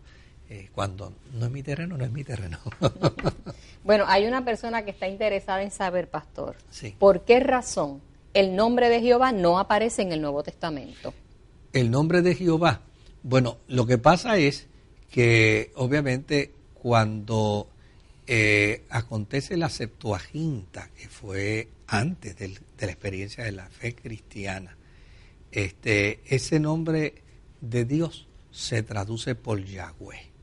eh, 0.55 0.69
cuando 0.73 1.11
no 1.33 1.47
es 1.47 1.51
mi 1.51 1.63
terreno, 1.63 1.97
no 1.97 2.05
es 2.05 2.11
mi 2.11 2.23
terreno. 2.23 2.59
bueno, 3.83 4.05
hay 4.07 4.25
una 4.25 4.45
persona 4.45 4.85
que 4.85 4.91
está 4.91 5.05
interesada 5.05 5.61
en 5.61 5.71
saber, 5.71 6.09
pastor, 6.09 6.55
¿por 6.97 7.25
qué 7.25 7.41
razón 7.41 8.01
el 8.33 8.55
nombre 8.55 8.87
de 8.87 9.01
Jehová 9.01 9.33
no 9.33 9.59
aparece 9.59 10.01
en 10.03 10.13
el 10.13 10.21
Nuevo 10.21 10.43
Testamento? 10.43 11.13
El 11.73 11.91
nombre 11.91 12.21
de 12.21 12.35
Jehová, 12.35 12.79
bueno, 13.21 13.57
lo 13.67 13.85
que 13.85 13.97
pasa 13.97 14.37
es 14.37 14.67
que 15.11 15.71
obviamente 15.75 16.53
cuando 16.73 17.67
eh, 18.25 18.85
acontece 18.89 19.57
la 19.57 19.69
Septuaginta, 19.69 20.89
que 20.97 21.09
fue 21.09 21.67
antes 21.87 22.37
de 22.37 22.47
la 22.79 22.91
experiencia 22.91 23.43
de 23.43 23.51
la 23.51 23.67
fe 23.67 23.93
cristiana, 23.93 24.77
este, 25.51 26.21
ese 26.27 26.61
nombre 26.61 27.15
de 27.59 27.83
Dios 27.83 28.27
se 28.51 28.83
traduce 28.83 29.35
por 29.35 29.61
Yahweh 29.61 30.34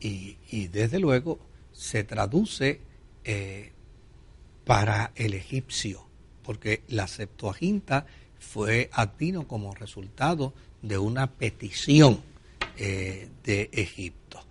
y, 0.00 0.68
desde 0.68 0.98
luego 0.98 1.38
se 1.72 2.04
traduce 2.04 2.80
eh, 3.24 3.72
para 4.64 5.12
el 5.14 5.34
egipcio, 5.34 6.06
porque 6.42 6.82
la 6.88 7.06
Septuaginta 7.06 8.06
fue 8.38 8.90
advino 8.92 9.46
como 9.46 9.74
resultado 9.74 10.52
de 10.82 10.98
una 10.98 11.30
petición 11.30 12.20
eh, 12.76 13.28
de 13.44 13.70
Egipto. 13.72 14.44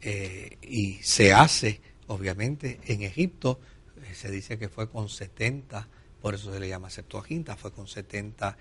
Eh, 0.00 0.58
y 0.62 0.94
se 1.02 1.32
hace, 1.32 1.80
obviamente, 2.08 2.80
en 2.86 3.02
Egipto, 3.02 3.58
se 4.12 4.30
dice 4.30 4.58
que 4.58 4.68
fue 4.68 4.88
con 4.88 5.08
70, 5.08 5.88
por 6.20 6.34
eso 6.34 6.52
se 6.52 6.60
le 6.60 6.68
llama 6.68 6.90
Septuaginta, 6.90 7.56
fue 7.56 7.72
con 7.72 7.88
70 7.88 8.56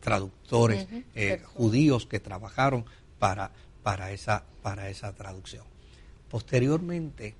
traductores 0.00 0.86
judíos 1.44 2.06
que 2.06 2.20
trabajaron 2.20 2.86
para 3.18 3.52
para 3.82 4.12
esa, 4.12 4.44
para 4.62 4.88
esa 4.88 5.14
traducción. 5.14 5.64
Posteriormente, 6.28 7.34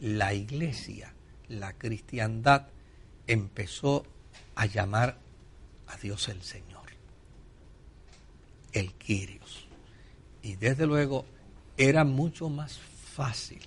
la 0.00 0.34
iglesia, 0.34 1.12
la 1.48 1.74
cristiandad, 1.74 2.66
empezó 3.26 4.04
a 4.54 4.66
llamar 4.66 5.18
a 5.86 5.96
Dios 5.96 6.28
el 6.28 6.42
Señor, 6.42 6.86
el 8.72 8.92
Kyrios. 8.94 9.66
Y 10.42 10.56
desde 10.56 10.86
luego 10.86 11.24
era 11.76 12.04
mucho 12.04 12.48
más 12.48 12.78
fácil 12.78 13.60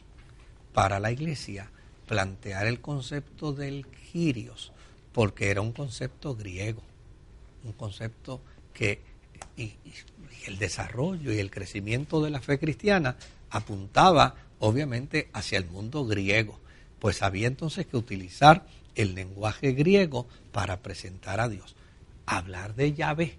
para 0.73 0.99
la 0.99 1.11
iglesia 1.11 1.71
plantear 2.07 2.67
el 2.67 2.81
concepto 2.81 3.53
del 3.53 3.87
Kyrios, 3.87 4.71
porque 5.13 5.49
era 5.49 5.61
un 5.61 5.71
concepto 5.71 6.35
griego, 6.35 6.83
un 7.63 7.73
concepto 7.73 8.41
que 8.73 9.01
el 9.57 10.57
desarrollo 10.57 11.33
y 11.33 11.39
el 11.39 11.51
crecimiento 11.51 12.21
de 12.21 12.29
la 12.29 12.41
fe 12.41 12.59
cristiana 12.59 13.17
apuntaba 13.49 14.35
obviamente 14.59 15.29
hacia 15.33 15.57
el 15.57 15.65
mundo 15.65 16.05
griego, 16.05 16.59
pues 16.99 17.21
había 17.21 17.47
entonces 17.47 17.85
que 17.85 17.97
utilizar 17.97 18.65
el 18.95 19.15
lenguaje 19.15 19.73
griego 19.73 20.27
para 20.51 20.81
presentar 20.81 21.39
a 21.39 21.49
Dios. 21.49 21.75
Hablar 22.25 22.75
de 22.75 22.93
Yahvé 22.93 23.37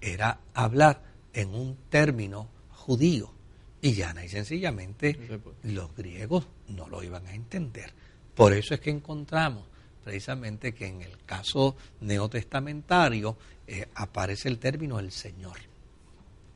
era 0.00 0.40
hablar 0.54 1.02
en 1.32 1.54
un 1.54 1.76
término 1.88 2.48
judío 2.70 3.32
y 3.80 3.92
llana 3.92 4.24
y 4.24 4.28
sencillamente 4.28 5.18
los 5.62 5.94
griegos 5.94 6.46
no 6.68 6.88
lo 6.88 7.02
iban 7.02 7.26
a 7.26 7.34
entender. 7.34 7.92
Por 8.34 8.52
eso 8.52 8.74
es 8.74 8.80
que 8.80 8.90
encontramos 8.90 9.64
precisamente 10.04 10.74
que 10.74 10.86
en 10.86 11.02
el 11.02 11.18
caso 11.24 11.76
neotestamentario 12.00 13.36
eh, 13.66 13.88
aparece 13.94 14.48
el 14.48 14.58
término 14.58 14.98
el 14.98 15.10
Señor 15.10 15.56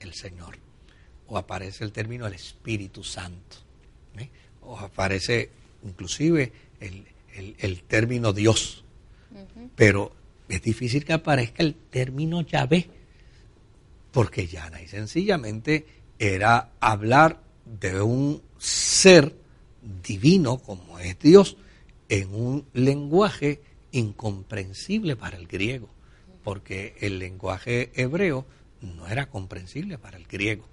el 0.00 0.14
Señor. 0.14 0.58
O 1.28 1.36
aparece 1.36 1.84
el 1.84 1.92
término 1.92 2.26
el 2.26 2.34
Espíritu 2.34 3.04
Santo. 3.04 3.56
¿eh? 4.16 4.28
O 4.62 4.78
aparece 4.78 5.50
inclusive 5.84 6.52
el, 6.80 7.82
término 7.82 8.32
Dios. 8.32 8.84
Pero 9.76 10.12
es 10.48 10.62
difícil 10.62 11.04
que 11.04 11.12
aparezca 11.12 11.62
el 11.62 11.74
término 11.74 12.42
Yahvé. 12.42 12.88
Porque 14.10 14.46
ya 14.46 14.70
y 14.82 14.88
sencillamente 14.88 15.86
era 16.18 16.70
hablar 16.80 17.40
de 17.64 18.00
un 18.00 18.42
ser 18.58 19.34
divino 20.02 20.58
como 20.58 20.98
es 20.98 21.18
Dios 21.18 21.56
en 22.08 22.34
un 22.34 22.66
lenguaje 22.72 23.60
incomprensible 23.92 25.16
para 25.16 25.36
el 25.36 25.46
griego, 25.46 25.88
porque 26.42 26.94
el 27.00 27.18
lenguaje 27.18 27.90
hebreo 27.94 28.46
no 28.80 29.06
era 29.08 29.28
comprensible 29.28 29.98
para 29.98 30.16
el 30.16 30.26
griego. 30.26 30.64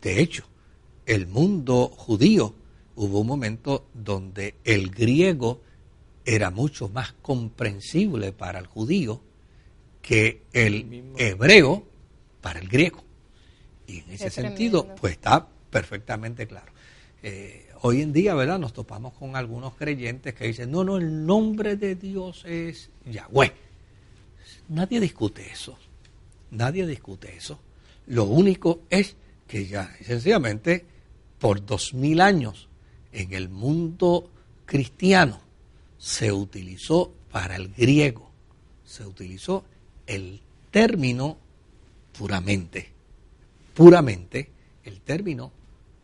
De 0.00 0.20
hecho, 0.20 0.44
el 1.06 1.26
mundo 1.26 1.88
judío 1.88 2.54
hubo 2.96 3.20
un 3.20 3.26
momento 3.26 3.86
donde 3.94 4.54
el 4.64 4.90
griego 4.90 5.60
era 6.24 6.50
mucho 6.50 6.88
más 6.88 7.12
comprensible 7.14 8.32
para 8.32 8.58
el 8.60 8.66
judío 8.66 9.20
que 10.00 10.42
el 10.52 11.12
hebreo 11.16 11.84
para 12.40 12.60
el 12.60 12.68
griego. 12.68 13.02
Y 13.86 14.00
en 14.00 14.10
ese 14.10 14.30
sentido, 14.30 14.94
pues 14.94 15.14
está 15.14 15.48
perfectamente 15.70 16.46
claro. 16.46 16.72
Eh, 17.22 17.71
hoy 17.82 18.00
en 18.00 18.12
día, 18.12 18.34
¿verdad? 18.34 18.58
Nos 18.58 18.72
topamos 18.72 19.12
con 19.14 19.36
algunos 19.36 19.74
creyentes 19.74 20.34
que 20.34 20.46
dicen, 20.46 20.70
no, 20.70 20.84
no, 20.84 20.96
el 20.96 21.26
nombre 21.26 21.76
de 21.76 21.96
Dios 21.96 22.44
es 22.46 22.90
Yahweh. 23.04 23.52
Nadie 24.68 25.00
discute 25.00 25.50
eso. 25.50 25.76
Nadie 26.52 26.86
discute 26.86 27.36
eso. 27.36 27.58
Lo 28.06 28.24
único 28.24 28.82
es 28.88 29.16
que 29.46 29.66
ya 29.66 29.94
sencillamente 30.02 30.84
por 31.38 31.64
dos 31.64 31.92
mil 31.92 32.20
años 32.20 32.68
en 33.10 33.34
el 33.34 33.48
mundo 33.48 34.30
cristiano 34.64 35.40
se 35.98 36.32
utilizó 36.32 37.12
para 37.30 37.56
el 37.56 37.68
griego, 37.68 38.30
se 38.84 39.04
utilizó 39.04 39.64
el 40.06 40.40
término 40.70 41.36
puramente, 42.16 42.88
puramente 43.74 44.50
el 44.84 45.00
término 45.00 45.52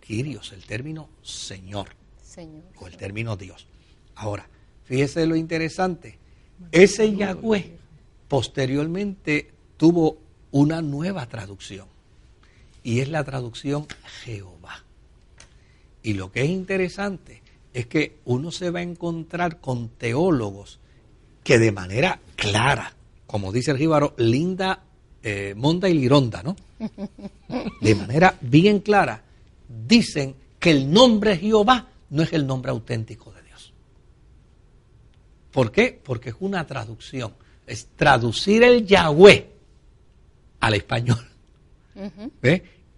Kyrios, 0.08 0.52
el 0.52 0.64
término 0.64 1.10
Señor, 1.20 1.90
Señor. 2.22 2.64
o 2.80 2.86
el 2.86 2.96
término 2.96 3.36
Dios. 3.36 3.66
Ahora, 4.14 4.48
fíjese 4.84 5.26
lo 5.26 5.36
interesante, 5.36 6.18
ese 6.72 7.14
Yahweh 7.14 7.76
posteriormente 8.26 9.50
tuvo 9.76 10.16
una 10.50 10.80
nueva 10.80 11.26
traducción 11.26 11.88
y 12.82 13.00
es 13.00 13.10
la 13.10 13.22
traducción 13.22 13.86
Jehová. 14.24 14.82
Y 16.02 16.14
lo 16.14 16.32
que 16.32 16.40
es 16.40 16.48
interesante 16.48 17.42
es 17.74 17.86
que 17.86 18.16
uno 18.24 18.50
se 18.50 18.70
va 18.70 18.78
a 18.78 18.84
encontrar 18.84 19.60
con 19.60 19.90
teólogos 19.90 20.80
que 21.44 21.58
de 21.58 21.70
manera 21.70 22.18
clara, 22.34 22.94
como 23.26 23.52
dice 23.52 23.72
el 23.72 23.76
jíbaro, 23.76 24.14
linda, 24.16 24.84
eh, 25.22 25.52
monda 25.54 25.90
y 25.90 25.92
lironda, 25.92 26.42
¿no? 26.42 26.56
De 27.82 27.94
manera 27.94 28.38
bien 28.40 28.80
clara, 28.80 29.24
dicen 29.68 30.36
que 30.58 30.70
el 30.70 30.90
nombre 30.90 31.36
Jehová 31.36 31.88
no 32.10 32.22
es 32.22 32.32
el 32.32 32.46
nombre 32.46 32.70
auténtico 32.70 33.32
de 33.32 33.42
Dios. 33.42 33.72
¿Por 35.52 35.70
qué? 35.70 36.00
Porque 36.02 36.30
es 36.30 36.36
una 36.40 36.66
traducción. 36.66 37.34
Es 37.66 37.88
traducir 37.96 38.62
el 38.62 38.86
Yahweh 38.86 39.50
al 40.60 40.74
español. 40.74 41.26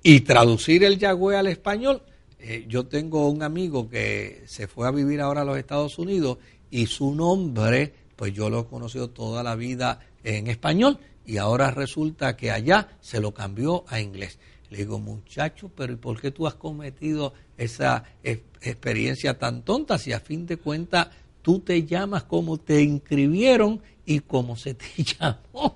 Y 0.03 0.21
traducir 0.21 0.85
el 0.85 0.99
Yahweh 0.99 1.37
al 1.37 1.47
español. 1.49 2.03
Eh, 2.39 2.65
yo 2.69 2.87
tengo 2.87 3.29
un 3.29 3.43
amigo 3.43 3.89
que 3.89 4.45
se 4.47 4.67
fue 4.67 4.87
a 4.87 4.91
vivir 4.91 5.21
ahora 5.21 5.43
a 5.43 5.45
los 5.45 5.59
Estados 5.59 5.99
Unidos 5.99 6.39
y 6.71 6.87
su 6.87 7.15
nombre, 7.15 7.93
pues 8.17 8.33
yo 8.33 8.49
lo 8.49 8.61
he 8.61 8.67
conocido 8.67 9.11
toda 9.11 9.43
la 9.43 9.57
vida 9.57 10.01
en 10.25 10.47
español 10.47 10.99
y 11.27 11.37
ahora 11.37 11.71
resulta 11.71 12.37
que 12.37 12.51
allá 12.51 12.97
se 13.01 13.21
lo 13.21 13.35
cambió 13.35 13.85
a 13.89 14.01
inglés. 14.01 14.39
Le 14.71 14.79
digo, 14.79 15.01
muchacho, 15.01 15.69
pero 15.69 15.93
¿y 15.93 15.97
por 15.97 16.21
qué 16.21 16.31
tú 16.31 16.47
has 16.47 16.55
cometido 16.55 17.35
esa 17.59 18.05
experiencia 18.23 19.37
tan 19.37 19.63
tonta 19.63 19.99
si 19.99 20.13
a 20.13 20.21
fin 20.21 20.47
de 20.47 20.57
cuentas 20.59 21.09
tú 21.43 21.59
te 21.59 21.85
llamas 21.85 22.23
como 22.23 22.59
te 22.59 22.81
inscribieron 22.83 23.83
y 24.07 24.21
como 24.21 24.57
se 24.57 24.75
te 24.75 24.87
llamó? 25.03 25.75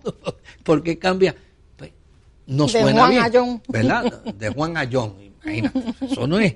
¿Por 0.62 0.82
qué 0.84 0.96
cambia? 0.96 1.34
Pues, 1.76 1.90
no 2.46 2.66
De 2.66 2.70
suena 2.70 2.92
Juan 2.92 3.10
bien, 3.10 3.22
a 3.22 3.30
John. 3.32 3.62
¿verdad? 3.68 4.24
De 4.24 4.48
Juan 4.50 4.76
a 4.76 4.88
John, 4.90 5.16
imagínate. 5.20 5.94
Eso 6.00 6.26
no 6.28 6.38
es, 6.38 6.54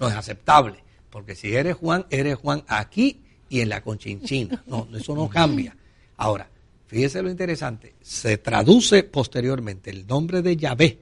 no 0.00 0.08
es 0.08 0.14
aceptable, 0.14 0.78
porque 1.10 1.34
si 1.34 1.54
eres 1.54 1.76
Juan, 1.76 2.06
eres 2.08 2.36
Juan 2.36 2.64
aquí 2.66 3.20
y 3.50 3.60
en 3.60 3.68
la 3.68 3.82
conchinchina. 3.82 4.64
No, 4.66 4.88
eso 4.96 5.14
no 5.14 5.28
cambia. 5.28 5.76
Ahora, 6.16 6.48
fíjese 6.86 7.20
lo 7.20 7.28
interesante, 7.28 7.94
se 8.00 8.38
traduce 8.38 9.02
posteriormente 9.02 9.90
el 9.90 10.06
nombre 10.06 10.40
de 10.40 10.56
Yahvé 10.56 10.98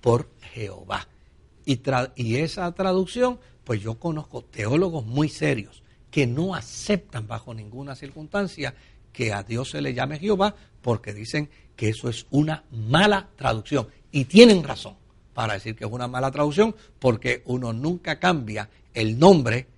por 0.00 0.30
Jehová. 0.52 1.08
Y, 1.64 1.78
tra- 1.78 2.12
y 2.16 2.36
esa 2.36 2.72
traducción, 2.72 3.38
pues 3.64 3.80
yo 3.82 3.98
conozco 3.98 4.42
teólogos 4.42 5.04
muy 5.06 5.28
serios 5.28 5.82
que 6.10 6.26
no 6.26 6.54
aceptan 6.54 7.26
bajo 7.28 7.54
ninguna 7.54 7.94
circunstancia 7.94 8.74
que 9.12 9.32
a 9.32 9.42
Dios 9.42 9.70
se 9.70 9.80
le 9.80 9.94
llame 9.94 10.18
Jehová 10.18 10.54
porque 10.82 11.12
dicen 11.12 11.50
que 11.76 11.90
eso 11.90 12.08
es 12.08 12.26
una 12.30 12.64
mala 12.70 13.28
traducción. 13.36 13.88
Y 14.10 14.24
tienen 14.24 14.64
razón 14.64 14.96
para 15.34 15.54
decir 15.54 15.76
que 15.76 15.84
es 15.84 15.90
una 15.90 16.08
mala 16.08 16.30
traducción 16.30 16.74
porque 16.98 17.42
uno 17.46 17.72
nunca 17.72 18.18
cambia 18.18 18.68
el 18.94 19.18
nombre 19.18 19.68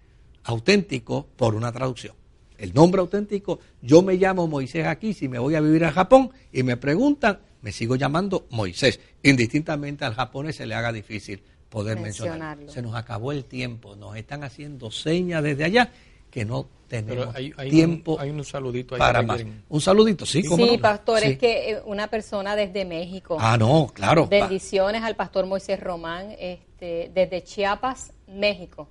auténtico 0.45 1.27
por 1.37 1.55
una 1.55 1.71
traducción. 1.73 2.15
El 2.57 2.73
nombre 2.75 3.01
auténtico, 3.01 3.59
yo 3.83 4.03
me 4.03 4.15
llamo 4.15 4.47
Moisés 4.47 4.87
aquí, 4.87 5.15
si 5.15 5.29
me 5.29 5.39
voy 5.39 5.57
a 5.57 5.61
vivir 5.61 5.85
a 5.85 5.93
Japón 5.93 6.31
y 6.53 6.63
me 6.63 6.77
preguntan, 6.77 7.41
me 7.63 7.73
sigo 7.73 7.97
llamando 7.97 8.47
Moisés. 8.51 9.01
Indistintamente 9.23 10.05
al 10.05 10.15
japonés 10.15 10.57
se 10.57 10.67
le 10.67 10.75
haga 10.75 10.93
difícil 10.93 11.43
poder 11.69 11.99
mencionarlo. 11.99 12.39
Mencionarlo. 12.67 12.73
Se 12.73 12.83
nos 12.83 12.95
acabó 12.95 13.33
el 13.33 13.45
tiempo, 13.47 13.97
nos 13.97 14.17
están 14.17 14.45
haciendo 14.45 14.91
señas 14.91 15.43
desde 15.43 15.65
allá 15.65 15.91
que 16.31 16.45
no 16.45 16.67
tenemos 16.89 17.27
Pero 17.27 17.33
hay, 17.37 17.53
hay 17.57 17.71
tiempo 17.71 18.15
un, 18.17 18.21
hay 18.21 18.31
un 18.31 18.45
saludito 18.45 18.95
ahí 18.95 18.99
para 18.99 19.23
más. 19.23 19.37
quieren- 19.37 19.63
Un 19.69 19.81
saludito, 19.81 20.27
sí, 20.27 20.43
¿cómo 20.45 20.67
Sí, 20.67 20.77
no? 20.77 20.83
pastor, 20.83 21.21
Sí. 21.21 21.29
es 21.29 21.39
que 21.39 21.71
eh, 21.73 21.83
una 21.87 22.09
persona 22.09 22.55
desde 22.57 22.85
México. 22.85 23.37
Ah, 23.41 23.57
no, 23.57 23.91
claro. 23.95 24.27
Bendiciones 24.29 25.03
al 25.03 25.17
pastor 25.17 25.47
Moisés 25.47 25.81
Román, 25.81 26.35
este, 26.39 27.11
desde 27.15 27.43
Chiapas, 27.45 28.13
México. 28.29 28.89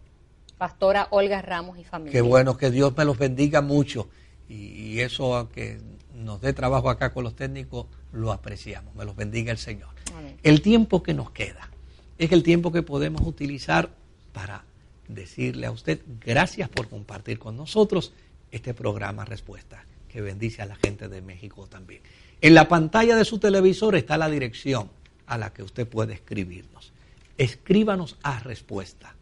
Pastora 0.57 1.07
Olga 1.11 1.41
Ramos 1.41 1.77
y 1.79 1.83
familia. 1.83 2.11
Qué 2.11 2.21
bueno, 2.21 2.57
que 2.57 2.69
Dios 2.71 2.95
me 2.95 3.05
los 3.05 3.17
bendiga 3.17 3.61
mucho. 3.61 4.09
Y, 4.47 4.55
y 4.93 4.99
eso, 5.01 5.35
aunque 5.35 5.79
nos 6.15 6.41
dé 6.41 6.53
trabajo 6.53 6.89
acá 6.89 7.11
con 7.13 7.23
los 7.23 7.35
técnicos, 7.35 7.87
lo 8.13 8.31
apreciamos. 8.31 8.95
Me 8.95 9.05
los 9.05 9.15
bendiga 9.15 9.51
el 9.51 9.57
Señor. 9.57 9.89
Amén. 10.15 10.37
El 10.43 10.61
tiempo 10.61 11.03
que 11.03 11.13
nos 11.13 11.31
queda 11.31 11.69
es 12.17 12.31
el 12.31 12.43
tiempo 12.43 12.71
que 12.71 12.83
podemos 12.83 13.21
utilizar 13.21 13.89
para 14.33 14.63
decirle 15.07 15.67
a 15.67 15.71
usted 15.71 16.01
gracias 16.23 16.69
por 16.69 16.87
compartir 16.87 17.39
con 17.39 17.57
nosotros 17.57 18.13
este 18.51 18.73
programa 18.73 19.25
Respuesta, 19.25 19.85
que 20.09 20.21
bendice 20.21 20.61
a 20.61 20.65
la 20.65 20.75
gente 20.75 21.07
de 21.07 21.21
México 21.21 21.67
también. 21.67 22.01
En 22.41 22.53
la 22.53 22.67
pantalla 22.67 23.15
de 23.15 23.25
su 23.25 23.39
televisor 23.39 23.95
está 23.95 24.17
la 24.17 24.29
dirección 24.29 24.89
a 25.25 25.37
la 25.37 25.53
que 25.53 25.63
usted 25.63 25.87
puede 25.87 26.13
escribirnos. 26.13 26.91
Escríbanos 27.37 28.17
a 28.23 28.39
Respuesta. 28.39 29.15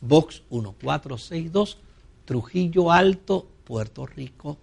Box 0.00 0.42
1462, 0.50 1.78
Trujillo 2.24 2.92
Alto, 2.92 3.48
Puerto 3.64 4.06
Rico 4.06 4.58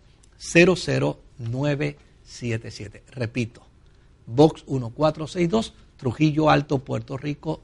00977. 2.26 3.01
Repito, 3.11 3.61
Box 4.26 4.63
1462, 4.67 5.74
Trujillo 5.97 6.49
Alto, 6.49 6.80
Puerto 6.80 7.17
Rico 7.17 7.61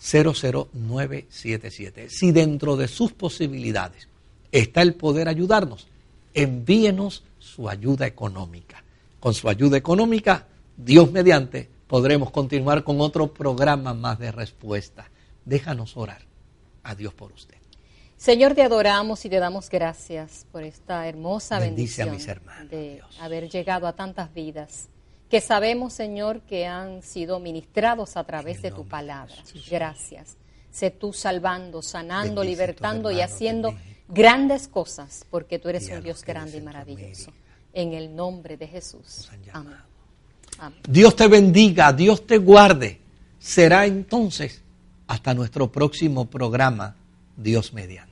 00977. 0.00 2.10
Si 2.10 2.32
dentro 2.32 2.76
de 2.76 2.88
sus 2.88 3.12
posibilidades 3.12 4.08
está 4.50 4.82
el 4.82 4.94
poder 4.94 5.28
ayudarnos, 5.28 5.86
envíenos 6.34 7.24
su 7.38 7.68
ayuda 7.68 8.06
económica. 8.06 8.82
Con 9.20 9.34
su 9.34 9.48
ayuda 9.48 9.76
económica, 9.76 10.48
Dios 10.76 11.12
mediante, 11.12 11.68
podremos 11.86 12.30
continuar 12.30 12.82
con 12.82 13.00
otro 13.00 13.32
programa 13.32 13.94
más 13.94 14.18
de 14.18 14.32
respuesta. 14.32 15.08
Déjanos 15.44 15.96
orar 15.96 16.22
a 16.82 16.94
Dios 16.94 17.14
por 17.14 17.32
usted. 17.32 17.61
Señor, 18.22 18.54
te 18.54 18.62
adoramos 18.62 19.24
y 19.24 19.28
te 19.28 19.40
damos 19.40 19.68
gracias 19.68 20.46
por 20.52 20.62
esta 20.62 21.08
hermosa 21.08 21.58
Bendice 21.58 22.02
a 22.02 22.04
bendición 22.04 22.10
mis 22.14 22.28
hermanos, 22.28 22.70
de 22.70 22.94
Dios. 22.94 23.20
haber 23.20 23.50
llegado 23.50 23.88
a 23.88 23.94
tantas 23.94 24.32
vidas 24.32 24.86
que 25.28 25.40
sabemos, 25.40 25.92
Señor, 25.92 26.42
que 26.42 26.64
han 26.64 27.02
sido 27.02 27.40
ministrados 27.40 28.16
a 28.16 28.22
través 28.22 28.62
de 28.62 28.70
tu 28.70 28.84
de 28.84 28.90
palabra. 28.90 29.34
Gracias. 29.68 30.36
Sé 30.70 30.92
tú 30.92 31.12
salvando, 31.12 31.82
sanando, 31.82 32.42
Bendice 32.42 32.62
libertando 32.62 33.10
y 33.10 33.20
haciendo 33.20 33.74
grandes 34.06 34.68
cosas, 34.68 35.26
porque 35.28 35.58
tú 35.58 35.68
eres 35.68 35.90
un 35.90 36.04
Dios 36.04 36.22
grande 36.22 36.58
y 36.58 36.60
maravilloso. 36.60 37.32
En 37.72 37.92
el 37.92 38.14
nombre 38.14 38.56
de 38.56 38.68
Jesús. 38.68 39.28
Amén. 39.52 39.74
Amén. 40.58 40.78
Dios 40.88 41.16
te 41.16 41.26
bendiga, 41.26 41.92
Dios 41.92 42.24
te 42.24 42.38
guarde. 42.38 43.00
Será 43.40 43.84
entonces 43.84 44.62
hasta 45.08 45.34
nuestro 45.34 45.72
próximo 45.72 46.26
programa, 46.26 46.94
Dios 47.36 47.72
mediante. 47.72 48.11